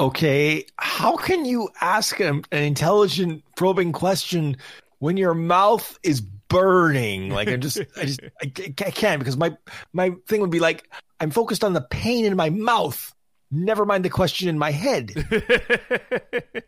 Okay, 0.00 0.64
how 0.78 1.16
can 1.16 1.44
you 1.44 1.68
ask 1.80 2.18
an, 2.18 2.42
an 2.50 2.62
intelligent, 2.64 3.44
probing 3.56 3.92
question 3.92 4.56
when 4.98 5.16
your 5.16 5.34
mouth 5.34 5.98
is 6.02 6.20
burning? 6.20 7.30
Like 7.30 7.48
I 7.48 7.56
just, 7.56 7.78
I 7.96 8.04
just, 8.04 8.20
I, 8.42 8.52
I 8.66 8.90
can't 8.90 9.20
because 9.20 9.36
my 9.36 9.56
my 9.92 10.12
thing 10.26 10.40
would 10.40 10.50
be 10.50 10.58
like 10.58 10.90
I'm 11.20 11.30
focused 11.30 11.62
on 11.62 11.72
the 11.72 11.80
pain 11.80 12.24
in 12.24 12.36
my 12.36 12.50
mouth. 12.50 13.14
Never 13.50 13.84
mind 13.84 14.04
the 14.04 14.10
question 14.10 14.48
in 14.48 14.58
my 14.58 14.72
head. 14.72 15.12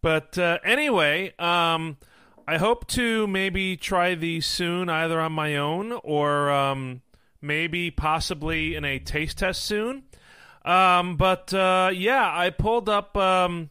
but 0.00 0.38
uh, 0.38 0.58
anyway, 0.64 1.34
um, 1.38 1.98
I 2.46 2.58
hope 2.58 2.86
to 2.88 3.26
maybe 3.26 3.76
try 3.76 4.14
these 4.14 4.46
soon, 4.46 4.88
either 4.88 5.20
on 5.20 5.32
my 5.32 5.56
own 5.56 5.92
or 5.92 6.50
um, 6.50 7.02
maybe 7.40 7.90
possibly 7.90 8.74
in 8.74 8.84
a 8.84 8.98
taste 8.98 9.38
test 9.38 9.64
soon. 9.64 10.04
Um, 10.64 11.16
but 11.16 11.52
uh, 11.54 11.90
yeah, 11.94 12.30
I 12.32 12.50
pulled 12.50 12.88
up 12.88 13.16
um, 13.16 13.70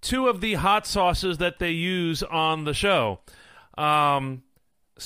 two 0.00 0.28
of 0.28 0.40
the 0.40 0.54
hot 0.54 0.86
sauces 0.86 1.38
that 1.38 1.58
they 1.58 1.70
use 1.70 2.22
on 2.22 2.64
the 2.64 2.74
show. 2.74 3.20
Um, 3.76 4.42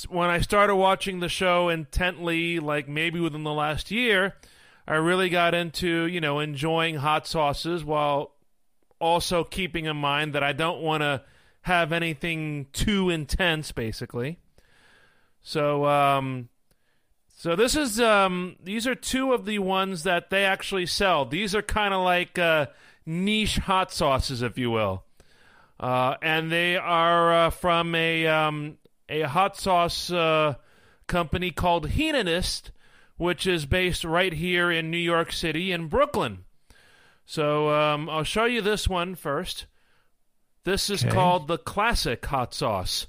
when 0.09 0.29
I 0.29 0.39
started 0.39 0.75
watching 0.75 1.19
the 1.19 1.29
show 1.29 1.69
intently, 1.69 2.59
like 2.59 2.87
maybe 2.87 3.19
within 3.19 3.43
the 3.43 3.53
last 3.53 3.91
year, 3.91 4.35
I 4.87 4.95
really 4.95 5.29
got 5.29 5.53
into 5.53 6.07
you 6.07 6.19
know 6.19 6.39
enjoying 6.39 6.95
hot 6.95 7.27
sauces 7.27 7.83
while 7.83 8.31
also 8.99 9.43
keeping 9.43 9.85
in 9.85 9.97
mind 9.97 10.33
that 10.33 10.43
I 10.43 10.53
don't 10.53 10.81
want 10.81 11.01
to 11.01 11.23
have 11.63 11.91
anything 11.91 12.67
too 12.73 13.09
intense, 13.09 13.71
basically. 13.71 14.37
So, 15.41 15.85
um, 15.85 16.49
so 17.35 17.55
this 17.55 17.75
is 17.75 17.99
um, 17.99 18.55
these 18.63 18.87
are 18.87 18.95
two 18.95 19.33
of 19.33 19.45
the 19.45 19.59
ones 19.59 20.03
that 20.03 20.29
they 20.29 20.45
actually 20.45 20.85
sell. 20.85 21.25
These 21.25 21.55
are 21.55 21.61
kind 21.61 21.93
of 21.93 22.01
like 22.01 22.39
uh, 22.39 22.67
niche 23.05 23.57
hot 23.57 23.91
sauces, 23.91 24.41
if 24.41 24.57
you 24.57 24.71
will, 24.71 25.03
uh, 25.79 26.15
and 26.21 26.51
they 26.51 26.77
are 26.77 27.33
uh, 27.33 27.49
from 27.49 27.95
a 27.95 28.27
um, 28.27 28.77
a 29.09 29.21
hot 29.21 29.57
sauce 29.57 30.11
uh, 30.11 30.55
company 31.07 31.51
called 31.51 31.89
Heatonist, 31.89 32.71
which 33.17 33.45
is 33.45 33.65
based 33.65 34.03
right 34.03 34.33
here 34.33 34.71
in 34.71 34.91
New 34.91 34.97
York 34.97 35.31
City 35.31 35.71
in 35.71 35.87
Brooklyn. 35.87 36.45
So 37.25 37.69
um, 37.69 38.09
I'll 38.09 38.23
show 38.23 38.45
you 38.45 38.61
this 38.61 38.87
one 38.87 39.15
first. 39.15 39.65
This 40.65 40.89
is 40.89 41.03
Okay. 41.03 41.13
called 41.13 41.47
the 41.47 41.57
classic 41.57 42.25
hot 42.25 42.53
sauce. 42.53 43.07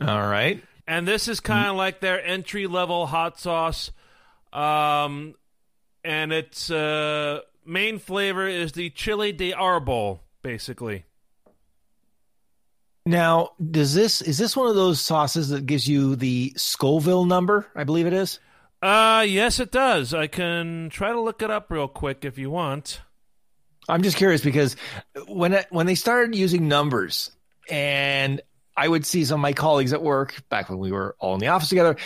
All 0.00 0.26
right. 0.26 0.62
And 0.86 1.06
this 1.06 1.28
is 1.28 1.40
kind 1.40 1.68
of 1.68 1.76
like 1.76 2.00
their 2.00 2.22
entry 2.24 2.66
level 2.66 3.06
hot 3.06 3.38
sauce. 3.38 3.90
Um, 4.52 5.34
and 6.04 6.32
its 6.32 6.70
uh, 6.70 7.40
main 7.64 7.98
flavor 7.98 8.46
is 8.46 8.72
the 8.72 8.90
chili 8.90 9.32
de 9.32 9.52
arbol, 9.52 10.20
basically. 10.42 11.04
Now, 13.06 13.50
does 13.70 13.94
this 13.94 14.20
is 14.22 14.38
this 14.38 14.56
one 14.56 14.68
of 14.68 14.74
those 14.76 15.00
sauces 15.00 15.48
that 15.48 15.66
gives 15.66 15.88
you 15.88 16.14
the 16.14 16.52
Scoville 16.56 17.24
number? 17.24 17.66
I 17.74 17.84
believe 17.84 18.06
it 18.06 18.12
is. 18.12 18.38
Uh, 18.80 19.24
yes, 19.26 19.58
it 19.60 19.70
does. 19.72 20.12
I 20.12 20.26
can 20.26 20.88
try 20.90 21.12
to 21.12 21.20
look 21.20 21.42
it 21.42 21.50
up 21.50 21.70
real 21.70 21.88
quick 21.88 22.24
if 22.24 22.36
you 22.38 22.50
want. 22.50 23.00
I'm 23.88 24.02
just 24.02 24.16
curious 24.16 24.42
because 24.42 24.76
when 25.26 25.52
it, 25.54 25.66
when 25.70 25.86
they 25.86 25.94
started 25.94 26.34
using 26.34 26.68
numbers, 26.68 27.30
and 27.68 28.40
I 28.76 28.88
would 28.88 29.04
see 29.04 29.24
some 29.24 29.40
of 29.40 29.42
my 29.42 29.52
colleagues 29.52 29.92
at 29.92 30.02
work 30.02 30.42
back 30.48 30.70
when 30.70 30.78
we 30.78 30.92
were 30.92 31.16
all 31.18 31.34
in 31.34 31.40
the 31.40 31.48
office 31.48 31.68
together, 31.68 31.96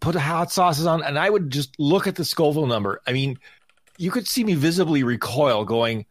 put 0.00 0.12
the 0.12 0.20
hot 0.20 0.50
sauces 0.50 0.86
on, 0.86 1.02
and 1.02 1.18
I 1.18 1.28
would 1.28 1.50
just 1.50 1.74
look 1.78 2.06
at 2.06 2.14
the 2.14 2.24
Scoville 2.24 2.66
number. 2.66 3.00
I 3.06 3.12
mean, 3.12 3.38
you 3.98 4.10
could 4.10 4.26
see 4.26 4.44
me 4.44 4.54
visibly 4.54 5.02
recoil, 5.02 5.64
going, 5.64 6.06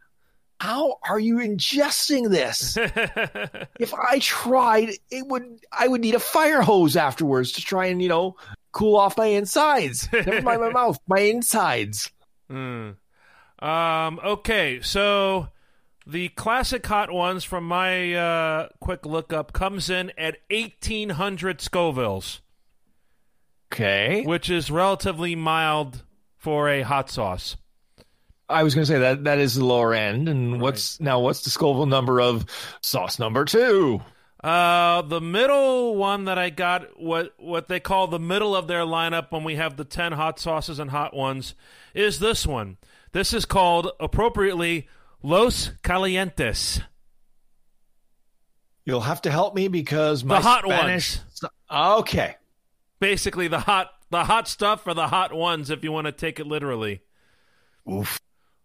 "How 0.60 0.98
are 1.08 1.18
you 1.18 1.36
ingesting 1.36 2.30
this?" 2.30 2.76
if 3.80 3.94
I 3.94 4.18
tried, 4.20 4.90
it 5.10 5.26
would 5.26 5.60
I 5.72 5.88
would 5.88 6.02
need 6.02 6.14
a 6.14 6.20
fire 6.20 6.62
hose 6.62 6.96
afterwards 6.96 7.52
to 7.52 7.62
try 7.62 7.86
and 7.86 8.00
you 8.02 8.08
know 8.08 8.36
cool 8.72 8.96
off 8.96 9.16
my 9.16 9.26
insides. 9.26 10.08
Never 10.12 10.42
mind 10.42 10.60
my 10.60 10.70
mouth, 10.72 10.98
my 11.08 11.20
insides. 11.20 12.10
Hmm. 12.48 12.90
Um, 13.58 14.20
okay, 14.24 14.80
so 14.80 15.48
the 16.06 16.28
classic 16.30 16.86
hot 16.86 17.10
ones 17.12 17.44
from 17.44 17.64
my 17.66 18.14
uh, 18.14 18.68
quick 18.80 19.04
lookup 19.04 19.52
comes 19.52 19.90
in 19.90 20.10
at 20.16 20.38
1800 20.50 21.58
Scovilles, 21.58 22.40
Okay, 23.72 24.24
which 24.24 24.48
is 24.48 24.70
relatively 24.70 25.34
mild 25.34 26.02
for 26.36 26.68
a 26.68 26.82
hot 26.82 27.10
sauce. 27.10 27.56
I 28.48 28.62
was 28.62 28.74
going 28.74 28.86
to 28.86 28.92
say 28.92 28.98
that 29.00 29.24
that 29.24 29.38
is 29.38 29.56
the 29.56 29.64
lower 29.64 29.92
end. 29.92 30.28
And 30.28 30.60
what's 30.60 31.00
now? 31.00 31.20
What's 31.20 31.42
the 31.42 31.50
Scoville 31.50 31.86
number 31.86 32.20
of 32.20 32.46
sauce 32.80 33.18
number 33.18 33.44
two? 33.44 34.00
Uh, 34.42 35.02
the 35.02 35.20
middle 35.20 35.96
one 35.96 36.26
that 36.26 36.38
I 36.38 36.48
got, 36.50 36.98
what 36.98 37.34
what 37.38 37.68
they 37.68 37.80
call 37.80 38.06
the 38.06 38.18
middle 38.20 38.56
of 38.56 38.68
their 38.68 38.82
lineup 38.82 39.30
when 39.30 39.44
we 39.44 39.56
have 39.56 39.76
the 39.76 39.84
ten 39.84 40.12
hot 40.12 40.38
sauces 40.38 40.78
and 40.78 40.90
hot 40.90 41.14
ones, 41.14 41.54
is 41.92 42.20
this 42.20 42.46
one. 42.46 42.78
This 43.12 43.32
is 43.32 43.44
called 43.44 43.90
appropriately 44.00 44.88
Los 45.22 45.70
Calientes. 45.82 46.82
You'll 48.84 49.00
have 49.00 49.22
to 49.22 49.30
help 49.30 49.54
me 49.54 49.68
because 49.68 50.24
my 50.24 50.36
The 50.36 50.42
hot 50.42 50.64
Spanish. 50.64 51.18
Okay, 51.70 52.36
Basically, 53.00 53.48
the 53.48 53.60
hot 53.60 53.90
the 54.10 54.24
hot 54.24 54.48
stuff 54.48 54.82
for 54.82 54.94
the 54.94 55.08
hot 55.08 55.32
ones, 55.32 55.70
if 55.70 55.84
you 55.84 55.92
want 55.92 56.06
to 56.06 56.12
take 56.12 56.40
it 56.40 56.46
literally. 56.46 57.02
oof. 57.90 58.18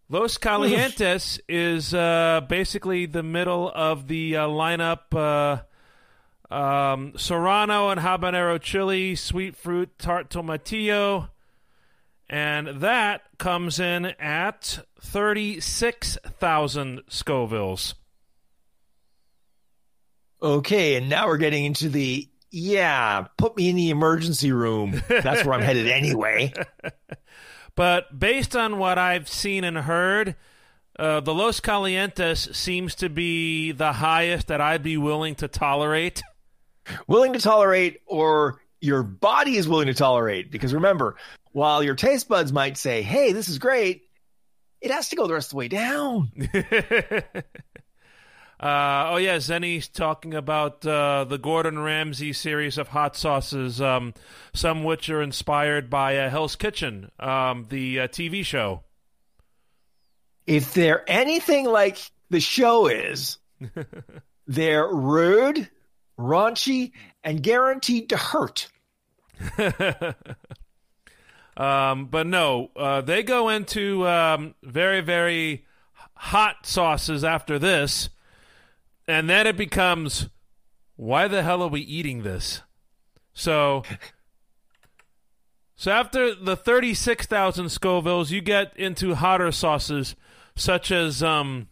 Los 0.10 0.38
Calientes 0.38 1.40
is 1.48 1.94
uh, 1.94 2.42
basically 2.48 3.06
the 3.06 3.24
middle 3.24 3.72
of 3.74 4.08
the 4.08 4.38
uh, 4.38 4.48
lineup. 4.48 5.14
Uh, 5.14 6.54
um, 6.54 7.14
Serrano 7.18 7.90
and 7.90 8.00
habanero 8.00 8.62
chili, 8.62 9.16
sweet 9.16 9.56
fruit 9.56 9.98
tart 9.98 10.30
tomatillo, 10.30 11.30
and 12.30 12.82
that 12.82 13.22
comes 13.38 13.80
in 13.80 14.06
at 14.06 14.80
thirty-six 15.02 16.18
thousand 16.40 17.02
Scovilles. 17.10 17.94
Okay, 20.42 20.96
and 20.96 21.10
now 21.10 21.28
we're 21.28 21.38
getting 21.38 21.66
into 21.66 21.90
the 21.90 22.28
yeah. 22.52 23.28
Put 23.38 23.56
me 23.58 23.70
in 23.70 23.76
the 23.76 23.90
emergency 23.90 24.52
room. 24.52 25.02
That's 25.08 25.46
where 25.46 25.54
I'm 25.54 25.62
headed 25.62 25.88
anyway. 25.88 26.54
But 27.76 28.20
based 28.20 28.56
on 28.56 28.78
what 28.78 28.98
I've 28.98 29.28
seen 29.28 29.64
and 29.64 29.78
heard, 29.78 30.36
uh, 30.98 31.22
the 31.22 31.34
Los 31.34 31.60
Calientes 31.60 32.56
seems 32.56 32.96
to 32.96 33.10
be 33.10 33.72
the 33.72 33.94
highest 33.94 34.48
that 34.48 34.62
I'd 34.62 34.84
be 34.84 34.98
willing 34.98 35.36
to 35.36 35.48
tolerate. 35.48 36.22
willing 37.08 37.34
to 37.34 37.40
tolerate 37.40 38.02
or 38.06 38.62
your 38.84 39.02
body 39.02 39.56
is 39.56 39.68
willing 39.68 39.88
to 39.88 39.94
tolerate. 39.94 40.52
Because 40.52 40.74
remember, 40.74 41.16
while 41.54 41.82
your 41.82 41.96
taste 41.96 42.28
buds 42.28 42.52
might 42.52 42.78
say, 42.78 43.02
hey, 43.02 43.32
this 43.32 43.48
is 43.48 43.58
great, 43.58 44.04
it 44.82 44.92
has 44.92 45.10
to 45.10 45.16
go 45.16 45.26
the 45.26 45.34
rest 45.34 45.48
of 45.48 45.52
the 45.52 45.58
way 45.58 45.68
down. 45.70 46.32
Uh, 48.60 49.10
oh 49.10 49.18
yeah, 49.18 49.36
Zenny's 49.38 49.90
talking 49.90 50.34
about 50.34 50.86
uh, 50.86 51.26
the 51.26 51.38
Gordon 51.38 51.80
Ramsay 51.80 52.32
series 52.32 52.78
of 52.78 52.88
hot 52.88 53.18
sauces, 53.18 53.82
um, 53.82 54.14
some 54.54 54.86
which 54.86 55.10
are 55.10 55.22
inspired 55.22 55.90
by 55.90 56.16
uh, 56.16 56.30
Hell's 56.30 56.56
Kitchen, 56.56 57.12
um, 57.20 57.66
the 57.70 58.02
uh, 58.02 58.08
TV 58.08 58.46
show. 58.46 58.84
If 60.48 60.74
they're 60.74 61.04
anything 61.12 61.66
like 61.66 62.10
the 62.30 62.40
show 62.40 62.88
is, 62.88 63.38
they're 64.48 64.88
rude, 64.88 65.70
raunchy, 66.18 66.94
and 67.22 67.44
guaranteed 67.44 68.10
to 68.10 68.18
hurt. 68.18 68.70
Um, 71.56 72.06
but 72.06 72.26
no, 72.26 72.72
uh, 72.76 73.02
they 73.02 73.24
go 73.24 73.50
into 73.50 74.08
um, 74.08 74.56
very, 74.64 75.02
very 75.02 75.66
hot 76.16 76.66
sauces 76.66 77.24
after 77.24 77.60
this, 77.60 78.10
and 79.08 79.30
then 79.30 79.46
it 79.46 79.58
becomes, 79.58 80.30
why 80.96 81.28
the 81.28 81.44
hell 81.44 81.62
are 81.62 81.70
we 81.70 81.82
eating 81.82 82.24
this? 82.24 82.62
So, 83.34 83.84
so 85.76 85.92
after 85.92 86.34
the 86.34 86.56
thirty-six 86.56 87.28
thousand 87.28 87.68
Scovilles, 87.68 88.32
you 88.32 88.42
get 88.42 88.76
into 88.76 89.16
hotter 89.16 89.52
sauces, 89.52 90.16
such 90.56 90.92
as 90.92 91.22
um, 91.22 91.68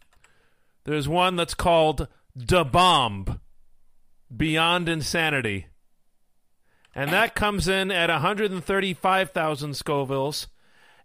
there's 0.84 1.08
one 1.08 1.36
that's 1.36 1.56
called 1.56 2.08
Da 2.38 2.64
Bomb, 2.64 3.40
Beyond 4.36 4.88
Insanity 4.88 5.68
and 6.94 7.12
that 7.12 7.36
comes 7.36 7.68
in 7.68 7.92
at 7.92 8.10
135,000 8.10 9.72
Scovilles. 9.72 10.48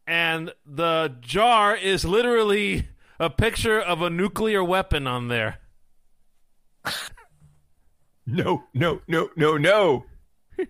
And 0.07 0.53
the 0.65 1.17
jar 1.21 1.75
is 1.75 2.05
literally 2.05 2.89
a 3.19 3.31
picture 3.31 3.81
of 3.81 4.03
a 4.03 4.11
nuclear 4.11 4.63
weapon 4.63 5.07
on 5.07 5.29
there. 5.29 5.59
No, 8.29 8.65
no, 8.75 9.03
no, 9.07 9.31
no, 9.37 9.57
no. 9.57 10.05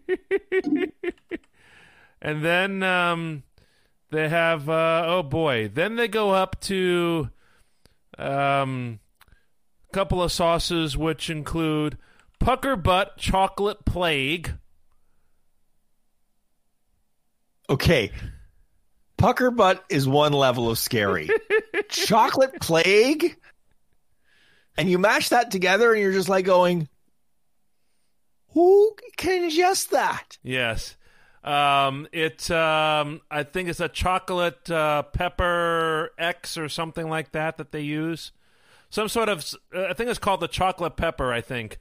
and 2.21 2.45
then 2.45 2.83
um, 2.83 3.45
they 4.11 4.29
have, 4.29 4.69
uh, 4.69 5.05
oh 5.07 5.23
boy, 5.23 5.69
then 5.73 5.97
they 5.97 6.07
go 6.07 6.33
up 6.33 6.61
to 6.63 7.31
um, 8.19 9.01
a 9.89 9.93
couple 9.95 10.23
of 10.23 10.33
sauces, 10.33 10.99
which 10.99 11.31
include 11.31 11.97
Pucker 12.39 12.77
Butt 12.77 13.17
Chocolate 13.17 13.87
Plague 13.87 14.59
Okay. 17.69 18.13
Pucker 19.17 19.51
butt 19.51 19.85
is 19.89 20.07
one 20.07 20.33
level 20.33 20.71
of 20.71 20.79
scary. 20.79 21.29
Chocolate 21.89 22.61
plague? 22.61 23.37
And 24.77 24.91
you 24.91 24.99
mash 24.99 25.31
that 25.31 25.51
together 25.51 25.93
and 25.93 26.03
you're 26.03 26.13
just 26.13 26.29
like 26.29 26.45
going, 26.45 26.89
who 28.49 28.95
can 29.17 29.51
ingest 29.51 29.91
that? 29.91 30.39
Yes. 30.43 30.97
Um, 31.43 32.09
it, 32.13 32.51
um, 32.51 33.21
I 33.31 33.43
think 33.45 33.69
it's 33.69 33.81
a 33.81 33.89
chocolate 33.89 34.71
uh, 34.71 35.03
pepper 35.05 36.11
X 36.19 36.59
or 36.59 36.69
something 36.69 37.09
like 37.09 37.33
that 37.33 37.57
that 37.57 37.73
they 37.73 37.83
use. 37.83 38.33
Some 38.91 39.09
sort 39.09 39.29
of, 39.29 39.45
I 39.75 39.93
think 39.95 40.11
it's 40.11 40.19
called 40.19 40.41
the 40.41 40.49
chocolate 40.49 40.97
pepper, 40.97 41.33
I 41.33 41.41
think. 41.41 41.79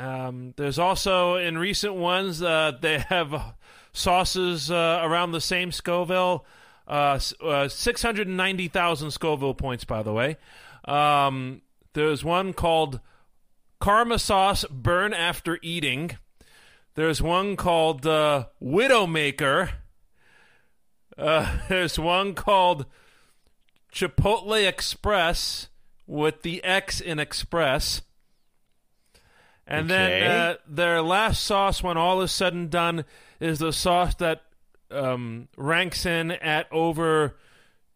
Um, 0.00 0.54
there's 0.56 0.78
also 0.78 1.34
in 1.36 1.58
recent 1.58 1.94
ones 1.94 2.42
uh, 2.42 2.72
they 2.80 3.00
have 3.00 3.54
sauces 3.92 4.70
uh, 4.70 5.00
around 5.02 5.32
the 5.32 5.40
same 5.40 5.72
Scoville. 5.72 6.46
Uh, 6.88 7.20
uh 7.44 7.68
690,000 7.68 9.10
Scoville 9.10 9.54
points, 9.54 9.84
by 9.84 10.02
the 10.02 10.12
way. 10.12 10.38
Um, 10.86 11.60
there's 11.92 12.24
one 12.24 12.54
called 12.54 13.00
Karma 13.78 14.18
Sauce 14.18 14.64
Burn 14.70 15.12
After 15.12 15.58
Eating. 15.60 16.12
There's 16.94 17.20
one 17.20 17.56
called 17.56 18.06
uh, 18.06 18.46
Widowmaker. 18.62 19.70
Uh, 21.18 21.58
there's 21.68 21.98
one 21.98 22.34
called 22.34 22.86
Chipotle 23.92 24.66
Express 24.66 25.68
with 26.06 26.40
the 26.40 26.64
X 26.64 27.02
in 27.02 27.18
Express. 27.18 28.00
And 29.70 29.90
Okay. 29.90 30.20
then 30.20 30.30
uh, 30.30 30.54
their 30.66 31.00
last 31.00 31.42
sauce, 31.44 31.82
when 31.82 31.96
all 31.96 32.20
is 32.22 32.32
said 32.32 32.52
and 32.54 32.68
done, 32.68 33.04
is 33.38 33.60
the 33.60 33.72
sauce 33.72 34.14
that 34.16 34.42
um, 34.90 35.46
ranks 35.56 36.04
in 36.04 36.32
at 36.32 36.66
over 36.72 37.36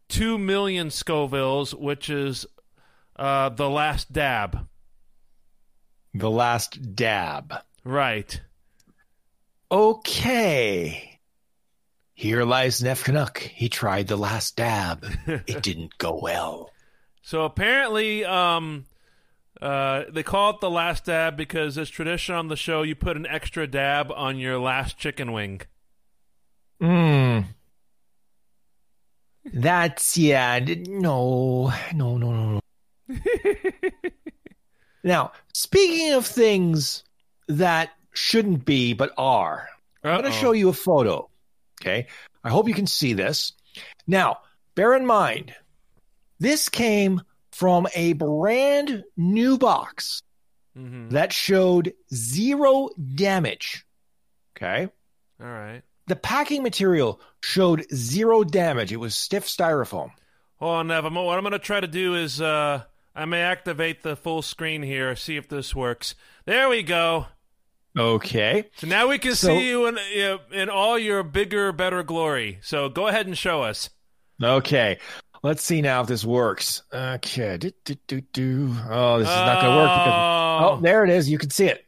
2 0.09 0.39
million 0.39 0.89
Scovilles, 0.89 1.75
which 1.75 2.09
is 2.09 2.47
uh, 3.17 3.49
the 3.49 3.69
last 3.69 4.13
dab. 4.13 4.69
The 6.15 6.31
last 6.31 6.95
dab. 6.95 7.55
Right. 7.83 8.41
Okay. 9.71 11.19
Here 12.15 12.45
lies 12.45 12.81
Neff 12.83 13.03
Canuck. 13.03 13.39
He 13.39 13.69
tried 13.69 14.07
the 14.07 14.17
last 14.17 14.57
dab. 14.57 15.05
It 15.27 15.63
didn't 15.63 15.99
go 15.99 16.19
well. 16.23 16.71
So 17.23 17.43
apparently, 17.45 18.25
um, 18.25 18.85
uh, 19.65 20.05
they 20.11 20.23
call 20.23 20.51
it 20.51 20.61
the 20.61 20.69
last 20.69 21.07
dab 21.07 21.39
because 21.39 21.79
it's 21.79 21.89
tradition 21.89 22.35
on 22.35 22.49
the 22.49 22.57
show. 22.57 22.83
You 22.83 22.95
put 22.95 23.17
an 23.17 23.27
extra 23.27 23.67
dab 23.67 24.13
on 24.13 24.37
your 24.37 24.59
last 24.59 24.99
chicken 24.99 25.33
wing. 25.33 25.63
Mm. 26.83 27.47
That's 29.47 30.19
yeah. 30.19 30.59
No, 30.59 31.73
no, 31.95 32.19
no, 32.19 32.33
no. 32.33 32.61
no. 33.09 33.17
now, 35.03 35.33
speaking 35.55 36.13
of 36.13 36.27
things 36.27 37.03
that 37.49 37.89
shouldn't 38.13 38.67
be 38.67 38.93
but 38.93 39.13
are, 39.17 39.71
I'm 40.03 40.21
going 40.21 40.31
to 40.31 40.39
show 40.39 40.53
you 40.53 40.69
a 40.69 40.75
photo. 40.75 41.31
Okay, 41.81 42.09
I 42.45 42.51
hope 42.51 42.69
you 42.69 42.75
can 42.75 42.87
see 42.87 43.15
this. 43.15 43.55
Now, 44.07 44.41
bear 44.75 44.95
in 44.95 45.07
mind, 45.07 45.55
this 46.39 46.69
came 46.69 47.23
from 47.55 47.87
a 47.95 48.13
brand 48.15 49.05
new 49.17 49.57
box 49.59 50.23
Mhm. 50.77 51.11
that 51.11 51.33
showed 51.33 51.93
zero 52.13 52.89
damage. 53.15 53.85
Okay. 54.57 54.89
All 55.41 55.47
right. 55.47 55.83
The 56.07 56.17
packing 56.17 56.63
material 56.63 57.21
showed 57.43 57.87
zero 57.95 58.45
damage. 58.45 58.93
It 58.93 58.97
was 58.99 59.15
stiff 59.15 59.47
styrofoam. 59.47 60.11
Hold 60.59 60.77
on, 60.77 60.87
Nev. 60.89 61.05
What 61.05 61.37
I'm 61.39 61.43
going 61.43 61.53
to 61.53 61.59
try 61.59 61.81
to 61.81 61.87
do 61.87 62.15
is 62.15 62.41
uh, 62.41 62.83
I 63.15 63.25
may 63.25 63.41
activate 63.43 64.03
the 64.03 64.17
full 64.17 64.43
screen 64.43 64.83
here, 64.83 65.15
see 65.17 65.37
if 65.37 65.49
this 65.49 65.75
works. 65.75 66.15
There 66.45 66.69
we 66.69 66.83
go. 66.83 67.27
Okay. 67.97 68.65
So 68.77 68.87
now 68.89 69.07
we 69.09 69.19
can 69.19 69.35
So- 69.35 69.49
see 69.49 69.69
you 69.69 69.87
in, 69.87 69.99
in 70.53 70.69
all 70.69 70.99
your 70.99 71.23
bigger, 71.23 71.71
better 71.73 72.03
glory. 72.03 72.59
So 72.63 72.89
go 72.89 73.07
ahead 73.07 73.27
and 73.27 73.39
show 73.39 73.63
us. 73.63 73.91
Okay. 74.43 74.99
Let's 75.45 75.63
see 75.63 75.83
now 75.83 76.01
if 76.01 76.07
this 76.07 76.25
works. 76.25 76.83
Okay. 76.91 77.59
Do, 77.59 77.71
do, 77.85 77.95
do, 78.07 78.21
do. 78.33 78.75
Oh, 78.89 79.19
this 79.19 79.29
is 79.29 79.35
not 79.35 79.61
going 79.61 79.73
to 79.73 79.77
work. 79.77 79.91
Because, 79.91 80.63
oh, 80.63 80.81
there 80.81 81.05
it 81.05 81.11
is. 81.11 81.29
You 81.29 81.37
can 81.37 81.51
see 81.51 81.67
it. 81.67 81.85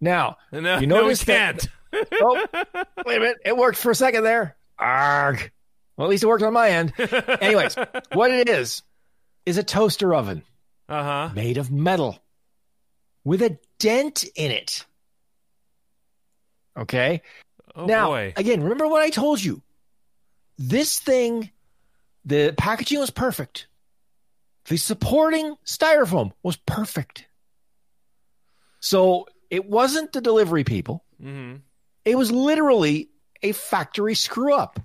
Now, 0.00 0.36
no, 0.50 0.80
you 0.80 0.88
no, 0.88 0.96
we 0.96 1.02
notice 1.02 1.22
that- 1.24 1.60
can't. 1.60 2.08
oh, 2.20 2.44
wait 3.06 3.18
a 3.18 3.20
minute. 3.20 3.36
It 3.44 3.56
worked 3.56 3.78
for 3.78 3.92
a 3.92 3.94
second 3.94 4.24
there. 4.24 4.56
Arg. 4.80 5.52
Well, 5.96 6.08
at 6.08 6.10
least 6.10 6.24
it 6.24 6.26
worked 6.26 6.42
on 6.42 6.52
my 6.52 6.70
end. 6.70 6.92
Anyways, 7.40 7.76
what 8.12 8.32
it 8.32 8.48
is, 8.48 8.82
is 9.46 9.56
a 9.56 9.62
toaster 9.62 10.12
oven. 10.12 10.42
Uh 10.88 11.02
huh. 11.04 11.30
made 11.36 11.56
of 11.56 11.70
metal 11.70 12.18
with 13.22 13.42
a 13.42 13.58
dent 13.78 14.24
in 14.34 14.50
it. 14.50 14.84
Okay. 16.76 17.22
Oh 17.76 17.86
now, 17.86 18.08
boy. 18.08 18.32
again, 18.36 18.62
remember 18.62 18.88
what 18.88 19.02
I 19.02 19.10
told 19.10 19.42
you? 19.42 19.62
This 20.58 20.98
thing, 20.98 21.50
the 22.24 22.54
packaging 22.56 22.98
was 23.00 23.10
perfect. 23.10 23.66
The 24.66 24.76
supporting 24.76 25.56
styrofoam 25.64 26.32
was 26.42 26.56
perfect. 26.56 27.26
So 28.80 29.26
it 29.50 29.68
wasn't 29.68 30.12
the 30.12 30.20
delivery 30.20 30.64
people. 30.64 31.04
hmm 31.20 31.56
It 32.04 32.16
was 32.16 32.30
literally 32.30 33.08
a 33.42 33.52
factory 33.52 34.14
screw 34.14 34.52
up. 34.54 34.78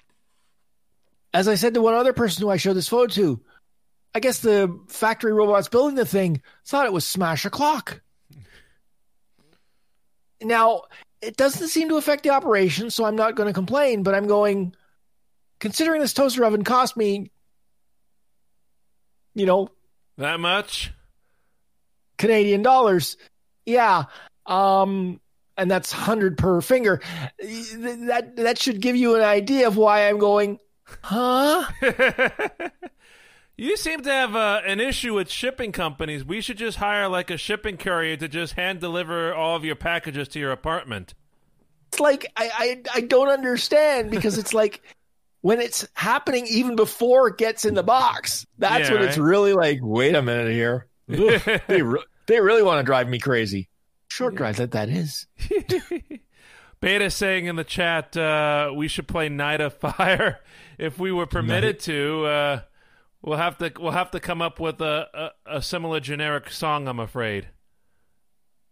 As 1.34 1.48
I 1.48 1.56
said 1.56 1.74
to 1.74 1.82
one 1.82 1.96
other 1.96 2.14
person 2.14 2.44
who 2.44 2.50
I 2.50 2.58
showed 2.58 2.74
this 2.76 2.88
photo 2.88 3.08
to, 3.16 3.42
I 4.16 4.20
guess 4.20 4.40
the 4.40 4.80
factory 4.88 5.34
robots 5.34 5.68
building 5.68 5.96
the 5.96 6.06
thing 6.06 6.42
thought 6.66 6.86
it 6.86 6.94
was 6.94 7.08
smash 7.08 7.46
a 7.46 7.50
clock. 7.50 8.02
Now, 10.42 10.84
it 11.22 11.38
doesn't 11.38 11.70
seem 11.70 11.88
to 11.90 11.96
affect 11.96 12.24
the 12.24 12.32
operation, 12.32 12.90
so 12.90 13.06
I'm 13.06 13.16
not 13.16 13.36
going 13.36 13.48
to 13.48 13.54
complain, 13.54 14.04
but 14.04 14.14
I'm 14.14 14.28
going, 14.28 14.76
considering 15.64 16.02
this 16.02 16.12
toaster 16.14 16.44
oven 16.44 16.66
cost 16.66 16.98
me, 16.98 17.32
you 19.34 19.46
know, 19.46 19.70
That 20.18 20.42
much? 20.42 20.92
Canadian 22.18 22.62
dollars. 22.62 23.16
Yeah. 23.66 24.04
Um 24.46 25.22
and 25.56 25.72
that's 25.72 25.94
100 25.94 26.38
per 26.38 26.60
finger. 26.60 27.00
That 27.40 28.34
that 28.36 28.60
should 28.60 28.82
give 28.82 28.98
you 28.98 29.16
an 29.16 29.22
idea 29.22 29.66
of 29.68 29.78
why 29.78 30.10
I'm 30.10 30.20
going, 30.20 30.60
"Huh?" 31.02 31.64
you 33.58 33.78
seem 33.78 34.02
to 34.02 34.10
have 34.12 34.36
uh, 34.36 34.62
an 34.66 34.82
issue 34.82 35.14
with 35.14 35.30
shipping 35.30 35.72
companies. 35.72 36.26
We 36.26 36.42
should 36.42 36.58
just 36.58 36.80
hire 36.80 37.08
like 37.08 37.30
a 37.30 37.38
shipping 37.38 37.78
courier 37.78 38.18
to 38.18 38.28
just 38.28 38.54
hand 38.54 38.82
deliver 38.82 39.34
all 39.34 39.56
of 39.56 39.64
your 39.64 39.76
packages 39.76 40.28
to 40.30 40.40
your 40.40 40.52
apartment. 40.52 41.14
It's 41.94 42.02
like 42.02 42.26
I 42.36 42.52
I, 42.54 42.82
I 42.96 43.02
don't 43.02 43.30
understand 43.30 44.12
because 44.12 44.38
it's 44.38 44.54
like 44.54 44.82
when 45.44 45.60
it's 45.60 45.86
happening 45.94 46.48
even 46.48 46.78
before 46.78 47.28
it 47.28 47.38
gets 47.38 47.66
in 47.66 47.74
the 47.74 47.84
box. 47.84 48.48
That's 48.58 48.88
Yeah, 48.90 48.96
when 48.96 49.04
it's 49.04 49.18
really 49.18 49.52
like, 49.54 49.80
wait 49.82 50.16
a 50.16 50.22
minute 50.22 50.52
here. 50.54 50.88
They, 51.68 51.82
re- 51.82 52.06
they 52.28 52.40
really 52.40 52.64
want 52.64 52.80
to 52.80 52.84
drive 52.84 53.10
me 53.10 53.20
crazy. 53.20 53.68
Short 54.08 54.36
drive 54.36 54.56
that 54.56 54.72
that 54.72 54.88
is. 54.88 55.28
Beta 56.80 57.10
saying 57.10 57.46
in 57.46 57.56
the 57.58 57.64
chat 57.66 58.16
uh, 58.16 58.72
we 58.74 58.88
should 58.88 59.08
play 59.08 59.28
Night 59.30 59.60
of 59.60 59.74
Fire 59.76 60.40
if 60.78 60.98
we 60.98 61.12
were 61.12 61.26
permitted 61.26 61.80
to. 61.82 62.26
Uh, 62.26 62.62
we'll 63.22 63.38
have 63.38 63.58
to 63.58 63.72
we'll 63.80 63.92
have 63.92 64.12
to 64.12 64.20
come 64.22 64.42
up 64.42 64.60
with 64.60 64.80
a, 64.82 65.32
a, 65.46 65.58
a 65.58 65.62
similar 65.62 66.00
generic 66.00 66.50
song. 66.50 66.88
I'm 66.88 67.00
afraid. 67.00 67.48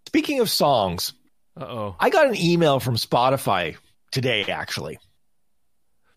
Speaking 0.07 0.39
of 0.39 0.49
songs, 0.49 1.13
Uh 1.59 1.63
oh. 1.65 1.95
I 1.99 2.09
got 2.09 2.28
an 2.28 2.36
email 2.36 2.80
from 2.80 2.95
Spotify 2.95 3.78
today. 4.11 4.43
Actually, 4.43 4.99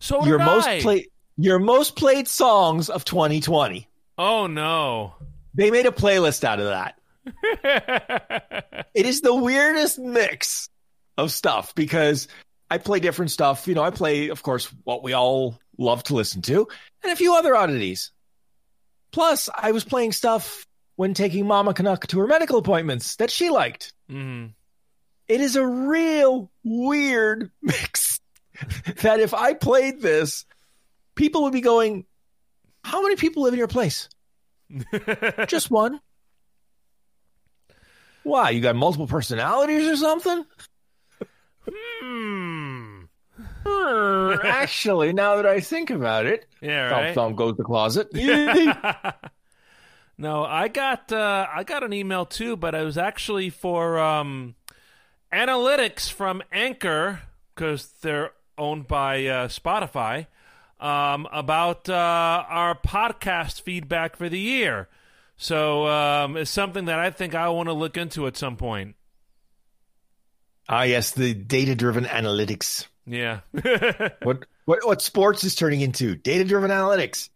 So 0.05 0.23
your 0.23 0.37
most 0.37 0.67
I. 0.67 0.81
played 0.81 1.07
your 1.35 1.57
most 1.57 1.95
played 1.95 2.27
songs 2.27 2.89
of 2.89 3.05
2020. 3.05 3.87
Oh 4.19 4.45
no. 4.47 5.15
They 5.55 5.71
made 5.71 5.85
a 5.87 5.91
playlist 5.91 6.43
out 6.43 6.59
of 6.59 6.65
that. 6.67 6.95
It 8.93 9.05
is 9.05 9.19
the 9.21 9.33
weirdest 9.35 9.99
mix 9.99 10.69
of 11.17 11.31
stuff 11.31 11.75
because 11.75 12.27
I 12.71 12.77
play 12.77 12.99
different 13.01 13.31
stuff. 13.31 13.67
You 13.67 13.73
know, 13.75 13.83
I 13.83 13.89
play, 13.89 14.29
of 14.29 14.41
course, 14.41 14.67
what 14.85 15.03
we 15.03 15.11
all 15.13 15.59
love 15.77 16.03
to 16.03 16.13
listen 16.15 16.41
to, 16.43 16.67
and 17.03 17.11
a 17.11 17.15
few 17.15 17.35
other 17.35 17.55
oddities. 17.55 18.11
Plus, 19.11 19.49
I 19.53 19.71
was 19.73 19.83
playing 19.83 20.13
stuff 20.13 20.65
when 20.95 21.13
taking 21.13 21.45
Mama 21.45 21.73
Canuck 21.73 22.07
to 22.07 22.19
her 22.19 22.27
medical 22.27 22.57
appointments 22.57 23.17
that 23.17 23.31
she 23.31 23.49
liked. 23.49 23.91
Mhm. 24.09 24.53
It 25.27 25.41
is 25.41 25.55
a 25.57 25.65
real 25.67 26.49
weird 26.63 27.51
mix 27.61 28.14
that 29.01 29.19
if 29.19 29.33
I 29.33 29.53
played 29.53 30.01
this, 30.01 30.45
people 31.15 31.43
would 31.43 31.53
be 31.53 31.61
going, 31.61 32.05
How 32.83 33.01
many 33.01 33.15
people 33.15 33.43
live 33.43 33.53
in 33.53 33.59
your 33.59 33.67
place? 33.67 34.09
Just 35.47 35.69
one. 35.71 35.99
Why? 38.23 38.49
You 38.49 38.61
got 38.61 38.75
multiple 38.75 39.07
personalities 39.07 39.87
or 39.87 39.95
something? 39.95 40.45
Hmm. 41.71 43.01
Hmm, 43.65 44.35
Actually, 44.43 45.13
now 45.13 45.35
that 45.35 45.45
I 45.45 45.59
think 45.59 45.89
about 45.89 46.25
it, 46.25 46.47
Yeah. 46.61 46.89
Right. 46.89 47.15
thump 47.15 47.35
goes 47.35 47.57
the 47.57 47.63
closet. 47.63 48.07
no, 50.17 50.43
I 50.45 50.67
got 50.67 51.11
uh, 51.11 51.47
I 51.53 51.63
got 51.63 51.83
an 51.83 51.93
email 51.93 52.25
too, 52.25 52.55
but 52.55 52.73
it 52.75 52.83
was 52.83 52.97
actually 52.97 53.49
for 53.49 53.99
um, 53.99 54.55
analytics 55.33 56.11
from 56.11 56.41
Anchor 56.51 57.21
because 57.53 57.87
they're 58.01 58.31
owned 58.57 58.87
by 58.87 59.25
uh, 59.25 59.47
Spotify 59.47 60.27
um, 60.79 61.27
about 61.31 61.89
uh, 61.89 61.93
our 62.47 62.77
podcast 62.79 63.61
feedback 63.61 64.15
for 64.15 64.29
the 64.29 64.39
year. 64.39 64.87
So 65.37 65.87
um, 65.87 66.37
it's 66.37 66.51
something 66.51 66.85
that 66.85 66.99
I 66.99 67.11
think 67.11 67.35
I 67.35 67.49
want 67.49 67.67
to 67.67 67.73
look 67.73 67.97
into 67.97 68.25
at 68.27 68.37
some 68.37 68.55
point. 68.57 68.95
ah, 70.69 70.83
yes, 70.83 71.11
the 71.11 71.33
data-driven 71.33 72.05
analytics. 72.05 72.87
Yeah. 73.05 73.41
What 74.23 74.45
what 74.65 74.79
what 74.83 75.01
sports 75.01 75.43
is 75.43 75.53
turning 75.53 75.81
into? 75.81 76.15
Data-driven 76.15 76.71
analytics. 76.71 77.29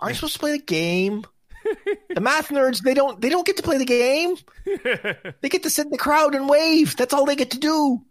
Aren't 0.00 0.12
you 0.12 0.16
supposed 0.16 0.32
to 0.34 0.38
play 0.40 0.52
the 0.52 0.58
game? 0.64 1.24
the 2.12 2.20
math 2.20 2.48
nerds 2.48 2.82
they 2.82 2.94
don't 2.94 3.20
they 3.20 3.28
don't 3.28 3.46
get 3.46 3.56
to 3.58 3.62
play 3.62 3.78
the 3.78 3.84
game. 3.84 4.36
They 5.40 5.48
get 5.48 5.62
to 5.62 5.70
sit 5.70 5.84
in 5.86 5.92
the 5.92 5.98
crowd 5.98 6.34
and 6.34 6.48
wave. 6.48 6.96
That's 6.96 7.14
all 7.14 7.26
they 7.26 7.36
get 7.36 7.52
to 7.52 7.58
do. 7.58 8.02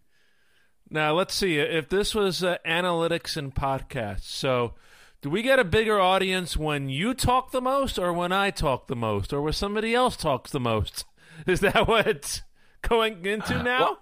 Now 0.93 1.13
let's 1.15 1.33
see 1.33 1.57
if 1.57 1.89
this 1.89 2.13
was 2.13 2.43
uh, 2.43 2.57
analytics 2.65 3.35
and 3.35 3.53
podcasts. 3.53 4.25
So, 4.25 4.75
do 5.23 5.29
we 5.31 5.41
get 5.41 5.57
a 5.57 5.63
bigger 5.63 5.99
audience 5.99 6.55
when 6.55 6.87
you 6.87 7.15
talk 7.15 7.51
the 7.51 7.61
most, 7.61 7.97
or 7.97 8.13
when 8.13 8.31
I 8.31 8.51
talk 8.51 8.85
the 8.85 8.95
most, 8.95 9.33
or 9.33 9.41
when 9.41 9.53
somebody 9.53 9.95
else 9.95 10.15
talks 10.15 10.51
the 10.51 10.59
most? 10.59 11.05
Is 11.47 11.61
that 11.61 11.87
what 11.87 12.05
it's 12.05 12.43
going 12.83 13.25
into 13.25 13.61
now? 13.63 13.79
well- 13.79 13.99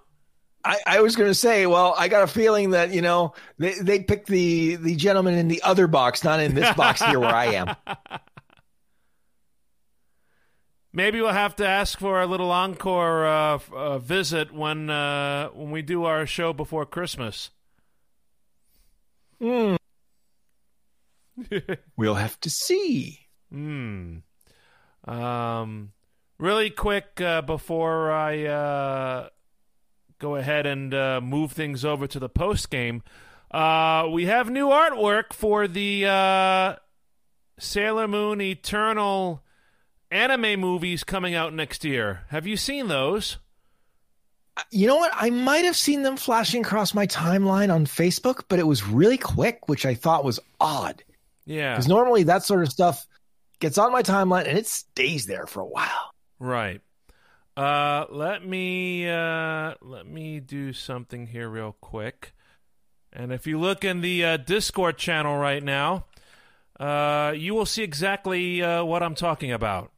I, 0.64 0.78
I 0.86 1.02
was 1.02 1.16
going 1.16 1.30
to 1.30 1.34
say, 1.34 1.66
well, 1.66 1.96
I 1.98 2.08
got 2.08 2.22
a 2.22 2.28
feeling 2.28 2.72
that 2.72 2.94
you 2.94 3.02
know 3.02 3.34
they 3.58 3.74
they 3.80 4.02
picked 4.02 4.28
the 4.28 4.76
the 4.76 4.96
gentleman 4.96 5.36
in 5.36 5.48
the 5.48 5.64
other 5.64 5.88
box, 5.88 6.24
not 6.24 6.40
in 6.40 6.54
this 6.54 6.72
box 6.76 7.02
here 7.02 7.20
where 7.20 7.34
I 7.34 7.46
am. 7.54 7.76
Maybe 10.94 11.22
we'll 11.22 11.32
have 11.32 11.56
to 11.58 11.68
ask 11.68 12.00
for 12.00 12.22
a 12.22 12.28
little 12.28 12.52
encore 12.52 13.26
uh, 13.26 13.56
f- 13.56 13.72
uh, 13.72 13.98
visit 14.00 14.54
when 14.54 14.90
uh, 14.90 15.48
when 15.50 15.72
we 15.72 15.82
do 15.82 16.04
our 16.04 16.26
show 16.26 16.52
before 16.52 16.86
Christmas. 16.86 17.50
Hmm. 19.40 19.76
we'll 21.98 22.16
have 22.16 22.40
to 22.42 22.50
see. 22.50 23.20
Hmm. 23.50 24.18
Um, 25.06 25.94
really 26.38 26.70
quick 26.70 27.22
uh, 27.22 27.42
before 27.42 28.12
I 28.12 28.44
uh, 28.46 29.30
go 30.20 30.36
ahead 30.36 30.66
and 30.66 30.94
uh, 30.94 31.22
move 31.22 31.54
things 31.54 31.86
over 31.86 32.06
to 32.06 32.20
the 32.20 32.30
post 32.30 32.70
game, 32.70 33.02
uh, 33.50 34.08
we 34.12 34.26
have 34.26 34.50
new 34.50 34.68
artwork 34.68 35.32
for 35.32 35.68
the 35.68 36.06
uh, 36.06 36.76
Sailor 37.58 38.10
Moon 38.10 38.42
Eternal 38.42 39.42
anime 40.12 40.60
movies 40.60 41.04
coming 41.04 41.34
out 41.34 41.54
next 41.54 41.84
year. 41.84 42.22
Have 42.30 42.46
you 42.46 42.58
seen 42.58 42.88
those? 42.88 43.38
You 44.70 44.88
know 44.88 44.98
what? 44.98 45.12
I 45.16 45.30
might 45.30 45.66
have 45.66 45.78
seen 45.78 46.04
them 46.04 46.18
flashing 46.18 46.62
across 46.62 46.94
my 46.94 47.08
timeline 47.08 47.74
on 47.74 47.86
Facebook, 47.86 48.44
but 48.50 48.60
it 48.60 48.68
was 48.68 48.86
really 48.86 49.18
quick, 49.18 49.70
which 49.70 49.86
I 49.86 49.96
thought 49.96 50.26
was 50.26 50.40
odd. 50.60 51.04
Yeah. 51.46 51.74
Because 51.74 51.88
normally 51.88 52.24
that 52.24 52.44
sort 52.44 52.64
of 52.64 52.70
stuff 52.70 53.08
gets 53.60 53.78
on 53.78 53.92
my 53.92 54.04
timeline 54.04 54.48
and 54.48 54.58
it 54.58 54.68
stays 54.68 55.26
there 55.26 55.48
for 55.48 55.62
a 55.62 55.66
while. 55.66 56.14
Right. 56.38 56.82
Uh, 57.56 58.06
let 58.10 58.46
me 58.46 59.10
uh, 59.10 59.76
let 59.82 60.06
me 60.06 60.40
do 60.40 60.74
something 60.74 61.28
here 61.28 61.50
real 61.50 61.76
quick. 61.82 62.34
And 63.14 63.32
if 63.32 63.46
you 63.46 63.60
look 63.60 63.84
in 63.84 64.02
the 64.02 64.24
uh, 64.24 64.38
Discord 64.38 64.98
channel 64.98 65.38
right 65.38 65.62
now, 65.62 66.06
uh, 66.80 67.34
you 67.36 67.54
will 67.54 67.66
see 67.66 67.84
exactly 67.84 68.64
uh, 68.64 68.84
what 68.84 69.04
I'm 69.04 69.16
talking 69.16 69.52
about. 69.52 69.91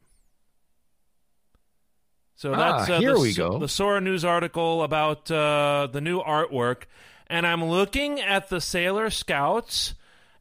So 2.36 2.54
Ah, 2.54 2.78
that's 2.80 2.90
uh, 2.90 3.00
here 3.00 3.14
the, 3.14 3.20
we 3.20 3.34
go. 3.34 3.60
the 3.60 3.68
Sora 3.68 4.02
News 4.02 4.26
article 4.26 4.84
about 4.84 5.30
uh, 5.32 5.88
the 5.92 6.02
new 6.02 6.22
artwork, 6.22 6.84
and 7.28 7.46
I'm 7.46 7.64
looking 7.64 8.20
at 8.20 8.50
the 8.50 8.60
Sailor 8.60 9.10
Scouts, 9.10 9.94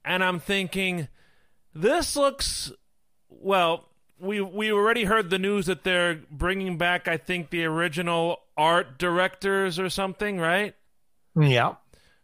and 0.05 0.25
I'm 0.25 0.41
thinking, 0.41 1.09
this 1.75 2.17
looks 2.17 2.73
well. 3.29 3.89
We 4.19 4.41
we 4.41 4.73
already 4.73 5.05
heard 5.05 5.31
the 5.31 5.39
news 5.39 5.67
that 5.67 5.83
they're 5.85 6.21
bringing 6.31 6.79
back, 6.79 7.09
I 7.09 7.17
think, 7.19 7.51
the 7.51 7.65
original 7.65 8.41
art 8.57 8.99
directors 8.99 9.79
or 9.79 9.91
something, 9.91 10.39
right? 10.39 10.75
Yeah. 11.39 11.75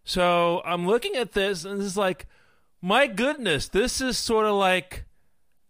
So 0.04 0.62
I'm 0.64 0.86
looking 0.86 1.16
at 1.16 1.32
this, 1.32 1.64
and 1.64 1.82
it's 1.82 1.96
like, 1.96 2.26
my 2.80 3.06
goodness, 3.06 3.68
this 3.68 4.00
is 4.00 4.16
sort 4.16 4.46
of 4.46 4.54
like 4.54 5.04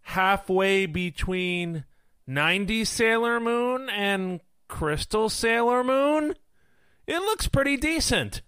halfway 0.01 0.85
between 0.85 1.83
90s 2.29 2.87
Sailor 2.87 3.39
Moon 3.39 3.89
and 3.89 4.39
Crystal 4.67 5.29
Sailor 5.29 5.83
Moon. 5.83 6.35
It 7.07 7.19
looks 7.19 7.47
pretty 7.47 7.75
decent. 7.77 8.41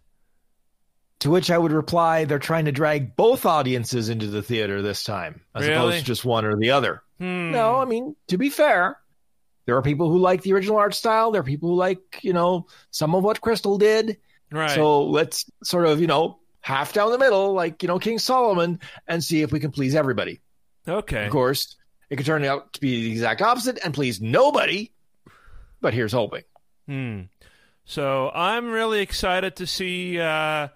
To 1.21 1.29
which 1.29 1.51
I 1.51 1.57
would 1.57 1.71
reply, 1.71 2.25
they're 2.25 2.39
trying 2.39 2.65
to 2.65 2.71
drag 2.71 3.15
both 3.15 3.45
audiences 3.45 4.09
into 4.09 4.27
the 4.27 4.41
theater 4.41 4.81
this 4.81 5.03
time, 5.03 5.41
as 5.55 5.63
Really? 5.67 5.75
opposed 5.75 5.99
to 5.99 6.05
just 6.05 6.25
one 6.25 6.45
or 6.45 6.57
the 6.57 6.71
other. 6.71 7.01
Hmm. 7.19 7.51
No, 7.51 7.77
I 7.79 7.85
mean, 7.85 8.15
to 8.27 8.37
be 8.37 8.49
fair, 8.49 8.97
there 9.65 9.75
are 9.77 9.81
people 9.83 10.09
who 10.09 10.17
like 10.17 10.41
the 10.41 10.53
original 10.53 10.77
art 10.77 10.95
style. 10.95 11.31
There 11.31 11.41
are 11.41 11.45
people 11.45 11.69
who 11.69 11.75
like, 11.75 12.19
you 12.23 12.33
know, 12.33 12.67
some 12.89 13.13
of 13.13 13.23
what 13.23 13.41
Crystal 13.41 13.77
did. 13.77 14.17
right. 14.51 14.71
So 14.71 15.03
let's 15.03 15.45
sort 15.63 15.85
of, 15.85 16.01
you 16.01 16.07
know, 16.07 16.39
half 16.61 16.93
down 16.93 17.11
the 17.11 17.19
middle, 17.19 17.53
like, 17.53 17.83
you 17.83 17.87
know, 17.87 17.99
King 17.99 18.17
Solomon, 18.19 18.79
and 19.07 19.23
see 19.23 19.41
if 19.43 19.51
we 19.51 19.59
can 19.59 19.71
please 19.71 19.93
everybody. 19.95 20.39
okay. 20.87 21.25
Of 21.25 21.31
course, 21.31 21.75
it 22.11 22.17
could 22.17 22.25
turn 22.25 22.43
out 22.43 22.73
to 22.73 22.81
be 22.81 23.05
the 23.05 23.11
exact 23.11 23.41
opposite 23.41 23.79
and 23.83 23.93
please 23.93 24.21
nobody. 24.21 24.91
But 25.79 25.93
here's 25.93 26.11
hoping. 26.11 26.43
Hmm. 26.85 27.21
So 27.85 28.29
I'm 28.35 28.69
really 28.69 28.99
excited 28.99 29.55
to 29.55 29.65
see 29.65 30.19
uh, 30.19 30.67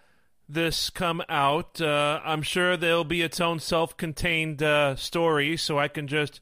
this 0.47 0.89
come 0.89 1.21
out. 1.27 1.81
Uh, 1.81 2.21
I'm 2.23 2.41
sure 2.41 2.77
there'll 2.77 3.03
be 3.03 3.21
its 3.21 3.41
own 3.41 3.59
self-contained 3.59 4.63
uh, 4.63 4.95
story, 4.95 5.57
so 5.57 5.77
I 5.77 5.89
can 5.89 6.07
just 6.07 6.39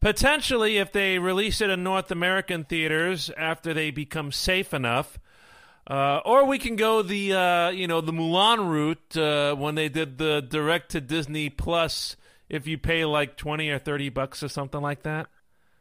potentially, 0.00 0.76
if 0.76 0.92
they 0.92 1.18
release 1.18 1.62
it 1.62 1.70
in 1.70 1.82
North 1.82 2.10
American 2.10 2.64
theaters 2.64 3.30
after 3.38 3.72
they 3.72 3.90
become 3.90 4.30
safe 4.32 4.74
enough. 4.74 5.18
Uh, 5.88 6.20
or 6.26 6.44
we 6.44 6.58
can 6.58 6.76
go 6.76 7.00
the 7.00 7.32
uh, 7.32 7.70
you 7.70 7.86
know 7.86 8.00
the 8.02 8.12
Mulan 8.12 8.68
route 8.68 9.16
uh, 9.16 9.54
when 9.54 9.76
they 9.76 9.88
did 9.88 10.18
the 10.18 10.42
direct 10.42 10.90
to 10.90 11.00
Disney 11.00 11.48
Plus. 11.48 12.16
If 12.48 12.66
you 12.66 12.78
pay 12.78 13.04
like 13.04 13.36
twenty 13.36 13.70
or 13.70 13.78
thirty 13.78 14.08
bucks 14.08 14.42
or 14.42 14.48
something 14.48 14.80
like 14.80 15.02
that. 15.02 15.26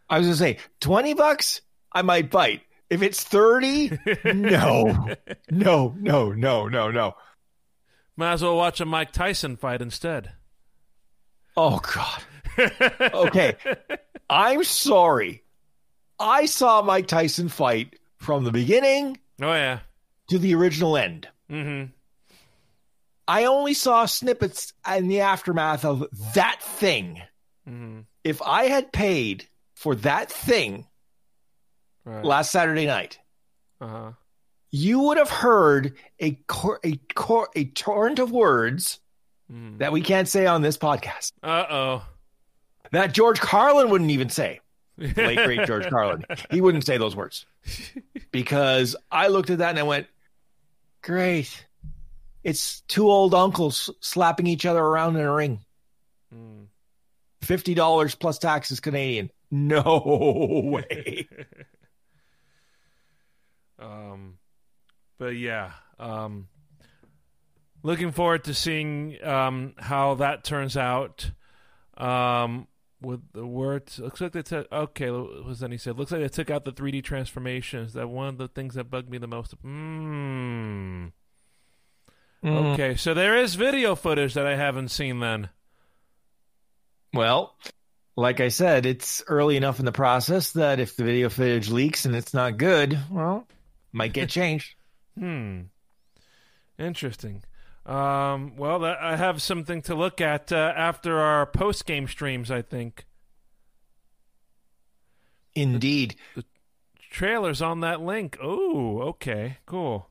I 0.09 0.19
was 0.19 0.27
going 0.27 0.33
to 0.33 0.59
say, 0.59 0.67
20 0.81 1.15
bucks, 1.15 1.61
I 1.91 2.03
might 2.03 2.29
bite. 2.29 2.61
If 2.91 3.01
it's 3.01 3.23
30, 3.23 3.97
no, 4.35 5.15
no, 5.49 5.95
no, 5.99 6.31
no, 6.31 6.67
no, 6.67 6.91
no. 6.91 7.15
Might 8.15 8.33
as 8.33 8.43
well 8.43 8.55
watch 8.55 8.79
a 8.79 8.85
Mike 8.85 9.11
Tyson 9.13 9.57
fight 9.57 9.81
instead. 9.81 10.33
Oh 11.57 11.79
God. 11.79 12.23
Okay. 13.01 13.55
I'm 14.29 14.63
sorry. 14.63 15.43
I 16.19 16.45
saw 16.45 16.81
Mike 16.83 17.07
Tyson 17.07 17.49
fight 17.49 17.99
from 18.17 18.43
the 18.43 18.51
beginning 18.51 19.17
Oh 19.41 19.51
yeah. 19.53 19.79
to 20.29 20.37
the 20.37 20.53
original 20.53 20.95
end. 20.97 21.27
Mm-hmm. 21.49 21.91
I 23.27 23.45
only 23.45 23.73
saw 23.73 24.05
snippets 24.05 24.73
in 24.95 25.07
the 25.07 25.21
aftermath 25.21 25.83
of 25.85 26.05
that 26.35 26.61
thing. 26.61 27.21
Mm-hmm. 27.67 28.01
If 28.23 28.41
I 28.41 28.65
had 28.65 28.91
paid 28.91 29.47
for 29.75 29.95
that 29.95 30.31
thing 30.31 30.87
Right. 32.05 32.23
last 32.23 32.51
Saturday 32.51 32.85
night, 32.85 33.17
Uh-huh. 33.81 34.11
you 34.71 34.99
would 34.99 35.17
have 35.17 35.29
heard 35.31 35.95
a 36.19 36.33
cor- 36.47 36.79
a 36.83 36.97
cor- 37.15 37.49
a 37.55 37.65
torrent 37.65 38.19
of 38.19 38.31
words 38.31 38.99
Mm. 39.51 39.77
that 39.77 39.91
we 39.91 40.01
can't 40.01 40.27
say 40.27 40.47
on 40.47 40.61
this 40.63 40.75
podcast. 40.77 41.31
Uh-oh. 41.43 42.03
That 42.91 43.13
George 43.13 43.39
Carlin 43.39 43.89
wouldn't 43.91 44.09
even 44.11 44.29
say. 44.29 44.59
Late 44.97 45.37
great 45.45 45.65
George 45.67 45.87
Carlin. 45.89 46.25
He 46.49 46.61
wouldn't 46.61 46.85
say 46.85 46.97
those 46.97 47.15
words. 47.15 47.45
Because 48.31 48.95
I 49.11 49.27
looked 49.27 49.49
at 49.49 49.59
that 49.59 49.69
and 49.69 49.79
I 49.79 49.83
went, 49.83 50.07
"Great. 51.01 51.65
It's 52.45 52.81
two 52.81 53.09
old 53.09 53.33
uncles 53.33 53.89
slapping 54.01 54.45
each 54.45 54.67
other 54.67 54.79
around 54.79 55.15
in 55.15 55.23
a 55.23 55.33
ring. 55.33 55.61
Mm. 56.31 56.67
$50 57.41 58.19
plus 58.19 58.37
taxes 58.37 58.79
Canadian. 58.79 59.31
No 59.49 60.61
way." 60.63 61.27
Um, 63.79 64.37
but 65.17 65.35
yeah, 65.35 65.71
um, 65.97 66.47
looking 67.81 68.11
forward 68.11 68.43
to 68.43 68.53
seeing 68.53 69.17
um, 69.23 69.73
how 69.77 70.13
that 70.15 70.43
turns 70.43 70.77
out. 70.77 71.31
Um, 71.97 72.67
with 73.01 73.21
the 73.33 73.45
words, 73.45 73.99
looks 73.99 74.21
like 74.21 74.33
they 74.33 74.43
took. 74.43 74.71
Okay, 74.71 75.09
what 75.09 75.45
was 75.45 75.61
then 75.61 75.71
he 75.71 75.77
said? 75.77 75.97
Looks 75.97 76.11
like 76.11 76.21
they 76.21 76.29
took 76.29 76.51
out 76.51 76.63
the 76.63 76.71
3D 76.71 77.03
transformations. 77.03 77.93
That 77.93 78.07
one 78.07 78.27
of 78.27 78.37
the 78.37 78.47
things 78.47 78.75
that 78.75 78.91
bugged 78.91 79.09
me 79.09 79.17
the 79.17 79.27
most. 79.27 79.61
Mm. 79.63 81.11
Mm. 82.43 82.73
Okay, 82.73 82.95
so 82.95 83.13
there 83.13 83.37
is 83.37 83.55
video 83.55 83.95
footage 83.95 84.33
that 84.35 84.45
I 84.45 84.55
haven't 84.55 84.89
seen. 84.89 85.19
Then. 85.19 85.49
Well, 87.13 87.55
like 88.15 88.39
I 88.39 88.49
said, 88.49 88.85
it's 88.85 89.23
early 89.27 89.57
enough 89.57 89.79
in 89.79 89.85
the 89.85 89.91
process 89.91 90.51
that 90.51 90.79
if 90.79 90.95
the 90.95 91.03
video 91.03 91.29
footage 91.29 91.69
leaks 91.69 92.05
and 92.05 92.15
it's 92.15 92.33
not 92.33 92.57
good, 92.57 92.97
well, 93.09 93.47
might 93.91 94.13
get 94.13 94.29
changed. 94.29 94.75
Hmm. 95.17 95.61
Interesting. 96.77 97.43
Um, 97.85 98.57
well, 98.57 98.79
that, 98.79 98.97
I 98.99 99.15
have 99.15 99.41
something 99.41 99.81
to 99.83 99.95
look 99.95 100.19
at 100.19 100.51
uh, 100.51 100.73
after 100.75 101.19
our 101.19 101.45
post 101.45 101.85
game 101.85 102.07
streams. 102.07 102.49
I 102.49 102.61
think 102.61 103.05
Indeed. 105.53 106.15
the 106.35 106.43
trailers 107.11 107.61
on 107.61 107.81
that 107.81 108.01
link. 108.01 108.37
Oh, 108.41 109.01
okay, 109.01 109.57
cool. 109.65 110.09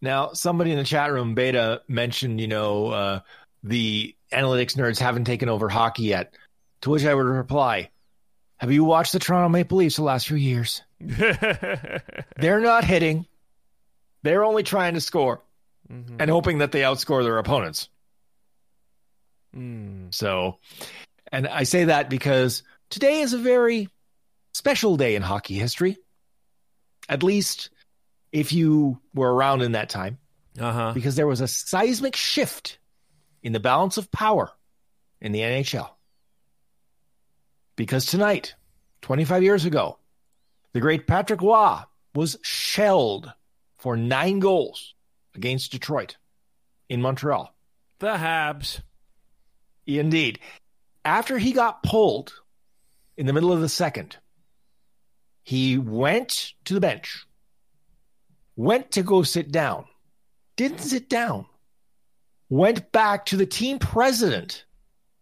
Now, 0.00 0.32
somebody 0.32 0.70
in 0.70 0.78
the 0.78 0.84
chat 0.84 1.12
room, 1.12 1.34
Beta, 1.34 1.82
mentioned, 1.88 2.40
you 2.40 2.46
know, 2.48 2.88
uh, 2.88 3.20
the 3.62 4.14
analytics 4.32 4.76
nerds 4.76 4.98
haven't 4.98 5.24
taken 5.24 5.48
over 5.48 5.68
hockey 5.68 6.04
yet. 6.04 6.34
To 6.82 6.90
which 6.90 7.04
I 7.04 7.14
would 7.14 7.26
reply, 7.26 7.90
Have 8.58 8.70
you 8.72 8.84
watched 8.84 9.12
the 9.12 9.18
Toronto 9.18 9.48
Maple 9.48 9.78
Leafs 9.78 9.96
the 9.96 10.02
last 10.02 10.26
few 10.28 10.36
years? 10.36 10.82
They're 11.00 12.60
not 12.60 12.84
hitting. 12.84 13.26
They're 14.22 14.44
only 14.44 14.62
trying 14.64 14.94
to 14.94 15.00
score 15.00 15.42
Mhm. 15.90 16.16
and 16.20 16.30
hoping 16.30 16.58
that 16.58 16.70
they 16.72 16.80
outscore 16.82 17.22
their 17.22 17.38
opponents. 17.38 17.88
Mm. 19.56 20.12
So, 20.14 20.58
and 21.32 21.46
I 21.46 21.62
say 21.64 21.84
that 21.84 22.10
because 22.10 22.62
today 22.90 23.20
is 23.20 23.32
a 23.32 23.38
very 23.38 23.88
special 24.54 24.96
day 24.96 25.14
in 25.14 25.22
hockey 25.22 25.54
history. 25.54 25.96
At 27.08 27.22
least 27.22 27.70
if 28.32 28.52
you 28.52 29.00
were 29.14 29.32
around 29.32 29.62
in 29.62 29.72
that 29.72 29.88
time, 29.88 30.18
Uh 30.58 30.72
huh. 30.72 30.92
because 30.94 31.16
there 31.16 31.26
was 31.26 31.40
a 31.40 31.48
seismic 31.48 32.16
shift 32.16 32.78
in 33.42 33.52
the 33.52 33.60
balance 33.60 33.96
of 33.96 34.10
power 34.10 34.50
in 35.20 35.32
the 35.32 35.40
NHL. 35.40 35.88
Because 37.76 38.06
tonight, 38.06 38.54
25 39.02 39.42
years 39.42 39.64
ago, 39.64 39.98
the 40.72 40.80
great 40.80 41.06
Patrick 41.06 41.40
Roy 41.42 41.78
was 42.14 42.36
shelled 42.42 43.32
for 43.78 43.96
nine 43.96 44.40
goals 44.40 44.94
against 45.34 45.70
Detroit 45.72 46.16
in 46.88 47.00
Montreal. 47.00 47.54
The 48.00 48.14
Habs. 48.16 48.80
Indeed. 49.86 50.40
After 51.04 51.38
he 51.38 51.52
got 51.52 51.82
pulled 51.82 52.32
in 53.16 53.26
the 53.26 53.32
middle 53.32 53.52
of 53.52 53.60
the 53.60 53.68
second, 53.68 54.16
he 55.42 55.78
went 55.78 56.52
to 56.64 56.74
the 56.74 56.80
bench, 56.80 57.24
went 58.58 58.90
to 58.90 59.02
go 59.04 59.22
sit 59.22 59.52
down, 59.52 59.84
didn't 60.56 60.80
sit 60.80 61.08
down, 61.08 61.46
went 62.50 62.90
back 62.90 63.26
to 63.26 63.36
the 63.36 63.46
team 63.46 63.78
president 63.78 64.64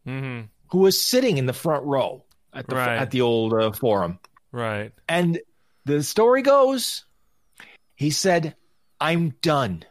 hmm 0.04 0.40
who 0.70 0.78
was 0.78 1.00
sitting 1.00 1.38
in 1.38 1.46
the 1.46 1.52
front 1.52 1.84
row 1.84 2.24
at 2.52 2.66
the, 2.66 2.74
Right. 2.74 2.96
at 2.98 3.12
the 3.12 3.20
old 3.20 3.52
uh, 3.54 3.70
forum. 3.70 4.18
Right. 4.50 4.92
And 5.08 5.38
the 5.84 6.02
story 6.02 6.42
goes, 6.42 7.04
he 7.94 8.10
said, 8.10 8.56
I'm 9.00 9.34
done. 9.42 9.84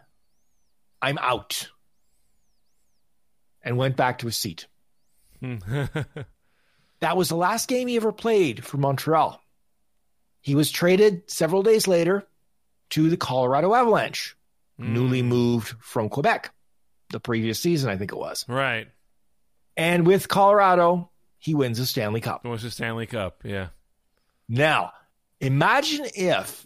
I'm 1.02 1.18
out. 1.18 1.70
And 3.64 3.78
went 3.78 3.96
back 3.96 4.20
to 4.20 4.26
his 4.26 4.38
seat. 4.38 4.68
That 7.02 7.18
was 7.18 7.30
the 7.30 7.36
last 7.36 7.68
game 7.68 7.88
he 7.88 7.98
ever 7.98 8.12
played 8.12 8.66
for 8.66 8.78
Montreal. 8.78 9.39
He 10.41 10.56
was 10.56 10.72
traded 10.72 11.30
several 11.30 11.62
days 11.62 11.88
later 11.88 12.26
to 12.92 13.10
the 13.10 13.18
Colorado 13.18 13.74
Avalanche, 13.74 14.36
hmm. 14.78 14.94
newly 14.94 15.22
moved 15.22 15.76
from 15.80 16.10
Quebec 16.10 16.54
the 17.12 17.20
previous 17.20 17.60
season, 17.60 17.90
I 17.90 17.98
think 17.98 18.12
it 18.12 18.18
was. 18.18 18.46
right. 18.48 18.88
And 19.78 20.08
with 20.08 20.30
Colorado, 20.30 21.12
he 21.38 21.54
wins 21.54 21.80
a 21.80 21.86
Stanley 21.86 22.22
Cup. 22.22 22.46
It 22.46 22.48
was 22.48 22.64
the 22.64 22.72
Stanley 22.72 23.06
Cup. 23.08 23.42
Yeah. 23.44 23.68
Now, 24.48 24.94
imagine 25.42 26.06
if 26.16 26.66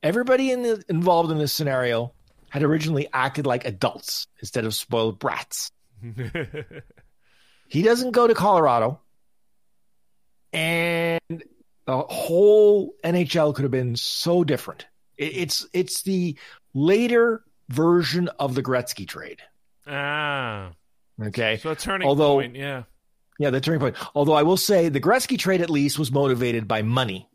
everybody 0.00 0.52
in 0.52 0.62
the, 0.62 0.84
involved 0.88 1.32
in 1.32 1.38
this 1.38 1.52
scenario 1.52 2.12
had 2.48 2.62
originally 2.62 3.08
acted 3.12 3.46
like 3.46 3.64
adults 3.64 4.28
instead 4.40 4.64
of 4.64 4.74
spoiled 4.74 5.18
brats. 5.18 5.72
He 7.68 7.82
doesn't 7.82 8.12
go 8.12 8.26
to 8.26 8.34
Colorado, 8.34 9.00
and 10.52 11.20
the 11.86 11.98
whole 11.98 12.94
NHL 13.04 13.54
could 13.54 13.62
have 13.62 13.72
been 13.72 13.96
so 13.96 14.44
different. 14.44 14.86
It, 15.18 15.36
it's 15.36 15.66
it's 15.72 16.02
the 16.02 16.36
later 16.74 17.42
version 17.68 18.28
of 18.38 18.54
the 18.54 18.62
Gretzky 18.62 19.06
trade. 19.06 19.40
ah. 19.86 20.72
Okay, 21.22 21.56
So 21.62 21.70
a 21.70 21.76
turning 21.76 22.06
Although- 22.06 22.34
point. 22.34 22.56
Yeah. 22.56 22.82
yeah, 23.38 23.48
the 23.48 23.60
turning 23.60 23.80
point. 23.80 23.96
Although 24.14 24.34
I 24.34 24.42
will 24.42 24.58
say 24.58 24.90
the 24.90 25.00
Gretzky 25.00 25.38
trade 25.38 25.62
at 25.62 25.70
least 25.70 25.98
was 25.98 26.12
motivated 26.12 26.68
by 26.68 26.82
money, 26.82 27.26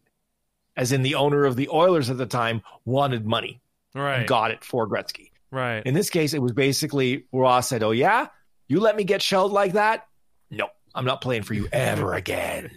as 0.78 0.92
in 0.92 1.02
the 1.02 1.16
owner 1.16 1.46
of 1.46 1.56
the 1.56 1.68
Oilers 1.70 2.10
at 2.12 2.18
the 2.20 2.28
time 2.28 2.62
wanted 2.86 3.26
money 3.26 3.60
Right. 3.96 4.28
got 4.28 4.52
it 4.52 4.64
for 4.64 4.88
Gretzky. 4.88 5.32
Right. 5.50 5.84
In 5.86 5.96
this 5.96 6.10
case, 6.12 6.34
it 6.36 6.42
was 6.42 6.52
basically 6.52 7.26
Ross 7.34 7.68
said, 7.70 7.82
"Oh 7.84 7.90
yeah, 7.92 8.28
you 8.68 8.80
let 8.80 8.96
me 8.96 9.04
get 9.04 9.22
shelled 9.22 9.52
like 9.52 9.74
that? 9.74 10.08
No, 10.52 10.70
I'm 10.94 11.04
not 11.06 11.20
playing 11.22 11.42
for 11.44 11.56
you 11.56 11.68
ever 11.74 12.14
again." 12.14 12.70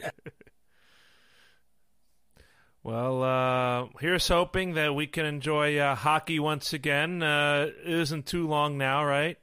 Well, 2.85 3.23
uh, 3.23 3.87
here's 3.99 4.29
hoping 4.29 4.75
that 4.75 4.95
we 4.95 5.07
can 5.07 5.25
enjoy 5.25 5.79
uh, 5.79 5.95
hockey 5.95 6.39
once 6.39 6.75
again. 6.75 7.23
Uh, 7.23 7.71
it 7.83 7.93
isn't 7.93 8.27
too 8.27 8.47
long 8.47 8.77
now, 8.77 9.07
right? 9.07 9.39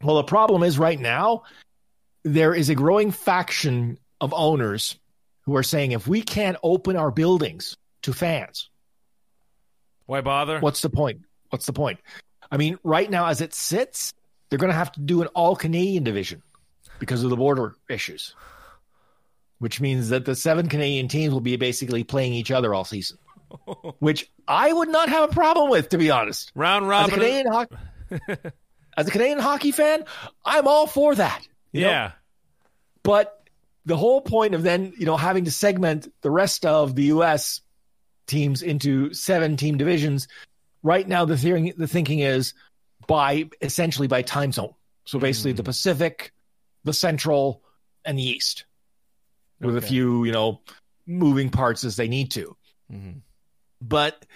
Well, 0.00 0.14
the 0.16 0.22
problem 0.22 0.62
is 0.62 0.78
right 0.78 0.98
now, 0.98 1.42
there 2.22 2.54
is 2.54 2.68
a 2.68 2.76
growing 2.76 3.10
faction 3.10 3.98
of 4.20 4.32
owners 4.32 4.96
who 5.42 5.56
are 5.56 5.64
saying 5.64 5.90
if 5.90 6.06
we 6.06 6.22
can't 6.22 6.56
open 6.62 6.94
our 6.94 7.10
buildings 7.10 7.76
to 8.02 8.12
fans, 8.12 8.70
Why 10.06 10.20
bother? 10.20 10.60
what's 10.60 10.82
the 10.82 10.90
point? 10.90 11.22
What's 11.50 11.66
the 11.66 11.72
point? 11.72 11.98
I 12.48 12.58
mean, 12.58 12.78
right 12.84 13.10
now, 13.10 13.26
as 13.26 13.40
it 13.40 13.54
sits, 13.54 14.14
they're 14.48 14.58
going 14.60 14.70
to 14.70 14.78
have 14.78 14.92
to 14.92 15.00
do 15.00 15.20
an 15.20 15.26
all 15.28 15.56
Canadian 15.56 16.04
division 16.04 16.42
because 17.00 17.24
of 17.24 17.30
the 17.30 17.36
border 17.36 17.74
issues, 17.90 18.36
which 19.58 19.80
means 19.80 20.08
that 20.10 20.24
the 20.24 20.34
seven 20.36 20.68
Canadian 20.68 21.08
teams 21.08 21.32
will 21.32 21.40
be 21.40 21.56
basically 21.56 22.04
playing 22.04 22.32
each 22.32 22.50
other 22.50 22.74
all 22.74 22.84
season, 22.84 23.18
which 23.98 24.30
I 24.46 24.72
would 24.72 24.88
not 24.88 25.08
have 25.08 25.30
a 25.30 25.32
problem 25.32 25.70
with, 25.70 25.88
to 25.90 25.98
be 25.98 26.10
honest. 26.10 26.52
Round 26.54 26.84
As 26.84 26.88
a 26.88 26.90
robin. 26.90 27.14
Canadian 27.14 27.46
hockey, 27.52 27.76
as 28.96 29.08
a 29.08 29.10
Canadian 29.10 29.38
hockey 29.38 29.72
fan, 29.72 30.04
I'm 30.44 30.66
all 30.68 30.86
for 30.86 31.14
that. 31.14 31.46
you 31.72 31.82
know? 31.82 31.90
yeah. 31.90 32.12
But 33.02 33.34
the 33.86 33.96
whole 33.96 34.20
point 34.20 34.54
of 34.54 34.62
then, 34.62 34.92
you 34.98 35.06
know, 35.06 35.16
having 35.16 35.44
to 35.46 35.50
segment 35.50 36.12
the 36.20 36.30
rest 36.30 36.66
of 36.66 36.94
the 36.94 37.04
U.S. 37.04 37.60
teams 38.26 38.62
into 38.62 39.14
seven 39.14 39.56
team 39.56 39.78
divisions, 39.78 40.28
right 40.82 41.06
now 41.08 41.24
the 41.24 41.38
theory, 41.38 41.72
the 41.76 41.86
thinking 41.88 42.18
is, 42.20 42.52
by 43.06 43.48
essentially 43.62 44.06
by 44.08 44.20
time 44.22 44.52
zone. 44.52 44.74
So 45.06 45.18
basically, 45.18 45.54
Mm. 45.54 45.56
the 45.56 45.62
Pacific, 45.62 46.32
the 46.84 46.92
Central, 46.92 47.62
and 48.04 48.18
the 48.18 48.22
East, 48.22 48.66
with 49.60 49.76
a 49.76 49.80
few 49.80 50.24
you 50.24 50.32
know 50.32 50.60
moving 51.06 51.50
parts 51.50 51.84
as 51.84 51.96
they 51.96 52.08
need 52.08 52.30
to. 52.32 52.56
Mhm. 52.92 53.20
But 53.80 54.26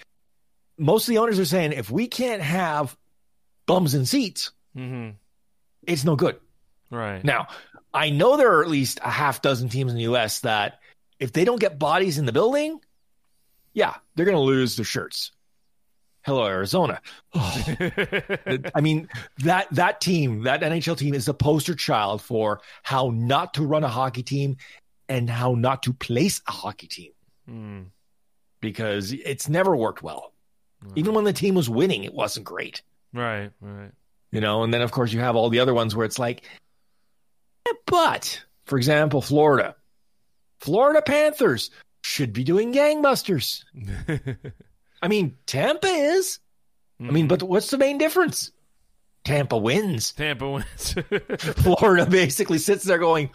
most 0.79 1.05
of 1.09 1.13
the 1.13 1.19
owners 1.19 1.39
are 1.39 1.45
saying 1.45 1.73
if 1.73 1.91
we 1.91 2.07
can't 2.09 2.43
have 2.43 2.97
bums 3.67 3.95
in 3.95 4.07
seats, 4.07 4.53
Mhm. 4.77 5.15
it's 5.87 6.05
no 6.05 6.17
good. 6.17 6.41
Right. 6.91 7.23
Now, 7.25 7.49
I 7.95 8.11
know 8.11 8.37
there 8.37 8.53
are 8.59 8.63
at 8.63 8.69
least 8.71 9.01
a 9.03 9.11
half 9.11 9.43
dozen 9.43 9.69
teams 9.69 9.91
in 9.93 9.97
the 9.99 10.05
US 10.05 10.41
that 10.41 10.81
if 11.19 11.33
they 11.33 11.45
don't 11.45 11.61
get 11.61 11.79
bodies 11.79 12.19
in 12.19 12.25
the 12.27 12.33
building, 12.33 12.81
yeah, 13.75 13.97
they're 14.15 14.25
going 14.27 14.37
to 14.37 14.41
lose 14.43 14.77
their 14.77 14.85
shirts. 14.85 15.31
Hello, 16.25 16.47
Arizona. 16.47 17.01
Oh, 17.35 17.65
I 18.75 18.81
mean, 18.81 19.09
that 19.39 19.67
that 19.73 20.01
team, 20.01 20.43
that 20.45 20.61
NHL 20.63 20.97
team 20.97 21.15
is 21.15 21.25
the 21.27 21.35
poster 21.35 21.75
child 21.75 22.23
for 22.23 22.61
how 22.83 23.11
not 23.13 23.55
to 23.55 23.67
run 23.67 23.83
a 23.85 23.89
hockey 23.89 24.23
team 24.23 24.57
and 25.09 25.29
how 25.31 25.55
not 25.55 25.83
to 25.85 25.93
place 25.93 26.41
a 26.49 26.53
hockey 26.53 26.87
team 26.87 27.13
Mm. 27.49 27.87
because 28.61 29.13
it's 29.13 29.49
never 29.49 29.75
worked 29.77 30.03
well. 30.03 30.33
Even 30.97 31.15
when 31.15 31.25
the 31.25 31.33
team 31.33 31.55
was 31.55 31.69
winning, 31.71 32.05
it 32.05 32.15
wasn't 32.15 32.45
great. 32.47 32.83
Right. 33.13 33.51
Right. 33.61 33.91
you 34.31 34.41
know 34.41 34.63
and 34.63 34.73
then 34.73 34.81
of 34.81 34.91
course 34.93 35.13
you 35.13 35.21
have 35.21 35.37
all 35.37 35.51
the 35.51 35.61
other 35.61 35.75
ones 35.75 35.95
where 35.95 36.07
it's 36.07 36.19
like 36.19 36.43
but 37.87 38.43
for 38.65 38.79
example 38.79 39.21
florida 39.21 39.75
florida 40.61 41.03
panthers 41.03 41.71
should 42.03 42.33
be 42.33 42.43
doing 42.45 42.73
gangbusters 42.73 43.65
i 45.03 45.09
mean 45.09 45.37
tampa 45.47 45.87
is 45.87 46.39
i 47.01 47.11
mean 47.11 47.29
but 47.29 47.43
what's 47.43 47.71
the 47.71 47.77
main 47.79 47.99
difference 47.99 48.51
tampa 49.25 49.57
wins 49.59 50.13
Tampa 50.13 50.49
wins. 50.49 50.95
florida 51.63 52.07
basically 52.07 52.59
sits 52.59 52.85
there 52.85 52.99
going 52.99 53.29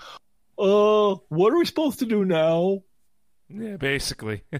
uh 0.57 1.15
what 1.29 1.53
are 1.53 1.57
we 1.57 1.65
supposed 1.65 1.99
to 1.99 2.05
do 2.05 2.25
now 2.25 2.81
yeah, 3.49 3.77
basically. 3.77 4.43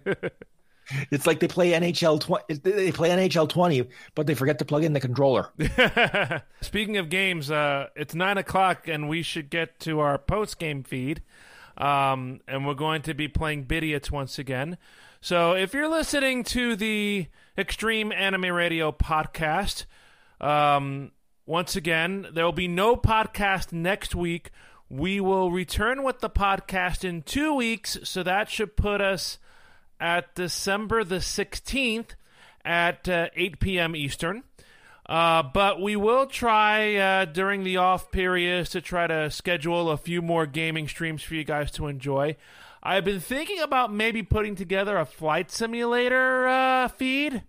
it's 1.11 1.27
like 1.27 1.41
they 1.41 1.47
play 1.49 1.71
nhl 1.71 2.19
20 2.21 2.53
they 2.59 2.93
play 2.93 3.09
nhl 3.09 3.49
20 3.49 3.89
but 4.15 4.25
they 4.25 4.33
forget 4.33 4.59
to 4.59 4.63
plug 4.63 4.85
in 4.85 4.93
the 4.93 5.01
controller 5.01 5.49
Speaking 6.61 6.97
of 6.97 7.09
games, 7.09 7.51
uh, 7.51 7.87
it's 7.95 8.15
nine 8.15 8.37
o'clock, 8.37 8.87
and 8.87 9.07
we 9.07 9.21
should 9.21 9.49
get 9.49 9.79
to 9.81 9.99
our 9.99 10.17
post 10.17 10.59
game 10.59 10.83
feed. 10.83 11.21
Um, 11.77 12.41
and 12.47 12.65
we're 12.65 12.73
going 12.73 13.03
to 13.03 13.13
be 13.13 13.27
playing 13.27 13.65
Bidiots 13.65 14.09
once 14.09 14.39
again. 14.39 14.77
So 15.21 15.53
if 15.53 15.73
you're 15.73 15.87
listening 15.87 16.43
to 16.45 16.75
the 16.75 17.27
Extreme 17.57 18.11
Anime 18.11 18.51
Radio 18.51 18.91
podcast, 18.91 19.85
um, 20.41 21.11
once 21.45 21.75
again, 21.75 22.27
there 22.33 22.43
will 22.45 22.51
be 22.51 22.67
no 22.67 22.95
podcast 22.95 23.71
next 23.71 24.15
week. 24.15 24.49
We 24.89 25.19
will 25.19 25.51
return 25.51 26.03
with 26.03 26.19
the 26.19 26.29
podcast 26.29 27.03
in 27.03 27.21
two 27.21 27.53
weeks, 27.53 27.97
so 28.03 28.23
that 28.23 28.49
should 28.49 28.77
put 28.77 29.01
us 29.01 29.37
at 29.99 30.33
December 30.35 31.03
the 31.03 31.17
16th 31.17 32.11
at 32.63 33.09
uh, 33.09 33.27
8 33.35 33.59
p.m. 33.59 33.95
Eastern. 33.95 34.43
Uh, 35.07 35.41
but 35.41 35.81
we 35.81 35.95
will 35.95 36.25
try 36.25 36.95
uh, 36.95 37.25
during 37.25 37.63
the 37.63 37.77
off 37.77 38.11
periods 38.11 38.69
to 38.71 38.81
try 38.81 39.07
to 39.07 39.31
schedule 39.31 39.89
a 39.89 39.97
few 39.97 40.21
more 40.21 40.45
gaming 40.45 40.87
streams 40.87 41.23
for 41.23 41.35
you 41.35 41.43
guys 41.43 41.71
to 41.71 41.87
enjoy. 41.87 42.35
I've 42.83 43.05
been 43.05 43.21
thinking 43.21 43.59
about 43.59 43.91
maybe 43.91 44.23
putting 44.23 44.55
together 44.55 44.97
a 44.97 45.05
flight 45.05 45.49
simulator 45.51 46.47
uh, 46.47 46.87
feed. 46.89 47.43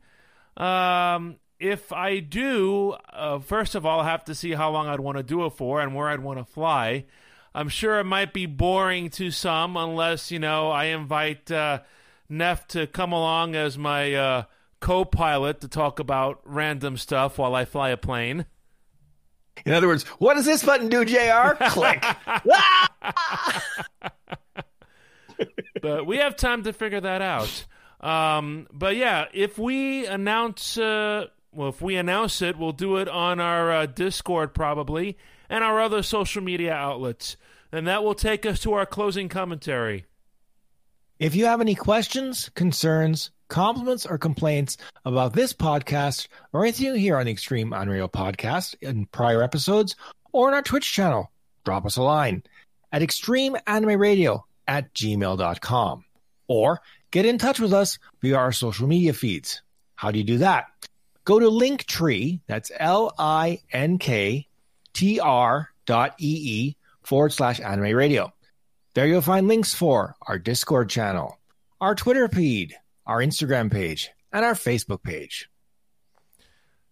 Um, 0.56 1.36
if 1.60 1.92
I 1.92 2.20
do, 2.20 2.96
uh, 3.12 3.40
first 3.40 3.74
of 3.74 3.84
all, 3.84 4.00
I 4.00 4.08
have 4.08 4.24
to 4.24 4.34
see 4.34 4.52
how 4.52 4.70
long 4.70 4.86
I'd 4.86 5.00
want 5.00 5.18
to 5.18 5.24
do 5.24 5.44
it 5.44 5.50
for 5.50 5.80
and 5.80 5.94
where 5.94 6.08
I'd 6.08 6.20
want 6.20 6.38
to 6.38 6.44
fly. 6.44 7.04
I'm 7.58 7.68
sure 7.68 7.98
it 7.98 8.04
might 8.04 8.32
be 8.32 8.46
boring 8.46 9.10
to 9.10 9.32
some 9.32 9.76
unless, 9.76 10.30
you 10.30 10.38
know, 10.38 10.70
I 10.70 10.84
invite 10.86 11.50
uh, 11.50 11.80
Neff 12.28 12.68
to 12.68 12.86
come 12.86 13.10
along 13.10 13.56
as 13.56 13.76
my 13.76 14.14
uh, 14.14 14.42
co 14.78 15.04
pilot 15.04 15.62
to 15.62 15.68
talk 15.68 15.98
about 15.98 16.40
random 16.44 16.96
stuff 16.96 17.36
while 17.36 17.56
I 17.56 17.64
fly 17.64 17.88
a 17.88 17.96
plane. 17.96 18.46
in 19.66 19.72
other 19.72 19.88
words 19.88 20.04
what 20.20 20.34
does 20.34 20.44
this 20.44 20.62
button 20.64 20.88
do 20.88 21.04
jr 21.04 21.56
click 21.70 22.04
but 25.82 26.06
we 26.06 26.18
have 26.18 26.36
time 26.36 26.62
to 26.62 26.72
figure 26.72 27.00
that 27.00 27.22
out. 27.22 27.64
Um, 28.00 28.68
but 28.72 28.94
yeah, 28.94 29.26
if 29.32 29.58
we 29.58 30.06
announce, 30.06 30.78
uh, 30.78 31.26
well, 31.52 31.70
if 31.70 31.82
we 31.82 31.96
announce 31.96 32.40
it, 32.40 32.56
we'll 32.56 32.70
do 32.70 32.98
it 32.98 33.08
on 33.08 33.40
our 33.40 33.72
uh, 33.72 33.86
Discord 33.86 34.54
probably 34.54 35.18
and 35.48 35.64
our 35.64 35.80
other 35.80 36.02
social 36.02 36.42
media 36.42 36.72
outlets, 36.72 37.36
and 37.72 37.86
that 37.86 38.02
will 38.02 38.14
take 38.14 38.46
us 38.46 38.60
to 38.60 38.72
our 38.72 38.86
closing 38.86 39.28
commentary. 39.28 40.06
If 41.18 41.34
you 41.34 41.46
have 41.46 41.60
any 41.60 41.74
questions, 41.74 42.48
concerns, 42.54 43.30
compliments, 43.48 44.06
or 44.06 44.18
complaints 44.18 44.76
about 45.04 45.32
this 45.32 45.52
podcast 45.52 46.28
or 46.52 46.62
anything 46.62 46.86
you 46.86 46.94
hear 46.94 47.16
on 47.16 47.26
the 47.26 47.32
Extreme 47.32 47.72
Unreal 47.72 48.08
podcast 48.08 48.76
in 48.80 49.06
prior 49.06 49.42
episodes 49.42 49.96
or 50.32 50.48
on 50.48 50.54
our 50.54 50.62
Twitch 50.62 50.92
channel, 50.92 51.30
drop 51.64 51.84
us 51.84 51.96
a 51.96 52.02
line 52.02 52.42
at 52.92 53.02
extremeanimeradio 53.02 54.42
at 54.68 54.94
gmail.com 54.94 56.04
or 56.46 56.80
get 57.10 57.26
in 57.26 57.38
touch 57.38 57.58
with 57.58 57.72
us 57.72 57.98
via 58.22 58.36
our 58.36 58.52
social 58.52 58.86
media 58.86 59.12
feeds. 59.12 59.62
How 59.96 60.10
do 60.10 60.18
you 60.18 60.24
do 60.24 60.38
that? 60.38 60.66
Go 61.24 61.40
to 61.40 61.46
Linktree, 61.46 62.40
that's 62.46 62.70
L 62.78 63.12
I 63.18 63.60
N 63.72 63.98
K 63.98 64.46
T 64.92 65.20
R 65.20 65.68
dot 65.84 66.14
E 66.18 66.42
E 66.44 66.76
forward 67.08 67.32
slash 67.32 67.58
anime 67.58 67.96
radio. 67.96 68.30
There 68.94 69.06
you'll 69.06 69.22
find 69.22 69.48
links 69.48 69.74
for 69.74 70.14
our 70.26 70.38
Discord 70.38 70.90
channel, 70.90 71.38
our 71.80 71.94
Twitter 71.94 72.28
feed, 72.28 72.74
our 73.06 73.18
Instagram 73.18 73.72
page, 73.72 74.10
and 74.30 74.44
our 74.44 74.52
Facebook 74.52 75.02
page. 75.02 75.48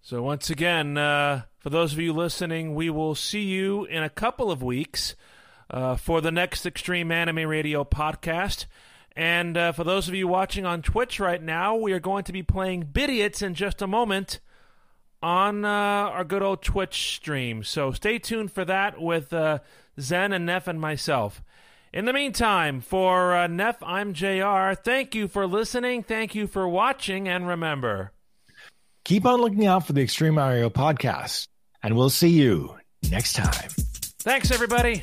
So, 0.00 0.22
once 0.22 0.48
again, 0.48 0.96
uh, 0.96 1.42
for 1.58 1.68
those 1.68 1.92
of 1.92 1.98
you 1.98 2.14
listening, 2.14 2.74
we 2.74 2.88
will 2.88 3.14
see 3.14 3.42
you 3.42 3.84
in 3.84 4.02
a 4.02 4.08
couple 4.08 4.50
of 4.50 4.62
weeks 4.62 5.16
uh, 5.68 5.96
for 5.96 6.22
the 6.22 6.30
next 6.30 6.64
Extreme 6.64 7.12
Anime 7.12 7.46
Radio 7.46 7.84
podcast. 7.84 8.64
And 9.14 9.56
uh, 9.56 9.72
for 9.72 9.84
those 9.84 10.08
of 10.08 10.14
you 10.14 10.28
watching 10.28 10.64
on 10.64 10.80
Twitch 10.80 11.20
right 11.20 11.42
now, 11.42 11.76
we 11.76 11.92
are 11.92 12.00
going 12.00 12.24
to 12.24 12.32
be 12.32 12.42
playing 12.42 12.84
Bidiots 12.84 13.42
in 13.42 13.54
just 13.54 13.82
a 13.82 13.86
moment 13.86 14.40
on 15.22 15.64
uh, 15.64 15.68
our 15.68 16.24
good 16.24 16.42
old 16.42 16.62
Twitch 16.62 17.16
stream. 17.16 17.64
So, 17.64 17.90
stay 17.90 18.18
tuned 18.18 18.52
for 18.52 18.64
that 18.64 19.02
with 19.02 19.32
uh, 19.34 19.58
Zen 20.00 20.32
and 20.32 20.46
Neff 20.46 20.66
and 20.66 20.80
myself. 20.80 21.42
In 21.92 22.04
the 22.04 22.12
meantime, 22.12 22.80
for 22.80 23.34
uh, 23.34 23.46
Neff, 23.46 23.82
I'm 23.82 24.12
JR. 24.12 24.74
Thank 24.74 25.14
you 25.14 25.28
for 25.28 25.46
listening. 25.46 26.02
Thank 26.02 26.34
you 26.34 26.46
for 26.46 26.68
watching. 26.68 27.28
And 27.28 27.46
remember, 27.48 28.12
Keep 29.04 29.24
on 29.24 29.40
looking 29.40 29.66
out 29.66 29.86
for 29.86 29.92
the 29.92 30.02
Extreme 30.02 30.34
Mario 30.34 30.68
podcast, 30.68 31.46
and 31.82 31.96
we'll 31.96 32.10
see 32.10 32.28
you 32.30 32.74
next 33.08 33.34
time. 33.34 33.70
thanks, 34.18 34.50
everybody. 34.50 35.00